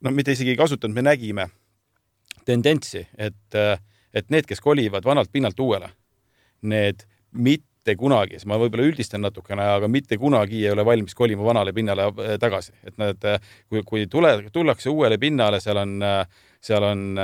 no 0.00 0.12
mitte 0.14 0.34
isegi 0.34 0.54
ei 0.54 0.58
kasutanud, 0.58 0.96
me 0.96 1.04
nägime 1.04 1.50
tendentsi, 2.46 3.04
et 3.18 3.58
äh, 3.58 3.78
et 4.14 4.30
need, 4.30 4.46
kes 4.48 4.62
kolivad 4.62 5.06
vanalt 5.06 5.32
pinnalt 5.32 5.60
uuele, 5.60 5.90
need 6.62 7.06
mitte 7.32 7.94
kunagi, 7.96 8.40
ma 8.46 8.58
võib-olla 8.60 8.90
üldistan 8.90 9.22
natukene, 9.24 9.64
aga 9.76 9.88
mitte 9.88 10.18
kunagi 10.20 10.60
ei 10.64 10.70
ole 10.74 10.84
valmis 10.86 11.16
kolima 11.16 11.46
vanale 11.46 11.72
pinnale 11.76 12.10
äh, 12.10 12.36
tagasi, 12.42 12.74
et 12.86 12.98
nad, 13.00 13.18
äh, 13.24 13.40
kui, 13.70 13.82
kui 13.86 14.06
tule, 14.10 14.34
tullakse 14.52 14.90
uuele 14.92 15.18
pinnale, 15.22 15.62
seal 15.62 15.80
on, 15.80 15.96
äh, 16.04 16.46
seal 16.60 16.84
on 16.84 17.16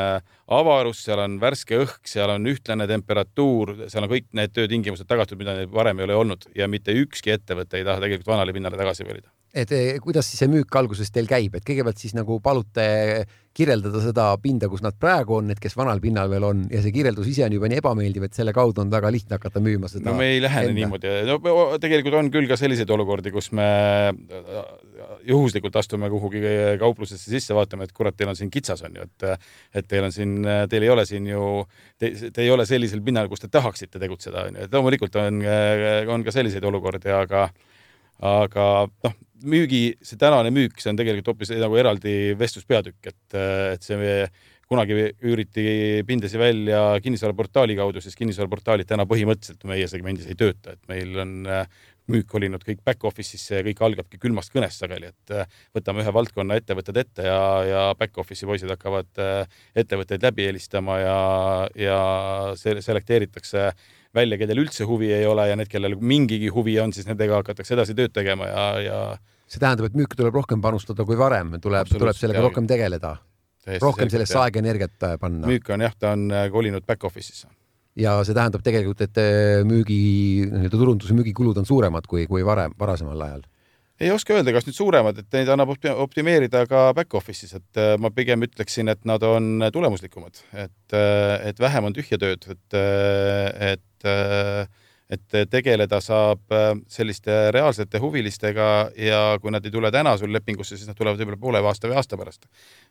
avarus, 0.57 1.03
seal 1.05 1.20
on 1.20 1.37
värske 1.42 1.77
õhk, 1.83 2.07
seal 2.09 2.33
on 2.33 2.49
ühtlane 2.49 2.87
temperatuur, 2.88 3.75
seal 3.92 4.07
on 4.07 4.12
kõik 4.14 4.31
need 4.38 4.55
töötingimused 4.57 5.09
tagatud, 5.11 5.37
mida 5.42 5.59
neil 5.59 5.68
varem 5.72 6.01
ei 6.01 6.09
ole 6.09 6.16
olnud 6.22 6.49
ja 6.57 6.70
mitte 6.72 6.94
ükski 6.96 7.35
ettevõte 7.35 7.77
ei 7.77 7.85
taha 7.85 8.01
tegelikult 8.01 8.33
vanale 8.33 8.57
pinnale 8.57 8.81
tagasi 8.81 9.05
kolida 9.05 9.29
et 9.57 9.73
eh, 9.73 9.97
kuidas 10.05 10.29
siis 10.29 10.42
see 10.42 10.53
müük 10.53 10.75
alguses 10.77 11.11
teil 11.12 11.29
käib, 11.31 11.57
et 11.57 11.64
kõigepealt 11.66 12.01
siis 12.01 12.14
nagu 12.16 12.38
palute 12.45 12.85
kirjeldada 13.57 14.03
seda 14.05 14.27
pinda, 14.42 14.69
kus 14.69 14.83
nad 14.85 14.97
praegu 15.01 15.38
on, 15.38 15.47
need, 15.49 15.61
kes 15.62 15.77
vanal 15.79 16.01
pinnal 16.03 16.29
veel 16.29 16.45
on 16.45 16.64
ja 16.69 16.83
see 16.85 16.92
kirjeldus 16.92 17.31
ise 17.31 17.47
on 17.47 17.55
juba 17.57 17.71
nii 17.73 17.81
ebameeldiv, 17.81 18.27
et 18.29 18.37
selle 18.37 18.53
kaudu 18.57 18.83
on 18.83 18.90
väga 18.92 19.09
lihtne 19.14 19.38
hakata 19.38 19.62
müüma 19.64 19.88
seda. 19.88 20.11
no 20.11 20.16
me 20.19 20.29
ei 20.35 20.42
lähene 20.45 20.69
enda. 20.69 20.81
niimoodi 20.83 21.14
no,, 21.31 21.38
tegelikult 21.81 22.19
on 22.21 22.29
küll 22.35 22.51
ka 22.51 22.59
selliseid 22.61 22.92
olukordi, 22.92 23.33
kus 23.33 23.49
me 23.57 23.69
juhuslikult 25.27 25.79
astume 25.81 26.11
kuhugi 26.12 26.42
kauplusesse 26.83 27.33
sisse, 27.33 27.57
vaatame, 27.57 27.88
et 27.88 27.95
kurat, 27.97 28.16
teil 28.16 28.35
on 28.35 28.37
siin 28.37 28.53
kitsas 28.53 28.85
on 28.85 28.99
ju, 29.01 29.07
et 29.09 29.29
et 29.81 29.88
teil 29.88 30.05
on 30.05 30.12
siin, 30.12 30.37
teil 30.69 30.85
ei 30.85 30.92
ole 30.92 31.07
siin 31.09 31.31
ju, 31.31 31.47
te, 31.97 32.12
te 32.29 32.45
ei 32.45 32.53
ole 32.53 32.69
sellisel 32.69 33.01
pinnal, 33.07 33.31
kus 33.33 33.40
te 33.47 33.49
tahaksite 33.53 34.03
tegutseda, 34.03 34.51
on 34.51 34.61
ju, 34.61 34.69
et 34.69 34.77
loomulikult 34.77 35.16
on, 35.23 35.40
on 36.12 36.27
ka 36.27 36.37
selliseid 36.37 36.69
olukordi, 36.69 37.09
aga 37.14 37.49
aga 38.25 38.67
noh, 39.05 39.17
müügi, 39.47 39.97
see 40.05 40.19
tänane 40.21 40.53
müük, 40.55 40.79
see 40.81 40.93
on 40.93 40.99
tegelikult 40.99 41.35
hoopis 41.35 41.53
nagu 41.61 41.77
eraldi 41.79 42.37
vestluspeatükk, 42.39 43.11
et, 43.13 43.41
et 43.77 43.85
see 43.85 44.21
kunagi 44.67 44.97
üüriti 45.23 46.03
pindasid 46.07 46.41
välja 46.43 46.81
kinnisvaraportaali 47.03 47.77
kaudu, 47.79 48.03
siis 48.03 48.17
kinnisvaraportaalid 48.19 48.89
täna 48.89 49.07
põhimõtteliselt 49.07 49.63
meie 49.69 49.87
segmendis 49.91 50.27
ei 50.27 50.39
tööta, 50.39 50.75
et 50.75 50.89
meil 50.91 51.13
on 51.23 51.37
müük 52.11 52.27
kolinud 52.31 52.63
kõik 52.63 52.83
back 52.87 53.05
office'isse 53.07 53.61
ja 53.61 53.67
kõik 53.67 53.83
algabki 53.83 54.19
külmast 54.23 54.53
kõnest 54.55 54.83
sageli, 54.83 55.11
et 55.11 55.57
võtame 55.75 56.03
ühe 56.03 56.15
valdkonna 56.15 56.59
ettevõtted 56.59 56.99
ette 57.03 57.27
ja, 57.27 57.41
ja 57.67 57.83
back 57.99 58.19
office'i 58.23 58.47
poisid 58.47 58.71
hakkavad 58.71 59.23
ettevõtteid 59.75 60.27
läbi 60.27 60.47
helistama 60.51 60.99
ja, 61.03 61.19
ja 61.79 62.01
selekteeritakse 62.57 63.71
välja, 64.17 64.39
kellel 64.41 64.63
üldse 64.65 64.87
huvi 64.89 65.13
ei 65.15 65.27
ole 65.29 65.49
ja 65.51 65.57
need, 65.59 65.71
kellel 65.73 65.97
mingigi 66.01 66.51
huvi 66.53 66.79
on, 66.83 66.95
siis 66.97 67.09
nendega 67.09 67.41
hakatakse 67.41 67.77
edasi 67.77 67.97
tööd 67.99 68.15
tegema 68.17 68.49
ja, 68.51 68.67
ja 68.83 69.01
see 69.47 69.63
tähendab, 69.63 69.91
et 69.91 69.99
müüki 69.99 70.19
tuleb 70.19 70.35
rohkem 70.37 70.63
panustada 70.65 71.07
kui 71.09 71.19
varem, 71.19 71.57
tuleb, 71.63 71.91
tuleb 71.93 72.19
sellega 72.19 72.43
ja, 72.43 72.47
rohkem 72.49 72.69
tegeleda, 72.71 73.17
rohkem 73.83 74.11
sellesse 74.13 74.41
aega 74.43 74.63
energiat 74.63 75.07
äh, 75.07 75.19
panna. 75.21 75.47
müük 75.51 75.71
on 75.75 75.87
jah, 75.87 75.95
ta 75.99 76.15
on 76.17 76.29
äh, 76.33 76.49
kolinud 76.53 76.87
back 76.87 77.07
office'isse. 77.09 77.51
ja 77.97 78.17
see 78.27 78.37
tähendab 78.37 78.65
tegelikult, 78.67 79.05
et 79.07 79.21
müügi, 79.69 80.01
nii-öelda 80.53 80.81
turunduse 80.81 81.17
müügikulud 81.17 81.63
on 81.63 81.69
suuremad 81.69 82.09
kui, 82.11 82.27
kui 82.31 82.45
varem, 82.45 82.75
varasemal 82.79 83.29
ajal 83.29 83.47
ei 84.01 84.13
oska 84.13 84.37
öelda, 84.37 84.53
kas 84.55 84.67
nüüd 84.69 84.77
suuremad, 84.77 85.21
et 85.23 85.37
neid 85.37 85.51
annab 85.53 85.73
optimeerida 85.75 86.65
ka 86.71 86.89
back 86.97 87.17
office'is, 87.19 87.57
et 87.59 87.81
äh, 87.81 87.95
ma 88.01 88.11
pigem 88.15 88.45
ütleksin, 88.47 88.91
et 88.93 89.05
nad 89.09 89.23
on 89.27 89.69
tulemuslikumad, 89.73 90.43
et, 90.53 90.97
äh, 90.97 91.49
et 91.51 91.63
vähem 91.63 91.89
on 91.89 91.97
tühja 91.97 92.19
tööd, 92.21 92.49
et, 92.57 92.81
äh, 92.81 93.73
et 93.75 94.75
et 95.07 95.37
tegeleda 95.51 96.01
saab 96.03 96.51
selliste 96.91 97.35
reaalsete 97.55 98.01
huvilistega 98.03 98.67
ja 98.99 99.21
kui 99.39 99.53
nad 99.55 99.65
ei 99.67 99.71
tule 99.71 99.91
täna 99.95 100.17
sul 100.19 100.33
lepingusse, 100.35 100.75
siis 100.75 100.89
nad 100.91 100.99
tulevad 100.99 101.21
võib-olla 101.21 101.39
poole 101.39 101.61
aasta 101.63 101.87
või 101.87 102.01
aasta 102.01 102.19
pärast. 102.19 102.49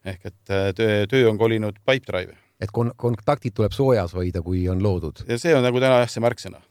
ehk 0.07 0.29
et 0.31 0.53
töö, 0.79 1.03
töö 1.11 1.29
on 1.29 1.37
kolinud 1.37 1.81
Pipedrive'i. 1.83 2.37
et 2.59 2.71
kon-, 2.71 2.93
kontaktid 2.95 3.53
tuleb 3.59 3.75
soojas 3.75 4.15
hoida, 4.15 4.41
kui 4.41 4.63
on 4.71 4.83
loodud. 4.83 5.25
ja 5.27 5.37
see 5.37 5.55
on 5.55 5.63
nagu 5.67 5.83
täna 5.83 5.99
jah, 6.05 6.09
see 6.09 6.23
märksõna 6.23 6.63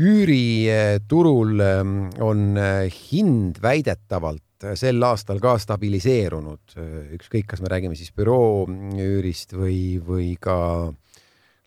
üüriturul 0.00 1.60
ähm, 1.60 2.08
on 2.20 2.56
äh, 2.56 2.88
hind 2.90 3.60
väidetavalt 3.62 4.64
äh, 4.64 4.74
sel 4.78 5.02
aastal 5.04 5.40
ka 5.42 5.58
stabiliseerunud, 5.60 6.76
äh, 6.78 7.12
ükskõik, 7.18 7.50
kas 7.50 7.60
me 7.60 7.68
räägime 7.68 7.98
siis 7.98 8.14
büroo 8.16 8.64
üürist 8.96 9.52
või, 9.52 10.00
või 10.00 10.32
ka 10.40 10.56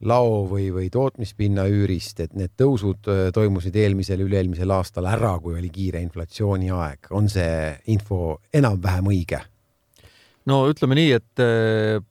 lao 0.04 0.44
või, 0.50 0.68
või 0.74 0.90
tootmispinna 0.92 1.68
üürist, 1.70 2.20
et 2.26 2.34
need 2.36 2.58
tõusud 2.60 3.06
toimusid 3.34 3.78
eelmisel, 3.80 4.26
üle-eelmisel 4.26 4.74
aastal 4.76 5.08
ära, 5.08 5.38
kui 5.40 5.56
oli 5.56 5.70
kiire 5.72 6.02
inflatsiooni 6.04 6.74
aeg. 6.74 7.08
on 7.12 7.30
see 7.32 7.72
info 7.94 8.40
enam-vähem 8.52 9.08
õige? 9.14 9.40
no 10.50 10.66
ütleme 10.68 10.98
nii, 11.00 11.12
et 11.22 11.44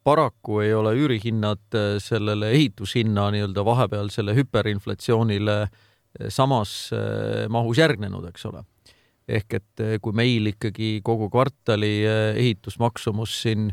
paraku 0.07 0.63
ei 0.65 0.73
ole 0.73 0.95
üürihinnad 0.97 1.77
sellele 2.01 2.55
ehitushinna 2.55 3.27
nii-öelda 3.35 3.65
vahepealsele 3.67 4.39
hüperinflatsioonile 4.39 5.59
äh, 5.67 5.81
samas 6.29 6.91
äh, 6.93 7.49
mahus 7.49 7.81
järgnenud, 7.81 8.27
eks 8.31 8.47
ole. 8.51 8.65
ehk 9.29 9.55
et 9.55 9.81
äh, 9.81 9.95
kui 10.03 10.15
meil 10.17 10.51
ikkagi 10.51 11.01
kogu 11.05 11.31
kvartali 11.33 11.93
äh, 12.05 12.25
ehitusmaksumus 12.37 13.37
siin 13.45 13.71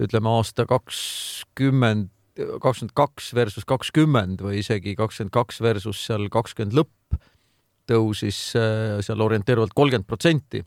ütleme 0.00 0.32
aasta 0.32 0.64
kakskümmend, 0.66 2.08
kakskümmend 2.62 2.94
kaks 2.96 3.34
versus 3.36 3.66
kakskümmend 3.68 4.40
või 4.40 4.62
isegi 4.62 4.96
kakskümmend 4.96 5.34
kaks 5.34 5.60
versus 5.60 6.00
seal 6.08 6.30
kakskümmend 6.32 6.78
lõpp 6.78 7.20
tõusis 7.90 8.38
seal 8.54 9.20
orienteeruvalt 9.20 9.74
kolmkümmend 9.74 10.06
protsenti, 10.06 10.60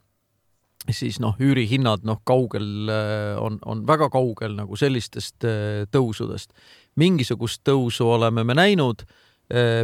siis 0.92 1.22
noh, 1.24 1.38
üürihinnad 1.40 2.04
noh, 2.04 2.20
kaugel 2.28 2.92
on, 3.40 3.58
on 3.64 3.86
väga 3.88 4.10
kaugel 4.12 4.58
nagu 4.58 4.76
sellistest 4.76 5.48
tõusudest. 5.96 6.52
mingisugust 7.00 7.64
tõusu 7.64 8.10
oleme 8.12 8.44
me 8.44 8.54
näinud 8.60 9.08
Äh, 9.08 9.14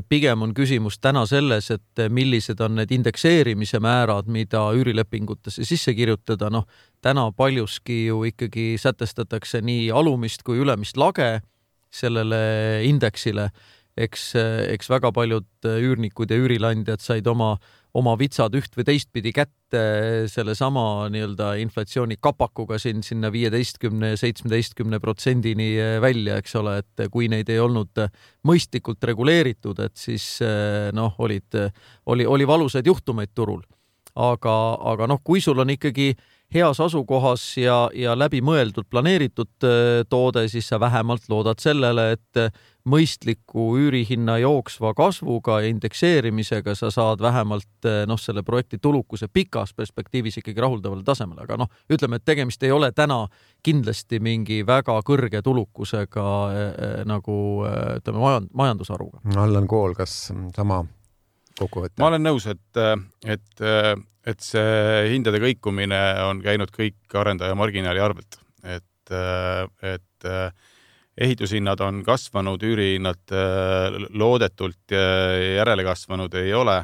pigem 0.09 0.41
on 0.41 0.53
küsimus 0.55 0.97
täna 1.01 1.25
selles, 1.29 1.67
et 1.73 2.01
millised 2.09 2.61
on 2.63 2.77
need 2.79 2.91
indekseerimise 2.95 3.81
määrad, 3.83 4.29
mida 4.31 4.61
üürilepingutesse 4.73 5.65
sisse 5.67 5.93
kirjutada, 5.93 6.49
noh, 6.49 6.65
täna 7.03 7.27
paljuski 7.35 8.05
ju 8.07 8.23
ikkagi 8.31 8.77
sätestatakse 8.79 9.61
nii 9.61 9.91
alumist 9.91 10.45
kui 10.47 10.61
ülemist 10.63 10.97
lage 10.97 11.41
sellele 11.91 12.39
indeksile. 12.87 13.49
Eks, 13.99 14.31
eks 14.75 14.89
väga 14.91 15.11
paljud 15.15 15.67
üürnikud 15.67 16.31
ja 16.31 16.39
üürileandjad 16.39 17.03
said 17.03 17.27
oma 17.27 17.57
oma 17.97 18.13
vitsad 18.19 18.53
üht 18.57 18.75
või 18.77 18.85
teistpidi 18.85 19.31
kätte 19.33 19.81
sellesama 20.29 21.07
nii-öelda 21.13 21.53
inflatsiooni 21.63 22.19
kapakuga 22.21 22.77
siin 22.81 23.01
sinna 23.05 23.31
viieteistkümne, 23.33 24.13
seitsmeteistkümne 24.19 24.99
protsendini 25.01 25.71
välja, 26.01 26.37
eks 26.41 26.55
ole, 26.61 26.77
et 26.83 27.05
kui 27.11 27.29
neid 27.31 27.49
ei 27.49 27.61
olnud 27.61 28.03
mõistlikult 28.45 29.03
reguleeritud, 29.09 29.81
et 29.81 29.97
siis 29.97 30.37
noh, 30.93 31.17
olid, 31.25 31.59
oli, 32.13 32.27
oli 32.29 32.47
valusaid 32.47 32.87
juhtumeid 32.87 33.33
turul. 33.33 33.63
aga, 34.19 34.53
aga 34.91 35.07
noh, 35.07 35.21
kui 35.23 35.41
sul 35.41 35.59
on 35.59 35.69
ikkagi 35.69 36.13
heas 36.53 36.79
asukohas 36.81 37.43
ja, 37.61 37.89
ja 37.93 38.15
läbimõeldud 38.17 38.89
planeeritud 38.89 39.67
toode, 40.09 40.47
siis 40.49 40.67
sa 40.71 40.79
vähemalt 40.81 41.29
loodad 41.29 41.61
sellele, 41.61 42.11
et 42.17 42.53
mõistliku 42.89 43.73
üürihinna 43.77 44.37
jooksva 44.41 44.93
kasvuga 44.97 45.59
ja 45.61 45.69
indekseerimisega 45.71 46.75
sa 46.77 46.91
saad 46.93 47.21
vähemalt 47.21 47.87
eh, 47.87 48.03
noh, 48.09 48.19
selle 48.19 48.43
projekti 48.45 48.79
tulukuse 48.81 49.29
pikas 49.33 49.73
perspektiivis 49.77 50.39
ikkagi 50.41 50.61
rahuldavale 50.63 51.03
tasemele, 51.07 51.43
aga 51.45 51.59
noh, 51.63 51.71
ütleme, 51.91 52.19
et 52.19 52.25
tegemist 52.27 52.63
ei 52.63 52.71
ole 52.75 52.91
täna 52.95 53.21
kindlasti 53.65 54.21
mingi 54.23 54.61
väga 54.67 54.99
kõrge 55.05 55.43
tulukusega 55.45 56.27
äh, 56.49 57.01
nagu 57.09 57.39
ütleme 57.99 58.23
majand, 58.23 58.53
majandusharuga. 58.55 59.23
Allan 59.35 59.67
Kool, 59.69 59.95
kas 59.97 60.31
sama 60.55 60.83
kokkuvõte? 61.59 61.97
ma 61.99 62.09
olen 62.13 62.25
nõus, 62.25 62.47
et, 62.49 62.83
et, 63.25 63.65
et 64.29 64.43
see 64.45 65.09
hindade 65.13 65.41
kõikumine 65.41 65.99
on 66.27 66.41
käinud 66.45 66.71
kõik 66.75 67.17
arendaja 67.17 67.57
marginaali 67.57 68.01
arvelt, 68.03 68.37
et, 68.63 69.13
et 69.83 70.29
ehitushinnad 71.19 71.81
on 71.83 72.03
kasvanud, 72.07 72.63
üürihinnad 72.63 73.33
äh, 73.35 73.97
loodetult 74.15 74.95
äh, 74.95 75.55
järele 75.57 75.83
kasvanud 75.87 76.35
ei 76.39 76.53
ole. 76.55 76.77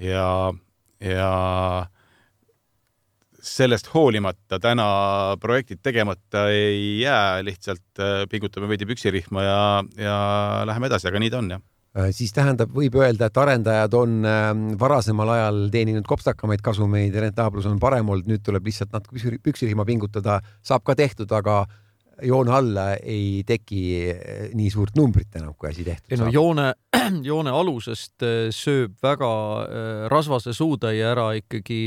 ja, 0.00 0.52
ja 1.00 1.32
sellest 3.44 3.92
hoolimata 3.92 4.58
täna 4.58 4.86
projektid 5.40 5.82
tegemata 5.82 6.48
ei 6.50 7.00
jää, 7.00 7.44
lihtsalt 7.44 8.00
äh, 8.00 8.24
pingutame 8.30 8.68
veidi 8.68 8.88
püksirihma 8.88 9.44
ja, 9.44 9.60
ja 10.00 10.16
läheme 10.66 10.90
edasi, 10.90 11.08
aga 11.10 11.22
nii 11.22 11.30
ta 11.30 11.42
on, 11.42 11.54
jah 11.56 11.62
siis 12.10 12.32
tähendab, 12.34 12.72
võib 12.74 12.96
öelda, 12.98 13.28
et 13.30 13.38
arendajad 13.38 13.94
on 13.94 14.26
varasemal 14.80 15.30
ajal 15.36 15.60
teeninud 15.70 16.06
kopstakamaid 16.08 16.64
kasumeid 16.64 17.14
ja 17.14 17.22
rentaablus 17.22 17.68
on 17.70 17.78
parem 17.78 18.08
olnud, 18.10 18.26
nüüd 18.26 18.42
tuleb 18.42 18.66
lihtsalt 18.66 18.90
natuke 18.96 19.38
püksirihma 19.44 19.86
pingutada, 19.86 20.40
saab 20.66 20.82
ka 20.82 20.96
tehtud, 20.98 21.30
aga 21.30 21.62
joone 22.22 22.52
alla 22.54 22.86
ei 22.96 23.42
teki 23.46 23.80
eh, 24.08 24.48
nii 24.54 24.70
suurt 24.72 24.96
numbrit 24.98 25.34
enam, 25.38 25.54
kui 25.58 25.70
asi 25.70 25.84
tehtud 25.86 26.14
ei 26.14 26.20
no 26.20 26.30
joone, 26.32 26.66
joone 27.28 27.54
alusest 27.54 28.26
eh, 28.26 28.50
sööb 28.54 28.96
väga 29.02 29.30
rasvase 30.12 30.54
suutäie 30.54 31.04
ära 31.06 31.30
ikkagi 31.38 31.80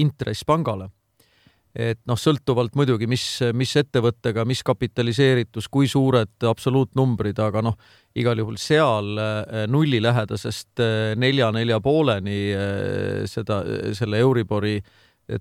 intress 0.00 0.46
pangale. 0.46 0.90
Et 1.74 2.00
noh, 2.10 2.18
sõltuvalt 2.18 2.74
muidugi, 2.78 3.06
mis, 3.06 3.24
mis 3.54 3.74
ettevõttega, 3.78 4.44
mis 4.48 4.62
kapitaliseeritus, 4.66 5.68
kui 5.70 5.88
suured 5.88 6.46
absoluutnumbrid, 6.48 7.38
aga 7.38 7.62
noh, 7.62 7.76
igal 8.18 8.42
juhul 8.42 8.56
seal 8.58 9.12
nullilähedasest 9.70 10.82
nelja, 11.20 11.52
nelja 11.54 11.78
pooleni 11.84 12.40
seda, 13.30 13.60
selle 13.94 14.18
Euribori 14.18 14.74
äh, 14.80 14.90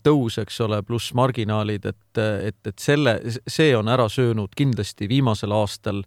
tõus, 0.03 0.37
eks 0.41 0.59
ole, 0.65 0.81
pluss 0.85 1.13
marginaalid, 1.17 1.85
et, 1.89 2.21
et, 2.49 2.59
et 2.67 2.79
selle, 2.79 3.17
see 3.47 3.71
on 3.77 3.89
ära 3.89 4.09
söönud 4.11 4.53
kindlasti 4.57 5.09
viimasel 5.09 5.53
aastal 5.55 6.03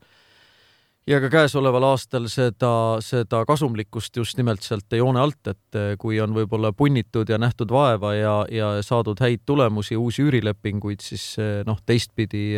ja 1.06 1.18
ka 1.22 1.30
käesoleval 1.32 1.86
aastal 1.90 2.28
seda, 2.30 2.98
seda 3.02 3.42
kasumlikkust 3.48 4.16
just 4.16 4.38
nimelt 4.38 4.62
sealt 4.62 4.94
joone 4.96 5.20
alt, 5.22 5.50
et 5.50 5.80
kui 6.00 6.20
on 6.22 6.34
võib-olla 6.36 6.72
punnitud 6.76 7.30
ja 7.30 7.38
nähtud 7.42 7.72
vaeva 7.74 8.14
ja, 8.14 8.36
ja 8.50 8.70
saadud 8.84 9.20
häid 9.22 9.42
tulemusi, 9.46 9.96
uusi 9.96 10.22
üürilepinguid, 10.26 11.02
siis 11.02 11.34
noh, 11.66 11.80
teistpidi 11.86 12.52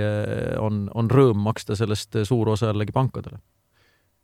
on, 0.60 0.84
on 0.94 1.10
rõõm 1.10 1.40
maksta 1.46 1.76
sellest 1.78 2.20
suur 2.28 2.52
osa 2.56 2.72
jällegi 2.72 2.92
pankadele. 2.92 3.40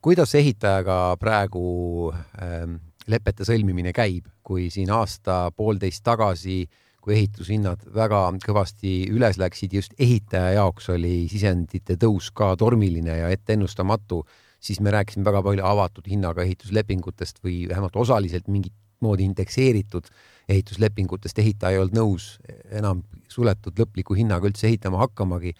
kuidas 0.02 0.34
ehitajaga 0.34 1.16
praegu 1.20 2.12
ähm, 2.42 2.76
lepete 3.06 3.44
sõlmimine 3.44 3.92
käib, 3.92 4.28
kui 4.42 4.70
siin 4.70 4.90
aasta-poolteist 4.92 6.04
tagasi 6.04 6.62
äh, 6.64 6.89
kui 7.00 7.16
ehitushinnad 7.16 7.86
väga 7.94 8.26
kõvasti 8.44 8.94
üles 9.12 9.38
läksid, 9.40 9.72
just 9.76 9.96
ehitaja 9.98 10.52
jaoks 10.58 10.90
oli 10.92 11.24
sisendite 11.32 11.96
tõus 12.00 12.30
ka 12.34 12.52
tormiline 12.60 13.16
ja 13.22 13.30
etteennustamatu, 13.32 14.22
siis 14.60 14.82
me 14.84 14.92
rääkisime 14.92 15.24
väga 15.24 15.42
palju 15.46 15.64
avatud 15.64 16.10
hinnaga 16.10 16.44
ehituslepingutest 16.44 17.40
või 17.44 17.64
vähemalt 17.70 17.96
osaliselt 17.96 18.48
mingit 18.48 18.76
moodi 19.00 19.24
indekseeritud 19.24 20.10
ehituslepingutest. 20.50 21.38
ehitaja 21.38 21.78
ei 21.78 21.80
olnud 21.80 21.96
nõus 21.96 22.30
enam 22.70 23.02
suletud 23.28 23.78
lõpliku 23.80 24.16
hinnaga 24.18 24.48
üldse 24.50 24.68
ehitama 24.68 25.00
hakkamagi, 25.06 25.54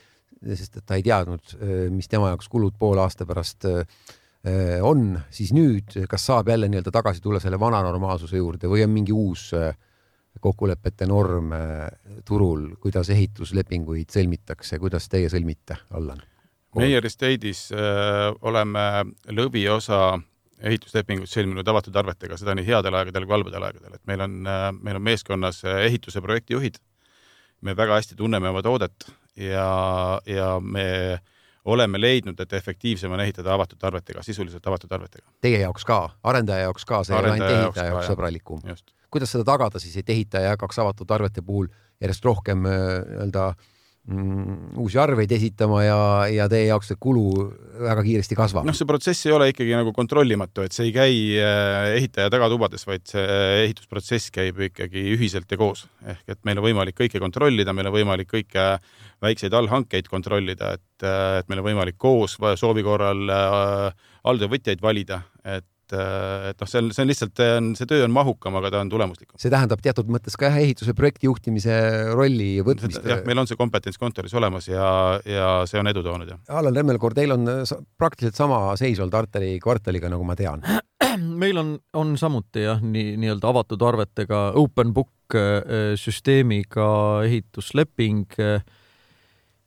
sest 0.44 0.76
et 0.76 0.86
ta 0.86 0.98
ei 0.98 1.04
teadnud, 1.06 1.56
mis 1.94 2.08
tema 2.08 2.34
jaoks 2.34 2.48
kulud 2.52 2.76
poole 2.78 3.00
aasta 3.00 3.24
pärast 3.26 3.64
on, 4.84 5.20
siis 5.30 5.52
nüüd, 5.52 5.96
kas 6.08 6.24
saab 6.26 6.48
jälle 6.48 6.68
nii-öelda 6.68 6.92
tagasi 6.92 7.20
tulla 7.20 7.40
selle 7.40 7.60
vana 7.60 7.82
normaalsuse 7.84 8.40
juurde 8.40 8.68
või 8.72 8.84
on 8.84 8.92
mingi 8.92 9.12
uus 9.12 9.50
äh, 9.56 9.74
kokkulepete 10.40 11.06
norm 11.10 11.50
turul, 12.24 12.68
kuidas 12.80 13.10
ehituslepinguid 13.10 14.12
sõlmitakse, 14.14 14.78
kuidas 14.78 15.08
teie 15.10 15.28
sõlmite, 15.32 15.76
Allan? 15.90 16.22
meie 16.78 17.00
Estate'is 17.02 17.68
äh, 17.74 18.30
oleme 18.46 18.84
lõviosa 19.34 20.20
ehituslepinguid 20.60 21.30
sõlminud 21.30 21.68
avatud 21.68 21.96
arvetega, 21.96 22.36
seda 22.38 22.54
nii 22.54 22.66
headel 22.68 22.94
aegadel 22.98 23.26
kui 23.26 23.34
halbadel 23.34 23.66
aegadel, 23.66 23.96
et 23.96 24.04
meil 24.10 24.22
on, 24.26 24.36
meil 24.80 24.98
on 24.98 25.02
meeskonnas 25.02 25.62
ehituse 25.64 26.20
projektijuhid. 26.20 26.78
me 27.60 27.76
väga 27.76 27.94
hästi 27.98 28.16
tunneme 28.16 28.48
oma 28.48 28.62
toodet 28.62 29.10
ja, 29.36 30.20
ja 30.26 30.60
me 30.60 31.18
oleme 31.64 32.00
leidnud, 32.00 32.40
et 32.40 32.52
efektiivsem 32.52 33.12
on 33.12 33.20
ehitada 33.20 33.54
avatud 33.54 33.82
arvetega, 33.82 34.22
sisuliselt 34.22 34.66
avatud 34.66 34.92
arvetega. 34.92 35.26
Teie 35.40 35.60
jaoks 35.60 35.84
ka, 35.84 36.00
arendaja 36.24 36.68
jaoks 36.68 36.84
ka, 36.88 37.02
see 37.04 37.14
ei 37.14 37.20
ole 37.20 37.32
ainult 37.34 37.50
ehitaja 37.50 37.92
jaoks 37.92 38.08
sõbralikum. 38.12 38.62
Kuidas 39.10 39.34
seda 39.34 39.46
tagada 39.52 39.82
siis, 39.82 39.96
et 40.00 40.08
ehitaja 40.10 40.48
ei 40.48 40.54
hakkaks 40.54 40.80
avatud 40.82 41.10
arvete 41.10 41.42
puhul 41.42 41.68
järjest 42.00 42.24
rohkem 42.24 42.64
nii-öelda 42.64 43.48
äh, 43.50 43.68
mm, 44.08 44.78
uusi 44.80 44.98
arveid 45.00 45.32
esitama 45.34 45.82
ja, 45.84 45.98
ja 46.30 46.46
teie 46.50 46.68
jaoks 46.68 46.90
see 46.90 46.98
kulu 47.00 47.24
väga 47.82 48.04
kiiresti 48.06 48.38
kasvab? 48.38 48.66
noh, 48.68 48.76
see 48.76 48.88
protsess 48.88 49.26
ei 49.28 49.34
ole 49.36 49.50
ikkagi 49.52 49.74
nagu 49.76 49.92
kontrollimatu, 49.96 50.64
et 50.66 50.76
see 50.76 50.88
ei 50.88 50.94
käi 50.94 51.18
äh, 51.40 51.90
ehitaja 51.98 52.32
tagatubades, 52.32 52.86
vaid 52.88 53.06
see 53.10 53.26
ehitusprotsess 53.66 54.32
käib 54.34 54.60
ikkagi 54.70 55.04
ühiselt 55.16 55.50
ja 55.50 55.60
koos. 55.60 55.86
ehk 56.06 56.36
et 56.36 56.40
meil 56.48 56.60
on 56.60 56.68
võimalik 56.70 56.98
kõike 57.00 57.22
kontrollida, 57.22 57.74
meil 57.76 57.90
on 57.90 57.96
võimalik 57.98 58.30
kõike 58.30 58.68
väikseid 59.20 59.54
allhankeid 59.56 60.08
kontrollida, 60.08 60.74
et, 60.78 61.04
äh, 61.04 61.40
et 61.42 61.50
meil 61.52 61.62
on 61.62 61.70
võimalik 61.70 62.00
koos 62.00 62.38
soovi 62.60 62.86
korral 62.86 63.26
äh, 63.28 64.08
alltöövõtjaid 64.30 64.82
valida, 64.84 65.22
et 65.44 65.68
et, 65.90 66.50
et 66.50 66.62
noh, 66.62 66.70
see 66.70 66.82
on, 66.82 66.90
see 66.94 67.04
on 67.04 67.10
lihtsalt, 67.10 67.42
see 67.78 67.90
töö 67.90 68.04
on 68.06 68.14
mahukam, 68.14 68.56
aga 68.60 68.72
ta 68.74 68.82
on 68.84 68.92
tulemuslikum. 68.92 69.38
see 69.40 69.52
tähendab 69.52 69.82
teatud 69.84 70.10
mõttes 70.12 70.36
ka 70.38 70.50
jah, 70.50 70.60
ehituse 70.62 70.94
projekti 70.98 71.28
juhtimise 71.28 71.76
rolli 72.14 72.52
võtmist. 72.66 73.02
jah, 73.06 73.24
meil 73.28 73.42
on 73.42 73.50
see 73.50 73.58
kompetents 73.60 74.00
kontoris 74.00 74.34
olemas 74.38 74.70
ja, 74.70 75.20
ja 75.26 75.50
see 75.70 75.80
on 75.80 75.90
edu 75.90 76.04
toonud, 76.06 76.30
jah. 76.30 76.42
Allan 76.60 76.76
Remmelkoor, 76.76 77.16
teil 77.16 77.34
on 77.36 77.48
praktiliselt 78.00 78.38
sama 78.38 78.62
seis 78.80 79.00
olnud 79.00 79.18
Arteri 79.20 79.56
kvartaliga, 79.62 80.10
nagu 80.12 80.26
ma 80.26 80.36
tean. 80.38 80.64
meil 81.42 81.58
on, 81.60 81.74
on 81.96 82.14
samuti 82.20 82.64
jah, 82.66 82.82
nii 82.82 83.16
nii-öelda 83.20 83.50
avatud 83.50 83.82
arvetega 83.86 84.50
open 84.58 84.94
book 84.96 85.36
äh, 85.36 85.96
süsteemiga 86.00 86.90
ehitusleping 87.26 88.26
äh, 88.38 88.62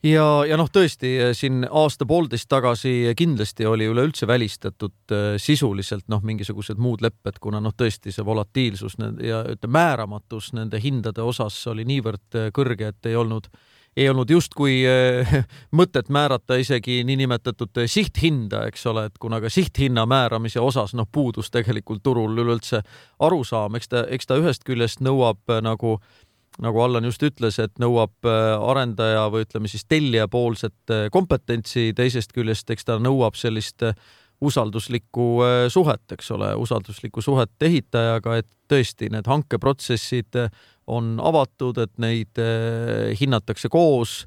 ja, 0.03 0.25
ja 0.47 0.57
noh, 0.59 0.69
tõesti 0.71 1.11
siin 1.37 1.63
aasta-poolteist 1.69 2.49
tagasi 2.51 3.13
kindlasti 3.17 3.67
oli 3.69 3.87
üleüldse 3.91 4.27
välistatud 4.27 5.13
äh, 5.13 5.27
sisuliselt 5.41 6.07
noh, 6.11 6.23
mingisugused 6.25 6.81
muud 6.81 7.03
lepped, 7.03 7.39
kuna 7.43 7.61
noh, 7.63 7.75
tõesti 7.77 8.13
see 8.13 8.25
volatiilsus 8.25 8.97
ja 9.23 9.43
ütleme, 9.47 9.73
määramatus 9.73 10.53
nende 10.57 10.81
hindade 10.83 11.23
osas 11.23 11.57
oli 11.71 11.87
niivõrd 11.87 12.39
äh, 12.39 12.51
kõrge, 12.55 12.93
et 12.93 13.11
ei 13.11 13.15
olnud 13.19 13.51
ei 13.93 14.07
olnud 14.09 14.29
justkui 14.29 14.79
äh, 14.89 15.33
mõtet 15.79 16.09
määrata 16.09 16.57
isegi 16.57 17.03
niinimetatud 17.05 17.83
sihthinda, 17.85 18.65
eks 18.71 18.87
ole, 18.89 19.05
et 19.09 19.19
kuna 19.21 19.39
ka 19.41 19.51
sihthinna 19.53 20.07
määramise 20.09 20.59
osas 20.59 20.95
noh, 20.97 21.07
puudus 21.11 21.51
tegelikult 21.53 22.03
turul 22.03 22.33
üleüldse 22.33 22.81
arusaam, 23.19 23.77
eks 23.77 23.91
ta, 23.93 24.05
eks 24.09 24.29
ta 24.29 24.39
ühest 24.41 24.65
küljest 24.65 25.03
nõuab 25.05 25.61
nagu 25.61 25.99
äh, 25.99 26.23
nagu 26.61 26.81
Allan 26.83 27.07
just 27.07 27.23
ütles, 27.25 27.57
et 27.61 27.79
nõuab 27.81 28.27
äh, 28.27 28.55
arendaja 28.71 29.25
või 29.33 29.45
ütleme 29.47 29.71
siis 29.71 29.85
tellija 29.89 30.27
poolset 30.31 30.93
äh, 30.93 31.07
kompetentsi, 31.13 31.91
teisest 31.97 32.33
küljest 32.35 32.69
eks 32.73 32.85
ta 32.89 32.99
nõuab 33.01 33.37
sellist 33.39 33.85
äh, 33.85 33.95
usalduslikku 34.43 35.25
suhet, 35.71 36.03
eks 36.11 36.33
ole, 36.35 36.49
usalduslikku 36.59 37.21
suhet 37.23 37.63
ehitajaga, 37.63 38.41
et 38.41 38.49
tõesti 38.67 39.07
need 39.13 39.29
hankeprotsessid 39.29 40.35
on 40.91 41.13
avatud, 41.23 41.79
et 41.79 41.93
neid 42.03 42.41
hinnatakse 43.21 43.71
koos 43.71 44.17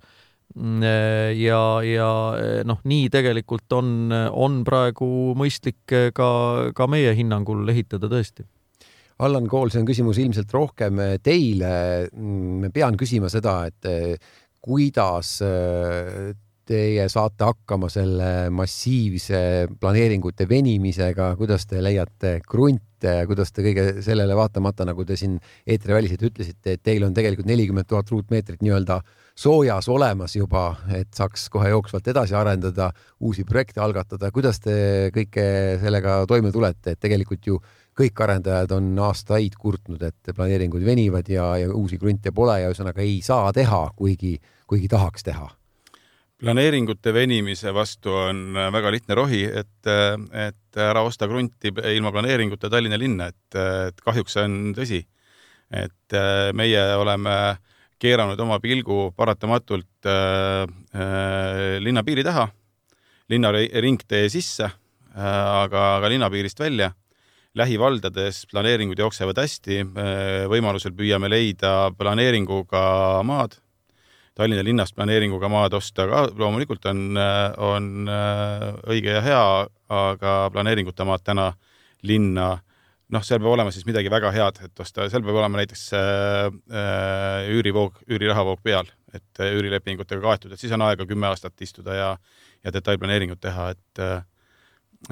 mm, 0.55 0.87
ja, 1.37 1.61
ja 1.85 2.09
noh, 2.65 2.81
nii 2.89 3.11
tegelikult 3.13 3.77
on, 3.77 4.09
on 4.33 4.63
praegu 4.65 5.11
mõistlik 5.37 5.85
ka, 6.17 6.31
ka 6.73 6.89
meie 6.89 7.13
hinnangul 7.19 7.69
ehitada 7.75 8.09
tõesti 8.09 8.47
Allan 9.19 9.47
Kool, 9.49 9.71
see 9.73 9.81
on 9.81 9.87
küsimus 9.89 10.19
ilmselt 10.21 10.51
rohkem 10.53 10.99
eh, 11.01 11.15
teile. 11.25 11.71
Mm, 12.13 12.73
pean 12.75 12.99
küsima 13.01 13.31
seda, 13.33 13.63
et 13.71 13.89
eh, 13.89 14.35
kuidas 14.61 15.39
eh, 15.47 16.35
teie 16.67 17.07
saate 17.09 17.47
hakkama 17.47 17.89
selle 17.93 18.51
massiivse 18.53 19.39
planeeringute 19.81 20.49
venimisega, 20.51 21.31
kuidas 21.39 21.65
te 21.71 21.81
leiate 21.81 22.41
krunte, 22.45 23.13
kuidas 23.31 23.55
te 23.55 23.65
kõige 23.65 23.87
sellele 24.05 24.37
vaatamata, 24.37 24.85
nagu 24.89 25.07
te 25.07 25.17
siin 25.17 25.39
eetriväliselt 25.65 26.27
ütlesite, 26.27 26.75
et 26.75 26.83
teil 26.85 27.07
on 27.07 27.15
tegelikult 27.15 27.49
nelikümmend 27.49 27.89
tuhat 27.89 28.11
ruutmeetrit 28.11 28.67
nii-öelda 28.67 28.99
soojas 29.37 29.89
olemas 29.93 30.35
juba, 30.37 30.67
et 30.97 31.13
saaks 31.15 31.47
kohe 31.53 31.71
jooksvalt 31.71 32.11
edasi 32.11 32.35
arendada, 32.35 32.91
uusi 33.21 33.47
projekte 33.49 33.81
algatada. 33.85 34.33
kuidas 34.35 34.61
te 34.61 34.77
kõike 35.15 35.47
sellega 35.81 36.25
toime 36.27 36.53
tulete, 36.53 36.97
et 36.97 37.01
tegelikult 37.01 37.47
ju 37.47 37.61
kõik 37.97 38.21
arendajad 38.27 38.73
on 38.77 38.91
aastaid 39.07 39.57
kurtnud, 39.59 40.03
et 40.05 40.33
planeeringud 40.37 40.85
venivad 40.85 41.29
ja, 41.33 41.49
ja 41.63 41.71
uusi 41.73 41.99
krunte 41.99 42.33
pole 42.37 42.59
ja 42.61 42.71
ühesõnaga 42.71 43.05
ei 43.05 43.21
saa 43.25 43.53
teha, 43.57 43.87
kuigi, 43.97 44.37
kuigi 44.69 44.91
tahaks 44.93 45.25
teha. 45.25 45.49
planeeringute 46.37 47.13
venimise 47.17 47.73
vastu 47.75 48.13
on 48.13 48.59
väga 48.73 48.91
lihtne 48.93 49.17
rohi, 49.17 49.45
et, 49.45 49.89
et 50.33 50.81
ära 50.89 51.03
osta 51.03 51.29
krunti 51.29 51.73
ilma 51.95 52.13
planeeringuta 52.13 52.71
Tallinna 52.71 52.99
linna, 53.01 53.31
et, 53.33 53.61
et 53.89 54.05
kahjuks 54.05 54.37
see 54.37 54.45
on 54.45 54.75
tõsi. 54.77 55.07
et 55.73 56.15
meie 56.55 56.83
oleme 56.95 57.57
keeranud 57.99 58.41
oma 58.41 58.59
pilgu 58.61 59.11
paratamatult 59.17 60.07
äh, 60.07 60.69
äh, 60.95 61.79
linna 61.81 62.05
piiri 62.05 62.25
taha, 62.25 62.47
linna 63.33 63.51
ringtee 63.53 64.29
sisse 64.29 64.69
äh,, 64.69 65.65
aga, 65.65 65.97
aga 65.97 66.13
linnapiirist 66.13 66.61
välja 66.61 66.93
lähivaldades 67.57 68.43
planeeringud 68.51 68.99
jooksevad 69.01 69.39
hästi, 69.41 69.79
võimalusel 70.53 70.93
püüame 70.97 71.31
leida 71.33 71.91
planeeringuga 71.97 73.23
maad. 73.25 73.57
Tallinna 74.37 74.61
linnast 74.67 74.93
planeeringuga 74.97 75.49
maad 75.49 75.73
osta 75.79 76.05
ka 76.11 76.27
loomulikult 76.37 76.85
on, 76.91 77.17
on 77.17 78.11
õige 78.93 79.15
ja 79.17 79.23
hea, 79.25 79.47
aga 79.89 80.37
planeeringuta 80.53 81.09
maad 81.09 81.25
täna 81.25 81.49
linna 82.05 82.51
noh, 83.13 83.25
seal 83.25 83.41
peab 83.41 83.53
olema 83.55 83.73
siis 83.75 83.87
midagi 83.87 84.11
väga 84.13 84.33
head, 84.35 84.61
et 84.67 84.83
osta, 84.83 85.07
seal 85.11 85.25
peab 85.25 85.39
olema 85.39 85.61
näiteks 85.61 85.85
äh, 85.97 87.51
üürivoog, 87.55 88.01
üürirahavvoog 88.11 88.63
peal, 88.67 88.89
et 89.15 89.43
üürilepingutega 89.47 90.23
kaetud, 90.23 90.55
et 90.55 90.63
siis 90.63 90.75
on 90.75 90.85
aega 90.87 91.07
kümme 91.09 91.31
aastat 91.31 91.63
istuda 91.63 91.97
ja, 91.97 92.09
ja 92.65 92.75
detailplaneeringut 92.75 93.43
teha, 93.43 93.71
et 93.77 94.03
äh, 94.03 94.19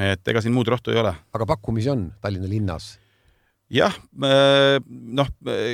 et 0.02 0.28
ega 0.28 0.42
siin 0.42 0.54
muud 0.54 0.68
rohtu 0.70 0.94
ei 0.94 1.00
ole. 1.00 1.14
aga 1.32 1.46
pakkumisi 1.54 1.92
on 1.92 2.08
Tallinna 2.22 2.50
linnas? 2.50 2.94
jah, 3.72 3.94
noh, 4.14 5.30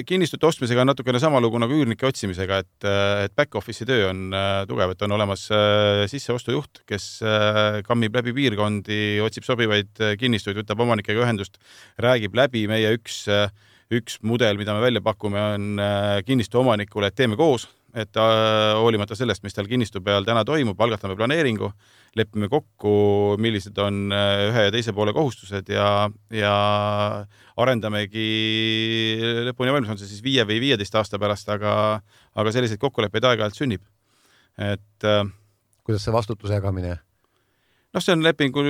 kinnistute 0.07 0.47
ostmisega 0.47 0.85
on 0.85 0.91
natukene 0.93 1.21
sama 1.21 1.41
lugu 1.43 1.59
nagu 1.61 1.75
üürnike 1.75 2.07
otsimisega, 2.09 2.61
et, 2.63 2.87
et 3.27 3.35
back-office'i 3.37 3.89
töö 3.89 4.07
on 4.13 4.37
äh, 4.37 4.51
tugev, 4.71 4.95
et 4.95 5.03
on 5.05 5.17
olemas 5.17 5.49
äh, 5.55 6.05
sisseostujuht, 6.11 6.85
kes 6.89 7.09
äh, 7.27 7.81
kammib 7.87 8.15
läbi 8.17 8.35
piirkondi, 8.37 9.19
otsib 9.25 9.49
sobivaid 9.49 9.91
kinnistuid, 10.21 10.63
võtab 10.63 10.85
omanikega 10.87 11.27
ühendust, 11.27 11.59
räägib 12.01 12.39
läbi 12.39 12.65
meie 12.71 12.95
üks, 12.97 13.25
üks 13.91 14.21
mudel, 14.23 14.61
mida 14.61 14.77
me 14.77 14.87
välja 14.87 15.03
pakume, 15.05 15.43
on 15.59 15.85
kinnistu 16.25 16.63
omanikule, 16.63 17.11
et 17.11 17.19
teeme 17.19 17.39
koos 17.41 17.67
et 17.94 18.18
hoolimata 18.18 19.16
sellest, 19.18 19.42
mis 19.42 19.57
tal 19.57 19.66
kinnistu 19.70 20.03
peal 20.05 20.26
täna 20.26 20.44
toimub, 20.46 20.79
algatame 20.81 21.16
planeeringu 21.18 21.72
lepime 22.18 22.48
kokku, 22.50 22.92
millised 23.42 23.76
on 23.83 24.11
äh, 24.14 24.46
ühe 24.48 24.64
ja 24.66 24.72
teise 24.74 24.94
poole 24.96 25.14
kohustused 25.14 25.68
ja, 25.70 26.09
ja 26.35 26.55
arendamegi 27.61 28.26
lõpuni 29.50 29.74
valmis, 29.74 29.92
on 29.94 30.00
see 30.00 30.11
siis 30.11 30.24
viie 30.24 30.46
või 30.48 30.59
viieteist 30.62 30.96
aasta 30.98 31.20
pärast, 31.22 31.50
aga, 31.55 31.74
aga 32.35 32.55
selliseid 32.55 32.83
kokkuleppeid 32.83 33.29
aeg-ajalt 33.31 33.59
sünnib. 33.59 33.85
et 34.59 35.07
äh, 35.07 35.22
kuidas 35.87 36.07
see 36.07 36.14
vastutuse 36.14 36.59
jagamine? 36.59 36.98
Noh, 37.90 38.03
see 38.03 38.14
on 38.14 38.24
lepingu, 38.24 38.64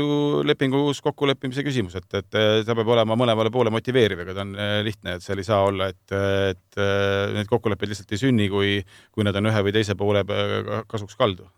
lepingus 0.48 1.02
kokkuleppimise 1.04 1.64
küsimus, 1.66 1.96
et, 2.00 2.08
et 2.20 2.30
ta 2.66 2.76
peab 2.76 2.94
olema 2.96 3.18
mõlemale 3.18 3.52
poole 3.52 3.72
motiveeriv, 3.74 4.24
ega 4.24 4.36
ta 4.36 4.46
on 4.46 4.54
äh, 4.56 4.76
lihtne, 4.86 5.16
et 5.16 5.26
seal 5.26 5.42
ei 5.42 5.48
saa 5.48 5.62
olla, 5.68 5.90
et, 5.92 6.18
et 6.54 6.82
need 7.36 7.50
kokkulepped 7.50 7.92
lihtsalt 7.92 8.16
ei 8.16 8.22
sünni, 8.26 8.50
kui, 8.52 8.78
kui 9.12 9.26
nad 9.26 9.36
on 9.36 9.52
ühe 9.52 9.66
või 9.66 9.76
teise 9.76 9.98
poole 9.98 10.24
kasuks 10.88 11.18
kaldu 11.20 11.48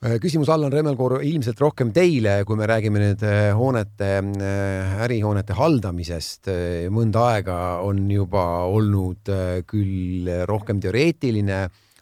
Äh, 0.00 0.14
küsimus 0.16 0.48
Allan 0.48 0.72
Remmelkoor 0.72 1.18
ilmselt 1.28 1.58
rohkem 1.60 1.90
teile, 1.92 2.38
kui 2.48 2.56
me 2.56 2.64
räägime 2.64 3.02
nüüd 3.02 3.20
äh, 3.20 3.50
hoonete, 3.52 4.06
äh, 4.24 4.94
ärihoonete 5.04 5.52
haldamisest. 5.58 6.48
mõnda 6.88 7.26
aega 7.34 7.56
on 7.84 8.06
juba 8.08 8.64
olnud 8.64 9.28
küll 9.68 10.30
rohkem 10.48 10.80
teoreetiline, 10.80 11.58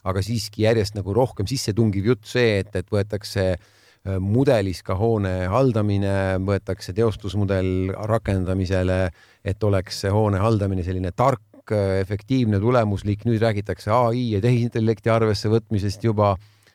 aga 0.07 0.23
siiski 0.23 0.63
järjest 0.63 0.95
nagu 0.95 1.11
rohkem 1.11 1.49
sisse 1.51 1.75
tungiv 1.75 2.07
jutt 2.13 2.23
see, 2.23 2.61
et, 2.61 2.71
et 2.71 2.87
võetakse 2.87 3.49
mudelis 4.23 4.79
ka 4.85 4.95
hoone 4.95 5.49
haldamine, 5.51 6.39
võetakse 6.45 6.93
teostusmudel 6.95 7.91
rakendamisele, 8.09 8.99
et 9.43 9.63
oleks 9.63 10.05
hoone 10.13 10.39
haldamine 10.39 10.85
selline 10.85 11.11
tark, 11.11 11.43
efektiivne, 11.99 12.57
tulemuslik. 12.59 13.25
nüüd 13.27 13.41
räägitakse 13.43 13.91
ai 13.93 14.31
ja 14.31 14.39
tehisintellekti 14.41 15.11
arvesse 15.13 15.51
võtmisest 15.51 16.03
juba 16.03 16.31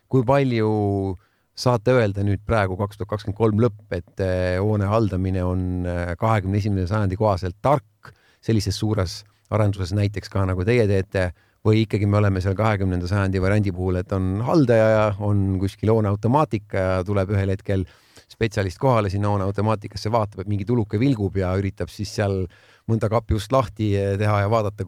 kui 0.07 0.23
palju 0.23 1.17
saate 1.59 1.95
öelda 1.97 2.23
nüüd 2.23 2.45
praegu 2.47 2.77
kaks 2.79 3.01
tuhat 3.01 3.11
kakskümmend 3.11 3.39
kolm 3.39 3.63
lõpp, 3.65 3.87
et 3.91 4.23
eh, 4.23 4.61
hoone 4.63 4.87
haldamine 4.91 5.43
on 5.47 5.87
kahekümne 6.19 6.61
esimese 6.61 6.93
sajandi 6.93 7.19
kohaselt 7.19 7.57
tark 7.63 8.15
sellises 8.45 8.79
suures 8.79 9.23
arenduses 9.55 9.95
näiteks 9.97 10.31
ka 10.33 10.45
nagu 10.49 10.65
teie 10.67 10.87
teete 10.91 11.31
või 11.65 11.85
ikkagi 11.85 12.09
me 12.11 12.19
oleme 12.21 12.43
seal 12.45 12.57
kahekümnenda 12.59 13.09
sajandi 13.09 13.41
variandi 13.43 13.73
puhul, 13.73 14.01
et 14.03 14.13
on 14.13 14.39
haldaja 14.45 14.89
ja 14.93 15.05
on 15.25 15.59
kuskil 15.63 15.93
hooneautomaatika 15.95 16.87
ja 16.87 16.99
tuleb 17.07 17.33
ühel 17.33 17.55
hetkel 17.55 17.87
spetsialist 18.31 18.81
kohale 18.83 19.11
sinna 19.13 19.31
hooneautomaatikasse, 19.33 20.13
vaatab, 20.13 20.45
et 20.45 20.51
mingi 20.51 20.67
tuluke 20.69 21.01
vilgub 21.01 21.37
ja 21.39 21.53
üritab 21.59 21.93
siis 21.93 22.13
seal 22.19 22.45
mõnda 22.91 23.09
kapi 23.13 23.37
ust 23.39 23.53
lahti 23.55 23.93
teha 24.21 24.41
ja 24.45 24.51
vaadata 24.53 24.85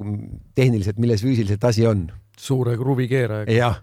tehniliselt, 0.57 0.99
milles 1.01 1.25
füüsiliselt 1.25 1.65
asi 1.65 1.87
on. 1.89 2.09
suure 2.37 2.77
kruvikeerajaga. 2.77 3.53
jah 3.53 3.81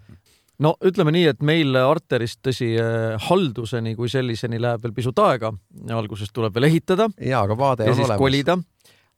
no 0.62 0.76
ütleme 0.86 1.14
nii, 1.16 1.26
et 1.34 1.42
meil 1.46 1.76
Arteris 1.80 2.36
tõsi 2.44 2.74
eh, 2.78 3.16
halduseni 3.30 3.96
kui 3.98 4.12
selliseni 4.12 4.60
läheb 4.62 4.84
veel 4.84 4.94
pisut 4.96 5.20
aega. 5.24 5.54
alguses 5.92 6.32
tuleb 6.34 6.54
veel 6.56 6.70
ehitada. 6.70 7.10
ja, 7.20 7.42
aga 7.42 7.58
vaade 7.58 7.88
ja 7.88 7.96
on 7.96 8.04
olemas. 8.04 8.22
kolida. 8.22 8.58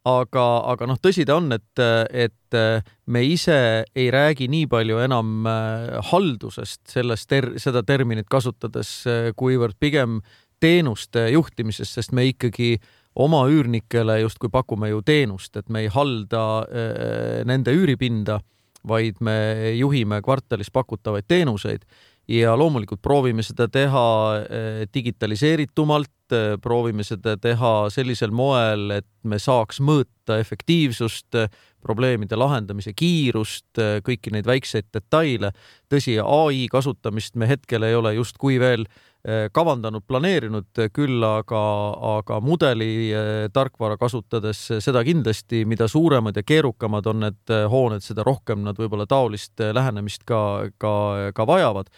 Aga, 0.06 0.46
aga 0.72 0.88
noh, 0.90 1.00
tõsi 1.02 1.26
ta 1.28 1.38
on, 1.40 1.50
et, 1.56 1.82
et 2.14 2.58
me 3.10 3.24
ise 3.26 3.58
ei 3.98 4.10
räägi 4.14 4.48
nii 4.52 4.70
palju 4.72 5.00
enam 5.06 5.48
eh, 5.50 6.00
haldusest, 6.12 6.84
sellest 6.94 7.30
ter-, 7.32 7.54
seda 7.62 7.84
terminit 7.84 8.30
kasutades, 8.32 8.98
eh, 9.10 9.32
kuivõrd 9.38 9.80
pigem 9.82 10.20
teenuste 10.62 11.28
juhtimisest, 11.34 11.98
sest 11.98 12.14
me 12.16 12.28
ikkagi 12.30 12.76
oma 13.16 13.46
üürnikele 13.52 14.22
justkui 14.22 14.50
pakume 14.52 14.90
ju 14.92 15.02
teenust, 15.06 15.56
et 15.58 15.70
me 15.72 15.86
ei 15.86 15.90
halda 15.92 16.42
nende 17.48 17.72
üüripinda 17.76 18.40
vaid 18.88 19.22
me 19.24 19.36
juhime 19.76 20.22
kvartalis 20.26 20.72
pakutavaid 20.74 21.28
teenuseid. 21.28 21.86
Ja 22.28 22.56
loomulikult 22.58 23.04
proovime 23.06 23.44
seda 23.46 23.68
teha 23.70 24.06
eh, 24.42 24.80
digitaliseeritumalt, 24.94 26.25
eh, 26.34 26.56
proovime 26.62 27.06
seda 27.06 27.36
teha 27.42 27.90
sellisel 27.94 28.34
moel, 28.36 28.90
et 29.00 29.08
me 29.24 29.40
saaks 29.42 29.82
mõõta 29.82 30.40
efektiivsust, 30.42 31.38
probleemide 31.86 32.38
lahendamise 32.38 32.96
kiirust, 32.98 33.78
kõiki 33.78 34.32
neid 34.34 34.48
väikseid 34.50 34.88
detaile. 34.94 35.52
tõsi, 35.90 36.18
ai 36.18 36.66
kasutamist 36.72 37.36
me 37.36 37.46
hetkel 37.48 37.84
ei 37.84 37.94
ole 37.96 38.16
justkui 38.16 38.58
veel 38.60 38.88
äh, 38.90 39.06
kavandanud, 39.52 40.04
planeerinud, 40.08 40.82
küll 40.94 41.24
aga, 41.26 41.62
aga 42.18 42.40
mudeli 42.42 43.10
tarkvara 43.54 43.98
kasutades 43.98 44.68
seda 44.80 45.04
kindlasti, 45.04 45.64
mida 45.66 45.88
suuremad 45.88 46.38
ja 46.38 46.44
keerukamad 46.44 47.08
on 47.10 47.26
need 47.26 47.56
hooned, 47.70 48.06
seda 48.06 48.26
rohkem 48.26 48.62
nad 48.66 48.78
võib-olla 48.78 49.08
taolist 49.10 49.62
lähenemist 49.74 50.26
ka, 50.26 50.70
ka, 50.78 50.94
ka 51.34 51.48
vajavad. 51.48 51.90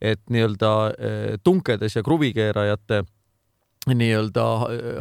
et 0.00 0.20
nii-öelda 0.28 0.70
tunkedes 1.42 1.96
ja 1.96 2.02
kruvikeerajate 2.04 3.02
nii-öelda 3.94 4.44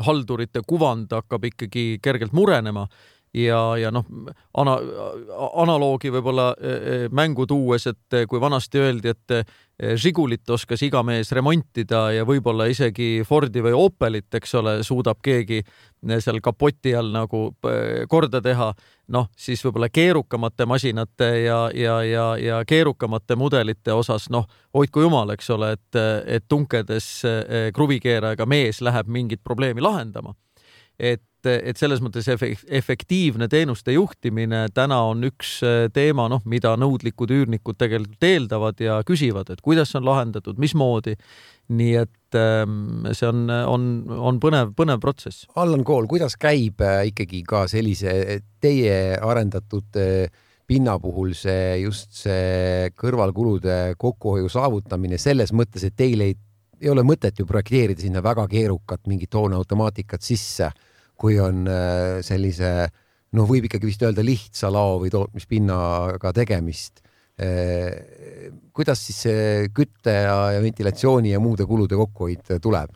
haldurite 0.06 0.62
kuvand 0.68 1.12
hakkab 1.12 1.46
ikkagi 1.50 2.00
kergelt 2.04 2.34
murenema 2.34 2.86
ja, 3.36 3.60
ja 3.80 3.92
noh, 3.94 4.06
ana-, 4.58 4.80
analoogi 5.62 6.12
võib-olla 6.14 6.54
mängu 7.12 7.46
tuues, 7.50 7.88
et 7.92 8.18
kui 8.30 8.42
vanasti 8.42 8.82
öeldi, 8.82 9.14
et 9.14 9.56
Žigulit 9.76 10.48
oskas 10.56 10.80
iga 10.88 11.02
mees 11.04 11.34
remontida 11.36 12.06
ja 12.16 12.24
võib-olla 12.24 12.70
isegi 12.72 13.26
Fordi 13.28 13.60
või 13.60 13.74
Opelit, 13.76 14.30
eks 14.38 14.56
ole, 14.56 14.78
suudab 14.88 15.20
keegi 15.24 15.60
seal 16.24 16.40
kapoti 16.40 16.94
all 16.96 17.12
nagu 17.12 17.50
korda 18.08 18.40
teha. 18.42 18.70
noh, 19.12 19.28
siis 19.38 19.62
võib-olla 19.66 19.90
keerukamate 19.94 20.66
masinate 20.66 21.28
ja, 21.44 21.70
ja, 21.76 22.00
ja, 22.04 22.24
ja 22.42 22.62
keerukamate 22.66 23.36
mudelite 23.36 23.94
osas, 23.94 24.30
noh, 24.34 24.48
hoidku 24.74 25.04
jumal, 25.04 25.30
eks 25.36 25.50
ole, 25.54 25.76
et, 25.76 26.00
et 26.26 26.46
tunkedes 26.48 27.10
kruvikeerajaga 27.76 28.48
mees 28.50 28.82
läheb 28.82 29.12
mingit 29.12 29.44
probleemi 29.44 29.84
lahendama. 29.84 30.34
et 31.00 31.22
et, 31.46 31.70
et 31.72 31.80
selles 31.80 32.02
mõttes 32.04 32.28
efektiivne 32.28 33.48
teenuste 33.52 33.96
juhtimine 33.96 34.66
täna 34.76 35.02
on 35.10 35.26
üks 35.28 35.58
äh, 35.66 35.88
teema, 35.94 36.28
noh, 36.32 36.44
mida 36.50 36.76
nõudlikud 36.80 37.34
üürnikud 37.36 37.80
tegelikult 37.82 38.28
eeldavad 38.28 38.82
ja 38.84 39.02
küsivad, 39.08 39.52
et 39.54 39.64
kuidas 39.66 39.94
see 39.94 40.02
on 40.02 40.10
lahendatud, 40.10 40.60
mismoodi. 40.62 41.16
nii 41.66 41.94
et 41.98 42.38
ähm, 42.38 43.08
see 43.10 43.26
on, 43.26 43.48
on, 43.50 43.86
on 44.30 44.40
põnev, 44.40 44.76
põnev 44.78 45.00
protsess. 45.02 45.48
Allan 45.58 45.82
Kool, 45.84 46.06
kuidas 46.06 46.38
käib 46.38 46.82
äh, 46.86 47.08
ikkagi 47.10 47.42
ka 47.48 47.64
sellise 47.72 48.42
teie 48.62 49.18
arendatud 49.18 49.98
äh, 49.98 50.28
pinna 50.68 50.98
puhul 51.00 51.34
see 51.38 51.82
just 51.84 52.14
see 52.18 52.90
kõrvalkulude 52.98 53.96
kokkuhoiu 54.02 54.50
saavutamine 54.50 55.18
selles 55.22 55.54
mõttes, 55.54 55.86
et 55.86 55.96
teil 55.98 56.22
ei, 56.26 56.36
ei 56.82 56.92
ole 56.92 57.06
mõtet 57.06 57.40
ju 57.40 57.46
projekteerida 57.50 58.02
sinna 58.02 58.24
väga 58.26 58.48
keerukat 58.52 59.06
mingit 59.10 59.34
hooneautomaatikat 59.34 60.26
sisse 60.26 60.72
kui 61.20 61.38
on 61.42 61.66
äh, 61.70 62.20
sellise 62.26 62.72
noh, 63.36 63.48
võib 63.48 63.68
ikkagi 63.68 63.90
vist 63.90 64.04
öelda 64.06 64.24
lihtsa 64.26 64.72
lao 64.74 65.00
või 65.02 65.12
tootmispinnaga 65.14 66.32
tegemist. 66.36 67.02
Äh, 67.36 68.52
kuidas 68.76 69.02
siis 69.08 69.24
see 69.28 69.48
kütte 69.76 70.14
ja, 70.26 70.38
ja 70.56 70.62
ventilatsiooni 70.64 71.34
ja 71.34 71.42
muude 71.44 71.68
kulude 71.68 71.98
kokkuhoid 72.00 72.56
tuleb? 72.64 72.94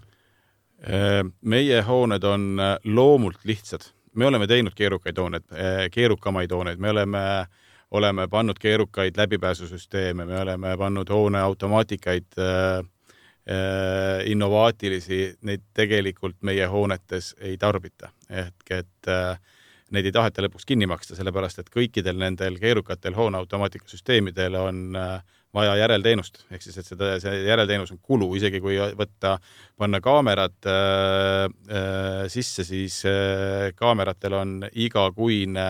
Äh, 0.83 1.23
meie 1.41 1.81
hooned 1.87 2.27
on 2.27 2.51
loomult 2.87 3.43
lihtsad, 3.47 3.87
me 4.15 4.29
oleme 4.29 4.47
teinud 4.47 4.75
keerukaid 4.75 5.17
hooneid, 5.19 5.49
keerukamaid 5.93 6.51
hooneid, 6.55 6.79
me 6.79 6.93
oleme, 6.95 7.23
oleme 7.95 8.27
pannud 8.31 8.59
keerukaid 8.59 9.19
läbipääsusüsteeme, 9.19 10.25
me 10.25 10.39
oleme 10.39 10.77
pannud 10.79 11.11
hoone 11.11 11.43
automaatikaid 11.43 12.39
äh, 12.39 12.79
innovaatilisi, 14.29 15.21
neid 15.47 15.63
tegelikult 15.73 16.35
meie 16.45 16.67
hoonetes 16.69 17.31
ei 17.41 17.57
tarbita. 17.57 18.11
ehk 18.29 18.71
et 18.75 19.09
äh, 19.09 19.39
neid 19.95 20.05
ei 20.05 20.13
taheta 20.13 20.43
lõpuks 20.45 20.67
kinni 20.69 20.87
maksta, 20.89 21.17
sellepärast 21.17 21.63
et 21.63 21.71
kõikidel 21.73 22.19
nendel 22.21 22.59
keerukatel 22.61 23.15
hoone 23.17 23.39
automaatikasüsteemidel 23.41 24.57
on 24.59 24.83
äh, 24.97 25.17
vaja 25.53 25.75
järelteenust, 25.79 26.43
ehk 26.53 26.61
siis, 26.61 26.77
et 26.77 26.89
seda, 26.91 27.15
see 27.21 27.33
järelteenus 27.47 27.93
on 27.95 27.99
kulu, 28.05 28.27
isegi 28.37 28.61
kui 28.61 28.77
võtta, 28.97 29.37
panna 29.79 30.01
kaamerad 30.03 30.69
äh, 30.69 31.47
äh, 31.49 32.27
sisse, 32.29 32.65
siis 32.67 33.01
äh, 33.09 33.71
kaameratel 33.77 34.37
on 34.37 34.53
igakuine 34.69 35.69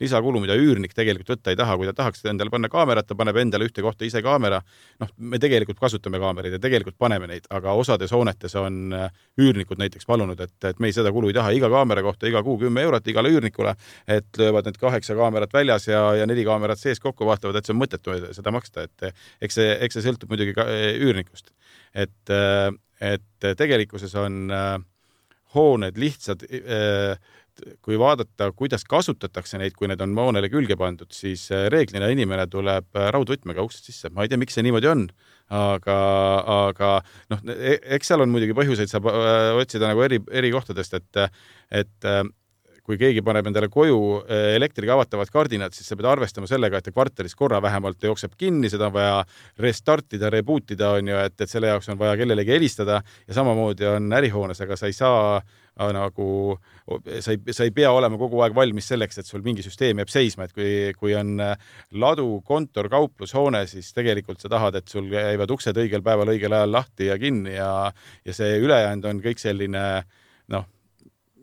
lisakulu, 0.00 0.40
mida 0.42 0.56
üürnik 0.58 0.94
tegelikult 0.96 1.34
võtta 1.34 1.52
ei 1.52 1.58
taha, 1.58 1.76
kui 1.78 1.88
ta 1.88 1.94
tahaks 1.96 2.24
endale 2.30 2.52
panna 2.52 2.70
kaamerat, 2.72 3.06
ta 3.08 3.16
paneb 3.18 3.36
endale 3.42 3.66
ühte 3.68 3.84
kohta 3.84 4.06
ise 4.06 4.22
kaamera. 4.24 4.60
noh, 5.00 5.12
me 5.18 5.38
tegelikult 5.38 5.78
kasutame 5.80 6.18
kaameraid 6.22 6.56
ja 6.56 6.60
tegelikult 6.62 6.98
paneme 6.98 7.28
neid, 7.30 7.46
aga 7.50 7.72
osades 7.78 8.12
hoonetes 8.12 8.54
on 8.60 8.94
äh, 8.96 9.10
üürnikud 9.40 9.80
näiteks 9.80 10.06
palunud, 10.06 10.40
et, 10.40 10.56
et 10.64 10.80
me 10.80 10.90
ei 10.90 10.96
seda 10.96 11.12
kulu 11.12 11.30
ei 11.30 11.36
taha, 11.36 11.54
iga 11.56 11.70
kaamera 11.72 12.02
kohta 12.02 12.28
iga 12.28 12.42
kuu 12.46 12.58
kümme 12.60 12.84
eurot 12.86 13.08
igale 13.08 13.32
üürnikule, 13.32 13.74
et 14.08 14.40
löövad 14.40 14.68
need 14.68 14.80
kaheksa 14.80 15.16
kaamerat 15.18 15.52
väljas 15.54 15.88
ja, 15.88 16.02
ja 16.18 16.28
neli 16.28 16.44
kaamerat 16.48 16.80
sees 16.80 17.00
kokku, 17.00 17.26
vaatavad, 17.28 17.60
et 17.60 17.68
see 17.68 17.76
on 17.76 17.80
mõttetu 17.82 18.16
seda 18.36 18.54
maksta, 18.54 18.86
et 18.88 19.10
eks 19.40 19.60
see, 19.60 19.74
eks 19.86 19.98
see 19.98 20.06
sõltub 20.06 20.32
muidugi 20.32 20.54
ka 20.56 20.66
eh, 20.70 20.94
üürnikust. 21.00 21.52
et, 21.94 22.32
eh, 22.32 22.70
et 23.00 23.50
tegelikkuses 23.58 24.14
on 24.20 24.42
eh, 24.50 24.78
hooned 25.54 25.98
lihtsad 26.00 26.46
kui 27.84 27.98
vaadata, 28.00 28.50
kuidas 28.56 28.84
kasutatakse 28.88 29.58
neid, 29.60 29.74
kui 29.76 29.88
need 29.90 30.00
on 30.00 30.14
moonele 30.16 30.48
külge 30.52 30.76
pandud, 30.80 31.10
siis 31.12 31.48
reeglina 31.72 32.08
inimene 32.12 32.46
tuleb 32.48 32.96
raudvõtmega 33.16 33.64
uksest 33.66 33.90
sisse. 33.90 34.10
ma 34.14 34.24
ei 34.24 34.32
tea, 34.32 34.40
miks 34.40 34.56
see 34.56 34.64
niimoodi 34.64 34.88
on, 34.88 35.06
aga, 35.60 35.98
aga 36.56 36.92
noh, 37.32 37.42
e-, 37.56 37.80
eks 37.96 38.12
seal 38.12 38.24
on 38.24 38.32
muidugi 38.32 38.56
põhjuseid, 38.56 38.92
saab 38.92 39.10
otsida 39.60 39.90
nagu 39.90 40.06
eri, 40.06 40.22
eri 40.32 40.52
kohtadest, 40.54 40.96
et, 41.00 41.40
et 41.82 42.10
kui 42.90 42.98
keegi 42.98 43.22
paneb 43.22 43.46
endale 43.46 43.70
koju 43.70 44.00
eh, 44.24 44.56
elektriga 44.56 44.96
avatavad 44.96 45.30
kardinad, 45.30 45.74
siis 45.76 45.86
sa 45.90 45.98
pead 45.98 46.08
arvestama 46.10 46.50
sellega, 46.50 46.80
et 46.80 46.88
ta 46.88 46.94
kvartalis 46.94 47.36
korra 47.38 47.60
vähemalt 47.62 48.02
jookseb 48.02 48.34
kinni, 48.40 48.70
seda 48.72 48.88
on 48.88 48.96
vaja 48.96 49.22
restartida, 49.62 50.30
reboot 50.34 50.74
ida, 50.74 50.96
on 50.98 51.12
ju, 51.12 51.22
et, 51.28 51.36
et 51.38 51.50
selle 51.50 51.70
jaoks 51.70 51.90
on 51.92 52.00
vaja 52.00 52.18
kellelegi 52.18 52.56
helistada 52.56 53.00
ja 53.00 53.36
samamoodi 53.36 53.86
on 53.92 54.10
ärihoones, 54.20 54.62
aga 54.66 54.78
sa 54.80 54.90
ei 54.90 54.96
saa 54.96 55.38
äh, 55.38 55.90
nagu, 55.94 56.28
sa 57.22 57.36
ei, 57.36 57.42
sa 57.54 57.66
ei 57.68 57.74
pea 57.76 57.92
olema 57.94 58.18
kogu 58.18 58.42
aeg 58.42 58.56
valmis 58.58 58.90
selleks, 58.90 59.22
et 59.22 59.30
sul 59.30 59.44
mingi 59.46 59.62
süsteem 59.66 60.02
jääb 60.02 60.10
seisma, 60.10 60.48
et 60.48 60.56
kui, 60.56 60.72
kui 60.98 61.14
on 61.18 61.36
äh, 61.44 61.68
ladu, 62.02 62.40
kontor, 62.46 62.90
kauplushoone, 62.90 63.62
siis 63.70 63.92
tegelikult 63.94 64.42
sa 64.42 64.50
tahad, 64.50 64.80
et 64.80 64.90
sul 64.90 65.06
käivad 65.12 65.54
uksed 65.54 65.78
õigel 65.78 66.02
päeval 66.06 66.34
õigel 66.34 66.58
ajal 66.58 66.74
lahti 66.80 67.12
ja 67.12 67.20
kinni 67.22 67.54
ja, 67.54 67.70
ja 68.26 68.34
see 68.34 68.58
ülejäänud 68.64 69.12
on 69.12 69.22
kõik 69.28 69.42
selline 69.42 69.84
noh 70.00 70.18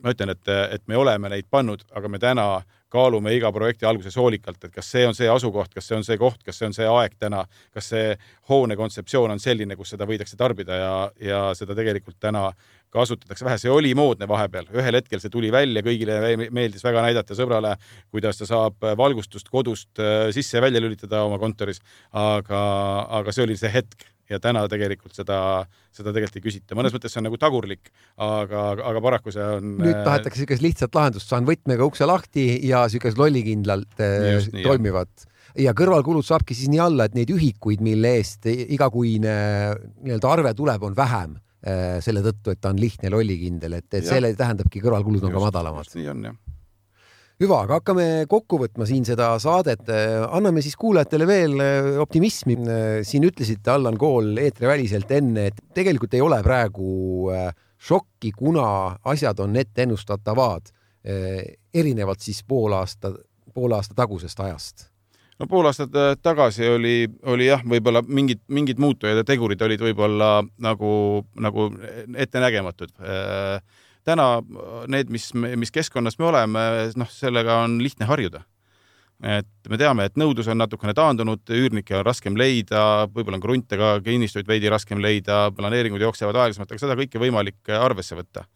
ma 0.02 0.14
ütlen, 0.14 0.32
et, 0.34 0.50
et 0.74 0.84
me 0.86 0.98
oleme 0.98 1.30
neid 1.32 1.48
pannud, 1.50 1.84
aga 1.96 2.10
me 2.10 2.20
täna 2.22 2.48
kaalume 2.92 3.34
iga 3.36 3.50
projekti 3.52 3.86
alguses 3.88 4.16
hoolikalt, 4.16 4.62
et 4.64 4.72
kas 4.72 4.88
see 4.94 5.04
on 5.06 5.16
see 5.16 5.28
asukoht, 5.28 5.74
kas 5.74 5.88
see 5.90 5.98
on 5.98 6.06
see 6.06 6.16
koht, 6.20 6.40
kas 6.44 6.58
see 6.60 6.68
on 6.70 6.76
see 6.76 6.88
aeg 6.88 7.18
täna, 7.20 7.42
kas 7.74 7.90
see 7.92 8.14
hoone 8.48 8.78
kontseptsioon 8.80 9.34
on 9.34 9.42
selline, 9.42 9.76
kus 9.76 9.92
seda 9.92 10.08
võidakse 10.08 10.38
tarbida 10.40 10.78
ja, 10.80 10.92
ja 11.20 11.40
seda 11.58 11.76
tegelikult 11.76 12.16
täna 12.20 12.48
kasutatakse 12.94 13.44
vähe, 13.44 13.58
see 13.60 13.72
oli 13.72 13.92
moodne 13.98 14.28
vahepeal, 14.28 14.70
ühel 14.72 14.96
hetkel 14.96 15.20
see 15.20 15.32
tuli 15.32 15.50
välja, 15.52 15.84
kõigile 15.84 16.20
meeldis 16.48 16.84
väga 16.86 17.04
näidata 17.04 17.36
sõbrale, 17.36 17.74
kuidas 18.14 18.40
ta 18.40 18.48
saab 18.48 18.86
valgustust 18.96 19.52
kodust 19.52 20.00
äh, 20.00 20.30
sisse 20.32 20.56
ja 20.56 20.64
välja 20.64 20.80
lülitada 20.80 21.26
oma 21.28 21.36
kontoris. 21.42 21.82
aga, 22.12 22.62
aga 23.20 23.34
see 23.34 23.44
oli 23.44 23.58
see 23.60 23.72
hetk 23.72 24.08
ja 24.28 24.40
täna 24.42 24.64
tegelikult 24.70 25.16
seda, 25.16 25.38
seda 25.94 26.12
tegelikult 26.14 26.38
ei 26.40 26.44
küsita, 26.44 26.76
mõnes 26.78 26.94
mõttes 26.94 27.14
see 27.14 27.22
on 27.22 27.28
nagu 27.28 27.40
tagurlik, 27.40 27.90
aga, 28.24 28.68
aga 28.90 29.02
paraku 29.04 29.34
see 29.34 29.48
on. 29.58 29.74
nüüd 29.80 29.94
äh, 29.94 30.04
tahetakse 30.06 30.42
niisugust 30.42 30.64
lihtsat 30.64 30.98
lahendust, 30.98 31.32
saan 31.32 31.48
võtmega 31.48 31.86
ukse 31.88 32.08
lahti 32.08 32.46
ja 32.68 32.84
niisugust 32.86 33.20
lollikindlalt 33.20 34.04
äh, 34.04 34.48
toimivat. 34.60 35.28
Ja 35.58 35.72
kõrvalkulud 35.76 36.26
saabki 36.26 36.54
siis 36.54 36.70
nii 36.70 36.82
alla, 36.84 37.08
et 37.08 37.16
neid 37.16 37.30
ühikuid, 37.34 37.80
mille 37.82 38.18
eest 38.20 38.46
igakuine 38.50 39.36
nii-öelda 40.04 40.34
arve 40.34 40.52
tuleb, 40.58 40.84
on 40.86 40.98
vähem 40.98 41.38
äh, 41.38 41.96
selle 42.04 42.22
tõttu, 42.26 42.52
et 42.52 42.60
ta 42.60 42.74
on 42.74 42.80
lihtne 42.80 43.10
lollikindel, 43.14 43.80
et, 43.80 43.88
et 43.96 44.06
selle 44.06 44.34
tähendabki 44.38 44.84
kõrvalkulud 44.84 45.24
on 45.24 45.32
just, 45.32 45.40
ka 45.40 45.48
madalamad. 45.48 45.96
nii 45.96 46.12
on 46.12 46.28
jah 46.30 46.38
hüva, 47.42 47.62
aga 47.64 47.78
hakkame 47.78 48.06
kokku 48.30 48.58
võtma 48.62 48.86
siin 48.88 49.06
seda 49.06 49.30
saadet. 49.42 49.86
anname 50.30 50.62
siis 50.62 50.76
kuulajatele 50.76 51.26
veel 51.26 51.56
äh, 51.62 51.88
optimismi. 52.02 52.58
siin 53.02 53.24
ütlesite, 53.24 53.70
Allan 53.70 53.98
Kool, 53.98 54.36
eetriväliselt 54.38 55.10
enne, 55.10 55.48
et 55.52 55.62
tegelikult 55.74 56.14
ei 56.14 56.24
ole 56.24 56.42
praegu 56.42 57.30
äh, 57.34 57.48
šokki, 57.78 58.32
kuna 58.36 58.98
asjad 59.04 59.38
on 59.40 59.56
ette 59.56 59.86
ennustatavad, 59.86 60.74
erinevalt 61.08 62.20
siis 62.20 62.42
pool 62.44 62.74
aasta, 62.74 63.12
poole 63.54 63.76
aasta 63.78 63.94
tagusest 63.96 64.40
ajast 64.42 64.88
no 65.38 65.46
pool 65.46 65.68
aastat 65.70 65.94
äh, 65.96 66.14
tagasi 66.22 66.66
oli, 66.68 66.94
oli 67.30 67.48
jah, 67.48 67.62
võib-olla 67.66 68.02
mingid, 68.06 68.42
mingid 68.54 68.80
muutujad 68.82 69.20
ja 69.20 69.26
tegurid 69.26 69.62
olid 69.62 69.82
võib-olla 69.82 70.30
nagu, 70.62 70.92
nagu 71.38 71.68
ettenägematud. 72.26 72.94
Äh, 72.98 73.77
täna 74.08 74.28
need, 74.90 75.10
mis, 75.12 75.30
mis 75.34 75.74
keskkonnas 75.74 76.18
me 76.20 76.28
oleme, 76.30 76.64
noh, 76.98 77.10
sellega 77.12 77.62
on 77.64 77.78
lihtne 77.84 78.08
harjuda. 78.08 78.44
et 79.18 79.68
me 79.68 79.74
teame, 79.74 80.04
et 80.06 80.18
nõudlus 80.20 80.46
on 80.46 80.60
natukene 80.60 80.92
taandunud, 80.94 81.40
üürnikke 81.50 81.96
on 81.98 82.04
raskem 82.06 82.36
leida, 82.38 83.08
võib-olla 83.10 83.40
on 83.40 83.42
krunte 83.42 83.76
ka, 83.76 83.96
kinnistuid 84.04 84.46
veidi 84.46 84.70
raskem 84.70 85.02
leida, 85.02 85.48
planeeringud 85.56 86.04
jooksevad 86.04 86.38
aeglasemalt, 86.38 86.70
aga 86.70 86.84
seda 86.84 86.96
kõike 87.00 87.18
võimalik 87.22 87.72
arvesse 87.80 88.14
võtta 88.14 88.46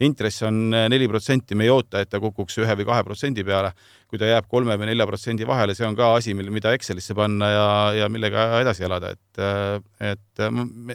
intress 0.00 0.42
on 0.46 0.70
neli 0.70 1.08
protsenti, 1.08 1.54
me 1.58 1.66
ei 1.66 1.70
oota, 1.74 2.02
et 2.02 2.10
ta 2.10 2.20
kukuks 2.22 2.60
ühe 2.62 2.76
või 2.80 2.86
kahe 2.86 3.04
protsendi 3.06 3.44
peale. 3.44 3.72
kui 4.08 4.18
ta 4.18 4.24
jääb 4.24 4.46
kolme 4.48 4.76
või 4.80 4.86
nelja 4.88 5.04
protsendi 5.06 5.46
vahele, 5.46 5.74
see 5.76 5.84
on 5.84 5.96
ka 5.96 6.14
asi, 6.16 6.32
mille, 6.34 6.50
mida 6.54 6.72
Excelisse 6.72 7.14
panna 7.14 7.50
ja, 7.50 7.66
ja 7.98 8.08
millega 8.08 8.62
edasi 8.62 8.86
elada, 8.86 9.10
et, 9.12 9.40
et 10.00 10.44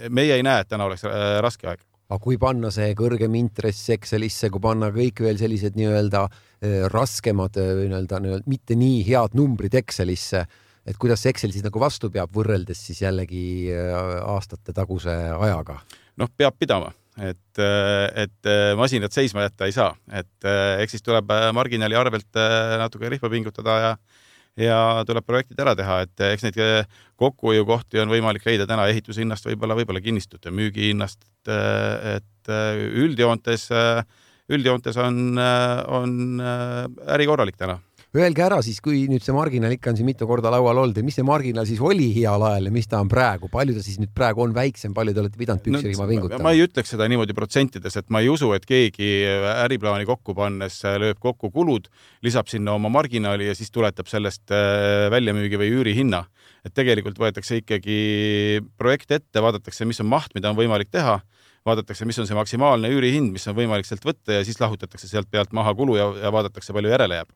meie 0.09 0.33
ei 0.33 0.43
näe, 0.43 0.63
et 0.63 0.71
täna 0.71 0.87
oleks 0.87 1.05
äh, 1.05 1.37
raske 1.45 1.69
aeg 1.69 1.83
aga 2.13 2.21
kui 2.21 2.37
panna 2.37 2.69
see 2.73 2.93
kõrgem 2.97 3.33
intress 3.39 3.89
Excelisse, 3.95 4.51
kui 4.53 4.61
panna 4.61 4.91
kõik 4.93 5.23
veel 5.25 5.39
sellised 5.41 5.77
nii-öelda 5.79 6.23
äh, 6.29 6.83
raskemad 6.93 7.57
äh, 7.57 7.71
nii-öelda 7.79 8.21
nii-öelda 8.21 8.51
mitte 8.51 8.77
nii 8.77 9.01
head 9.07 9.37
numbrid 9.37 9.73
Excelisse, 9.81 10.45
et 10.85 10.99
kuidas 11.01 11.23
see 11.23 11.33
Excel 11.33 11.53
siis 11.55 11.65
nagu 11.65 11.81
vastu 11.81 12.11
peab, 12.13 12.29
võrreldes 12.35 12.85
siis 12.85 13.01
jällegi 13.01 13.71
aastate 13.73 14.75
taguse 14.75 15.13
ajaga? 15.33 15.79
noh, 16.21 16.29
peab 16.37 16.59
pidama 16.59 16.91
et, 17.17 17.61
et 17.61 18.49
masinat 18.77 19.13
seisma 19.13 19.47
jätta 19.47 19.69
ei 19.69 19.73
saa, 19.73 19.93
et 20.13 20.49
eks 20.81 20.97
siis 20.97 21.05
tuleb 21.05 21.29
marginaali 21.53 21.97
arvelt 21.97 22.41
natuke 22.81 23.09
rihma 23.13 23.29
pingutada 23.33 23.79
ja 23.81 23.91
ja 24.59 24.79
tuleb 25.07 25.25
projektid 25.25 25.59
ära 25.59 25.75
teha, 25.77 26.01
et 26.05 26.25
eks 26.33 26.45
neid 26.47 26.59
kokkuhoiukohti 27.19 28.01
on 28.03 28.11
võimalik 28.13 28.45
leida 28.45 28.67
täna 28.69 28.85
ehitushinnast 28.91 29.47
võib-olla, 29.49 29.77
võib-olla 29.79 30.01
kinnistute 30.03 30.53
müügihinnast, 30.53 31.23
et, 31.23 31.53
et 32.17 32.53
üldjoontes, 33.03 33.69
üldjoontes 34.53 34.99
on, 35.01 35.39
on 35.39 36.43
äri 37.15 37.29
korralik 37.29 37.57
täna 37.57 37.79
Öelge 38.13 38.43
ära 38.45 38.59
siis, 38.61 38.77
kui 38.77 39.07
nüüd 39.09 39.23
see 39.25 39.33
marginaal 39.33 39.73
ikka 39.73 39.89
on 39.89 39.95
siin 39.97 40.05
mitu 40.05 40.27
korda 40.29 40.51
laual 40.53 40.77
olnud, 40.83 40.97
et 41.01 41.05
mis 41.05 41.15
see 41.17 41.25
marginaal 41.25 41.65
siis 41.65 41.79
oli 41.81 42.11
heal 42.13 42.43
ajal 42.45 42.69
ja 42.69 42.73
mis 42.75 42.85
ta 42.85 42.99
on 43.01 43.07
praegu, 43.09 43.47
palju 43.49 43.73
ta 43.73 43.81
siis 43.81 43.97
nüüd 43.97 44.11
praegu 44.13 44.43
on 44.43 44.51
väiksem, 44.53 44.93
palju 44.93 45.15
te 45.15 45.23
olete 45.23 45.39
pidanud 45.39 45.63
püksirihma 45.65 46.05
no, 46.05 46.09
pingutama? 46.11 46.45
ma 46.45 46.51
ei 46.53 46.61
ütleks 46.61 46.93
seda 46.93 47.07
niimoodi 47.09 47.33
protsentides, 47.33 47.97
et 47.97 48.13
ma 48.13 48.21
ei 48.21 48.29
usu, 48.29 48.51
et 48.53 48.67
keegi 48.69 49.09
äriplaani 49.65 50.05
kokku 50.05 50.37
pannes 50.37 50.77
lööb 51.01 51.17
kokku 51.25 51.49
kulud, 51.55 51.89
lisab 52.21 52.53
sinna 52.53 52.77
oma 52.77 52.93
marginaali 52.93 53.49
ja 53.49 53.57
siis 53.57 53.73
tuletab 53.73 54.11
sellest 54.11 54.53
äh, 54.53 55.09
väljamüügi 55.09 55.57
või 55.63 55.73
üürihinna. 55.79 56.21
et 56.69 56.77
tegelikult 56.77 57.17
võetakse 57.17 57.63
ikkagi 57.63 58.61
projekt 58.77 59.09
ette, 59.09 59.41
vaadatakse, 59.41 59.89
mis 59.89 60.05
on 60.05 60.13
maht, 60.13 60.37
mida 60.37 60.53
on 60.53 60.59
võimalik 60.61 60.93
teha 60.93 61.17
vaadatakse, 61.65 62.05
mis 62.05 62.21
on 62.21 62.29
see 62.29 62.37
maksimaalne 62.37 62.93
üürihind, 62.93 63.33
mis 63.33 63.49
on 63.49 63.57
võimalik 63.57 63.89
sealt 63.89 64.05
võtta 64.05 64.37
ja 64.37 64.45
siis 64.45 64.61
lahutatakse 64.61 65.09
sealt 65.09 65.33
pealt 65.33 65.49
maha 65.49 65.73
kulu 65.73 65.97
ja, 65.97 66.11
ja 66.27 66.31
vaadatakse, 66.35 66.77
palju 66.77 66.93
järele 66.93 67.23
jääb 67.23 67.33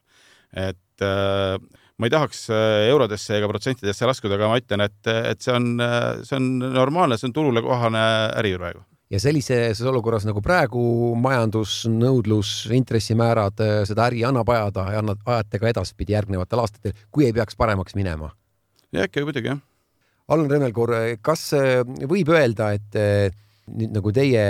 et 0.54 1.06
äh, 1.06 1.56
ma 1.98 2.08
ei 2.08 2.14
tahaks 2.14 2.48
äh, 2.54 2.88
eurodesse 2.91 3.39
ega 3.39 3.50
protsentidesse 3.52 4.08
laskuda, 4.10 4.38
aga 4.38 4.52
ma 4.52 4.60
ütlen, 4.62 4.86
et, 4.86 5.00
et 5.34 5.41
see 5.43 5.56
on, 5.56 5.74
see 6.24 6.38
on 6.38 6.52
normaalne, 6.76 7.18
see 7.20 7.30
on 7.30 7.36
turule 7.36 7.64
kohane 7.66 8.04
äri 8.38 8.54
praegu 8.60 8.84
ja 9.08 9.22
sellises 9.24 9.80
olukorras 9.88 10.26
nagu 10.28 10.41
praegu 10.43 10.82
majandus, 11.16 11.86
nõudlus, 11.88 12.66
intressimäärad, 12.76 13.64
seda 13.88 14.10
äri 14.10 14.26
annab 14.28 14.50
ajada 14.52 14.84
ja 14.91 15.00
annab, 15.00 15.22
ajate 15.24 15.62
ka 15.62 15.70
edaspidi 15.72 16.16
järgnevatel 16.16 16.60
aastatel, 16.64 16.95
kui 17.12 17.24
ei 17.28 17.36
peaks 17.36 17.56
paremaks 17.56 17.95
minema. 17.95 18.34
ja 18.91 19.08
ikka 19.08 19.24
muidugi 19.24 19.54
jah. 19.54 19.64
Allan 20.28 20.52
Remmelkoor, 20.52 20.91
kas 21.24 21.54
võib 21.56 22.34
öelda, 22.36 22.74
et 22.76 22.98
nüüd 23.72 23.95
nagu 23.95 24.12
teie 24.12 24.43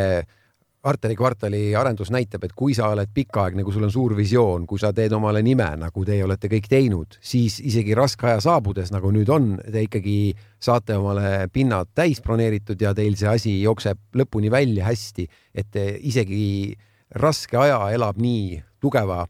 Arteri 0.87 1.17
kvartali 1.19 1.61
arendus 1.75 2.11
näitab, 2.13 2.45
et 2.47 2.53
kui 2.55 2.75
sa 2.77 2.87
oled 2.93 3.09
pikaaegne, 3.13 3.63
kui 3.65 3.75
sul 3.75 3.87
on 3.87 3.91
suur 3.91 4.15
visioon, 4.15 4.65
kui 4.69 4.79
sa 4.79 4.93
teed 4.95 5.11
omale 5.17 5.41
nime, 5.43 5.67
nagu 5.81 6.05
teie 6.07 6.23
olete 6.23 6.47
kõik 6.51 6.69
teinud, 6.71 7.17
siis 7.19 7.59
isegi 7.59 7.95
raske 7.97 8.29
aja 8.29 8.39
saabudes, 8.43 8.93
nagu 8.95 9.11
nüüd 9.11 9.31
on, 9.33 9.49
te 9.63 9.83
ikkagi 9.83 10.17
saate 10.63 10.95
omale 10.95 11.49
pinnad 11.53 11.91
täis 11.97 12.21
broneeritud 12.23 12.81
ja 12.81 12.93
teil 12.95 13.17
see 13.19 13.31
asi 13.31 13.57
jookseb 13.61 13.99
lõpuni 14.21 14.51
välja 14.53 14.87
hästi, 14.87 15.27
et 15.57 15.75
isegi 16.07 16.77
raske 17.19 17.59
aja 17.59 17.81
elab 17.95 18.21
nii 18.21 18.61
tugeva, 18.79 19.25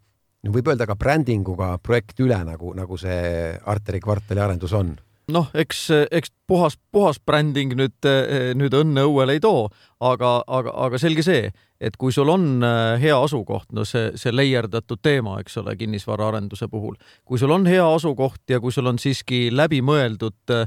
võib 0.47 0.69
öelda 0.69 0.85
ka 0.87 0.95
brändinguga 0.99 1.73
projekt 1.83 2.21
üle, 2.23 2.37
nagu, 2.45 2.71
nagu 2.77 3.01
see 3.01 3.51
Arteri 3.65 3.99
kvartali 4.03 4.43
arendus 4.43 4.77
on 4.77 4.93
noh, 5.31 5.49
eks, 5.53 5.87
eks 6.11 6.31
puhas, 6.47 6.77
puhas 6.91 7.19
bränding 7.19 7.75
nüüd, 7.75 8.07
nüüd 8.55 8.75
õnne 8.77 9.03
õuele 9.09 9.37
ei 9.37 9.41
too, 9.43 9.67
aga, 9.99 10.37
aga, 10.47 10.73
aga 10.87 10.99
selge 11.01 11.25
see, 11.25 11.49
et 11.81 11.97
kui 11.99 12.13
sul 12.13 12.29
on 12.33 12.63
äh, 12.65 12.97
hea 13.01 13.17
asukoht, 13.21 13.69
no 13.75 13.85
see, 13.85 14.11
see 14.17 14.33
leierdatud 14.33 15.01
teema, 15.03 15.37
eks 15.43 15.59
ole, 15.61 15.75
kinnisvaraarenduse 15.77 16.69
puhul, 16.71 16.97
kui 17.25 17.39
sul 17.41 17.53
on 17.53 17.67
hea 17.69 17.85
asukoht 17.85 18.49
ja 18.49 18.61
kui 18.63 18.73
sul 18.73 18.89
on 18.89 18.99
siiski 19.01 19.47
läbimõeldud 19.53 20.55
äh, 20.55 20.65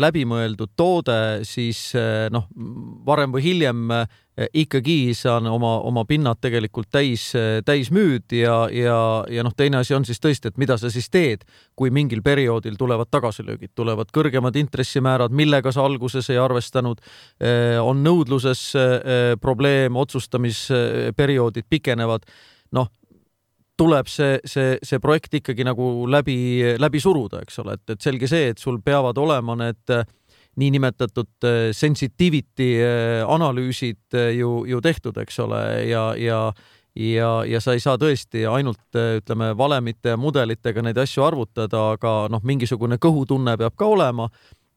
läbimõeldud 0.00 0.72
toode, 0.74 1.44
siis 1.46 1.92
äh, 1.94 2.26
noh, 2.34 2.48
varem 3.06 3.30
või 3.30 3.44
hiljem 3.44 3.92
äh, 3.94 4.08
ikkagi 4.50 5.14
saan 5.14 5.46
oma, 5.46 5.76
oma 5.86 6.02
pinnad 6.08 6.40
tegelikult 6.42 6.88
täis, 6.90 7.28
täis 7.62 7.92
müüd 7.94 8.34
ja, 8.34 8.64
ja, 8.74 8.96
ja 9.30 9.44
noh, 9.46 9.54
teine 9.54 9.78
asi 9.78 9.94
on 9.94 10.02
siis 10.08 10.18
tõesti, 10.18 10.50
et 10.50 10.58
mida 10.58 10.74
sa 10.80 10.90
siis 10.90 11.06
teed, 11.06 11.44
kui 11.78 11.92
mingil 11.94 12.24
perioodil 12.26 12.74
tulevad 12.80 13.12
tagasilöögid, 13.14 13.70
tulevad 13.78 14.10
kõrgemad 14.10 14.58
intressimäärad, 14.58 15.30
millega 15.30 15.70
sa 15.70 15.86
alguses 15.86 16.32
ei 16.34 16.40
arvestanud, 16.42 16.98
on 17.78 18.02
nõudluses 18.02 18.64
probleem, 19.40 19.94
otsustamisperioodid 20.02 21.70
pikenevad, 21.70 22.26
noh, 22.74 22.90
tuleb 23.76 24.10
see, 24.10 24.38
see, 24.48 24.76
see 24.82 25.00
projekt 25.02 25.34
ikkagi 25.40 25.66
nagu 25.66 26.06
läbi, 26.10 26.36
läbi 26.80 27.00
suruda, 27.02 27.42
eks 27.44 27.58
ole, 27.62 27.78
et, 27.78 27.96
et 27.96 28.04
selge 28.04 28.28
see, 28.30 28.52
et 28.52 28.60
sul 28.62 28.78
peavad 28.84 29.18
olema 29.18 29.56
need 29.58 29.94
äh, 29.94 30.06
niinimetatud 30.60 31.48
äh, 31.48 31.58
sensitivity 31.74 32.70
äh, 32.78 33.24
analüüsid 33.26 34.18
ju, 34.38 34.62
ju 34.70 34.80
tehtud, 34.84 35.18
eks 35.24 35.42
ole, 35.46 35.60
ja, 35.90 36.12
ja 36.18 36.46
ja, 36.94 37.30
ja 37.42 37.58
sa 37.58 37.72
ei 37.74 37.80
saa 37.82 37.98
tõesti 37.98 38.44
ainult 38.46 38.94
ütleme 38.94 39.48
valemite 39.58 40.12
ja 40.12 40.18
mudelitega 40.20 40.82
neid 40.86 40.98
asju 41.02 41.24
arvutada, 41.26 41.80
aga 41.96 42.12
noh, 42.30 42.42
mingisugune 42.46 43.00
kõhutunne 43.02 43.56
peab 43.58 43.74
ka 43.74 43.88
olema 43.90 44.28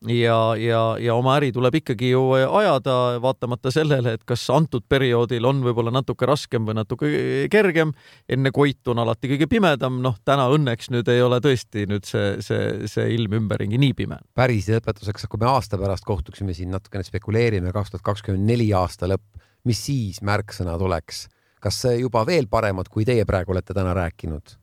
ja, 0.05 0.55
ja, 0.55 0.81
ja 1.01 1.15
oma 1.17 1.35
äri 1.39 1.49
tuleb 1.53 1.79
ikkagi 1.79 2.11
ju 2.11 2.21
ajada, 2.35 3.17
vaatamata 3.21 3.71
sellele, 3.73 4.13
et 4.17 4.25
kas 4.27 4.43
antud 4.53 4.85
perioodil 4.89 5.45
on 5.49 5.63
võib-olla 5.65 5.91
natuke 5.93 6.27
raskem 6.29 6.67
või 6.67 6.77
natuke 6.77 7.09
kergem. 7.51 7.93
enne 8.29 8.51
Koitu 8.53 8.93
on 8.93 9.01
alati 9.01 9.31
kõige 9.31 9.47
pimedam, 9.49 10.01
noh, 10.03 10.19
täna 10.25 10.47
õnneks 10.53 10.91
nüüd 10.93 11.09
ei 11.11 11.21
ole 11.21 11.39
tõesti 11.43 11.87
nüüd 11.89 12.05
see, 12.05 12.37
see, 12.45 12.89
see 12.89 13.07
ilm 13.15 13.39
ümberringi 13.41 13.79
nii 13.81 13.95
pime. 13.97 14.19
päris 14.37 14.69
lõpetuseks, 14.69 15.27
kui 15.27 15.41
me 15.41 15.49
aasta 15.49 15.79
pärast 15.81 16.05
kohtuksime 16.05 16.53
siin 16.53 16.71
natukene 16.71 17.03
spekuleerime, 17.07 17.73
kaks 17.73 17.95
tuhat 17.95 18.05
kakskümmend 18.13 18.45
neli 18.45 18.69
aasta 18.77 19.09
lõpp, 19.09 19.41
mis 19.65 19.81
siis 19.89 20.21
märksõnad 20.21 20.81
oleks? 20.81 21.27
kas 21.57 21.81
juba 21.97 22.21
veel 22.21 22.45
paremad, 22.47 22.85
kui 22.87 23.03
teie 23.05 23.25
praegu 23.25 23.51
olete 23.51 23.73
täna 23.73 23.95
rääkinud? 23.97 24.57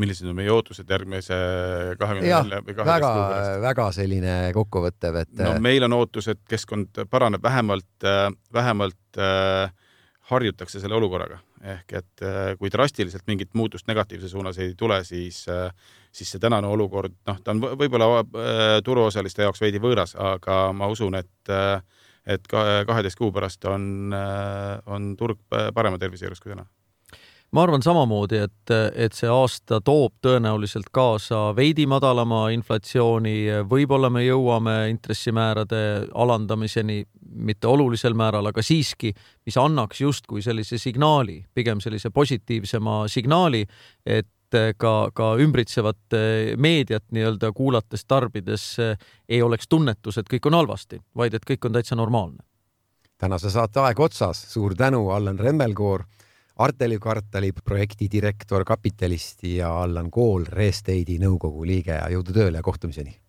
Millised 0.00 0.28
on 0.28 0.36
meie 0.38 0.50
ootused 0.52 0.88
järgmise 0.90 1.36
kahekümne 2.00 2.28
nelja 2.28 2.60
või 2.64 2.76
kuu 2.76 3.22
pärast? 3.28 3.62
väga 3.62 3.86
selline 3.96 4.34
kokkuvõttev, 4.56 5.22
et. 5.24 5.32
no 5.40 5.54
meil 5.62 5.86
on 5.88 5.96
ootus, 5.98 6.28
et 6.32 6.42
keskkond 6.48 7.02
paraneb 7.10 7.42
vähemalt, 7.42 8.06
vähemalt 8.54 9.20
äh, 9.20 9.72
harjutakse 10.32 10.82
selle 10.82 10.98
olukorraga 10.98 11.40
ehk 11.74 11.96
et 12.00 12.24
äh, 12.26 12.52
kui 12.58 12.70
drastiliselt 12.74 13.26
mingit 13.30 13.52
muutust 13.58 13.86
negatiivse 13.90 14.30
suunas 14.30 14.58
ei 14.62 14.74
tule, 14.78 15.02
siis, 15.06 15.44
äh, 15.50 15.70
siis 16.12 16.30
see 16.34 16.42
tänane 16.42 16.70
olukord, 16.70 17.14
noh, 17.28 17.40
ta 17.42 17.54
on 17.54 17.62
võib-olla 17.62 18.24
turuosaliste 18.84 19.46
jaoks 19.46 19.62
veidi 19.62 19.82
võõras, 19.82 20.16
aga 20.18 20.64
ma 20.76 20.90
usun, 20.92 21.18
et 21.20 21.56
et 22.22 22.44
kaheteist 22.46 23.18
kuu 23.18 23.32
pärast 23.34 23.64
on, 23.66 24.14
on 24.86 25.08
turg 25.18 25.40
parema 25.74 25.98
tervise 25.98 26.28
juures 26.28 26.38
kui 26.38 26.52
täna 26.52 26.68
ma 27.52 27.62
arvan 27.62 27.82
samamoodi, 27.84 28.38
et, 28.46 28.72
et 28.96 29.12
see 29.16 29.28
aasta 29.28 29.80
toob 29.84 30.14
tõenäoliselt 30.24 30.88
kaasa 30.94 31.50
veidi 31.56 31.84
madalama 31.90 32.46
inflatsiooni, 32.54 33.64
võib-olla 33.68 34.08
me 34.12 34.24
jõuame 34.24 34.76
intressimäärade 34.92 35.82
alandamiseni, 36.14 37.02
mitte 37.32 37.68
olulisel 37.68 38.16
määral, 38.16 38.48
aga 38.48 38.64
siiski, 38.64 39.12
mis 39.46 39.58
annaks 39.60 40.00
justkui 40.00 40.42
sellise 40.44 40.78
signaali, 40.80 41.42
pigem 41.54 41.80
sellise 41.84 42.10
positiivsema 42.10 43.02
signaali, 43.12 43.66
et 44.06 44.56
ka, 44.76 44.94
ka 45.16 45.34
ümbritsevat 45.40 46.16
meediat 46.60 47.04
nii-öelda 47.12 47.52
kuulates, 47.56 48.04
tarbides 48.08 48.64
ei 49.28 49.42
oleks 49.44 49.68
tunnetus, 49.68 50.18
et 50.20 50.28
kõik 50.28 50.48
on 50.48 50.56
halvasti, 50.60 51.00
vaid 51.16 51.36
et 51.36 51.44
kõik 51.48 51.68
on 51.68 51.76
täitsa 51.76 51.96
normaalne. 51.96 52.44
tänase 53.18 53.50
saate 53.50 53.80
aeg 53.80 54.00
otsas, 54.00 54.40
suur 54.52 54.74
tänu, 54.74 55.10
Allan 55.10 55.38
Remmelkoor 55.38 56.04
Arteli 56.62 56.98
kvartali 57.02 57.48
projektidirektor 57.64 58.62
Kapitalist 58.64 59.42
ja 59.42 59.72
Allan 59.82 60.10
Kool, 60.14 60.44
Restate'i 60.46 61.18
nõukogu 61.18 61.66
liige 61.66 61.98
jõudu 62.14 62.36
tööle 62.36 62.60
ja 62.60 62.62
kohtumiseni! 62.62 63.21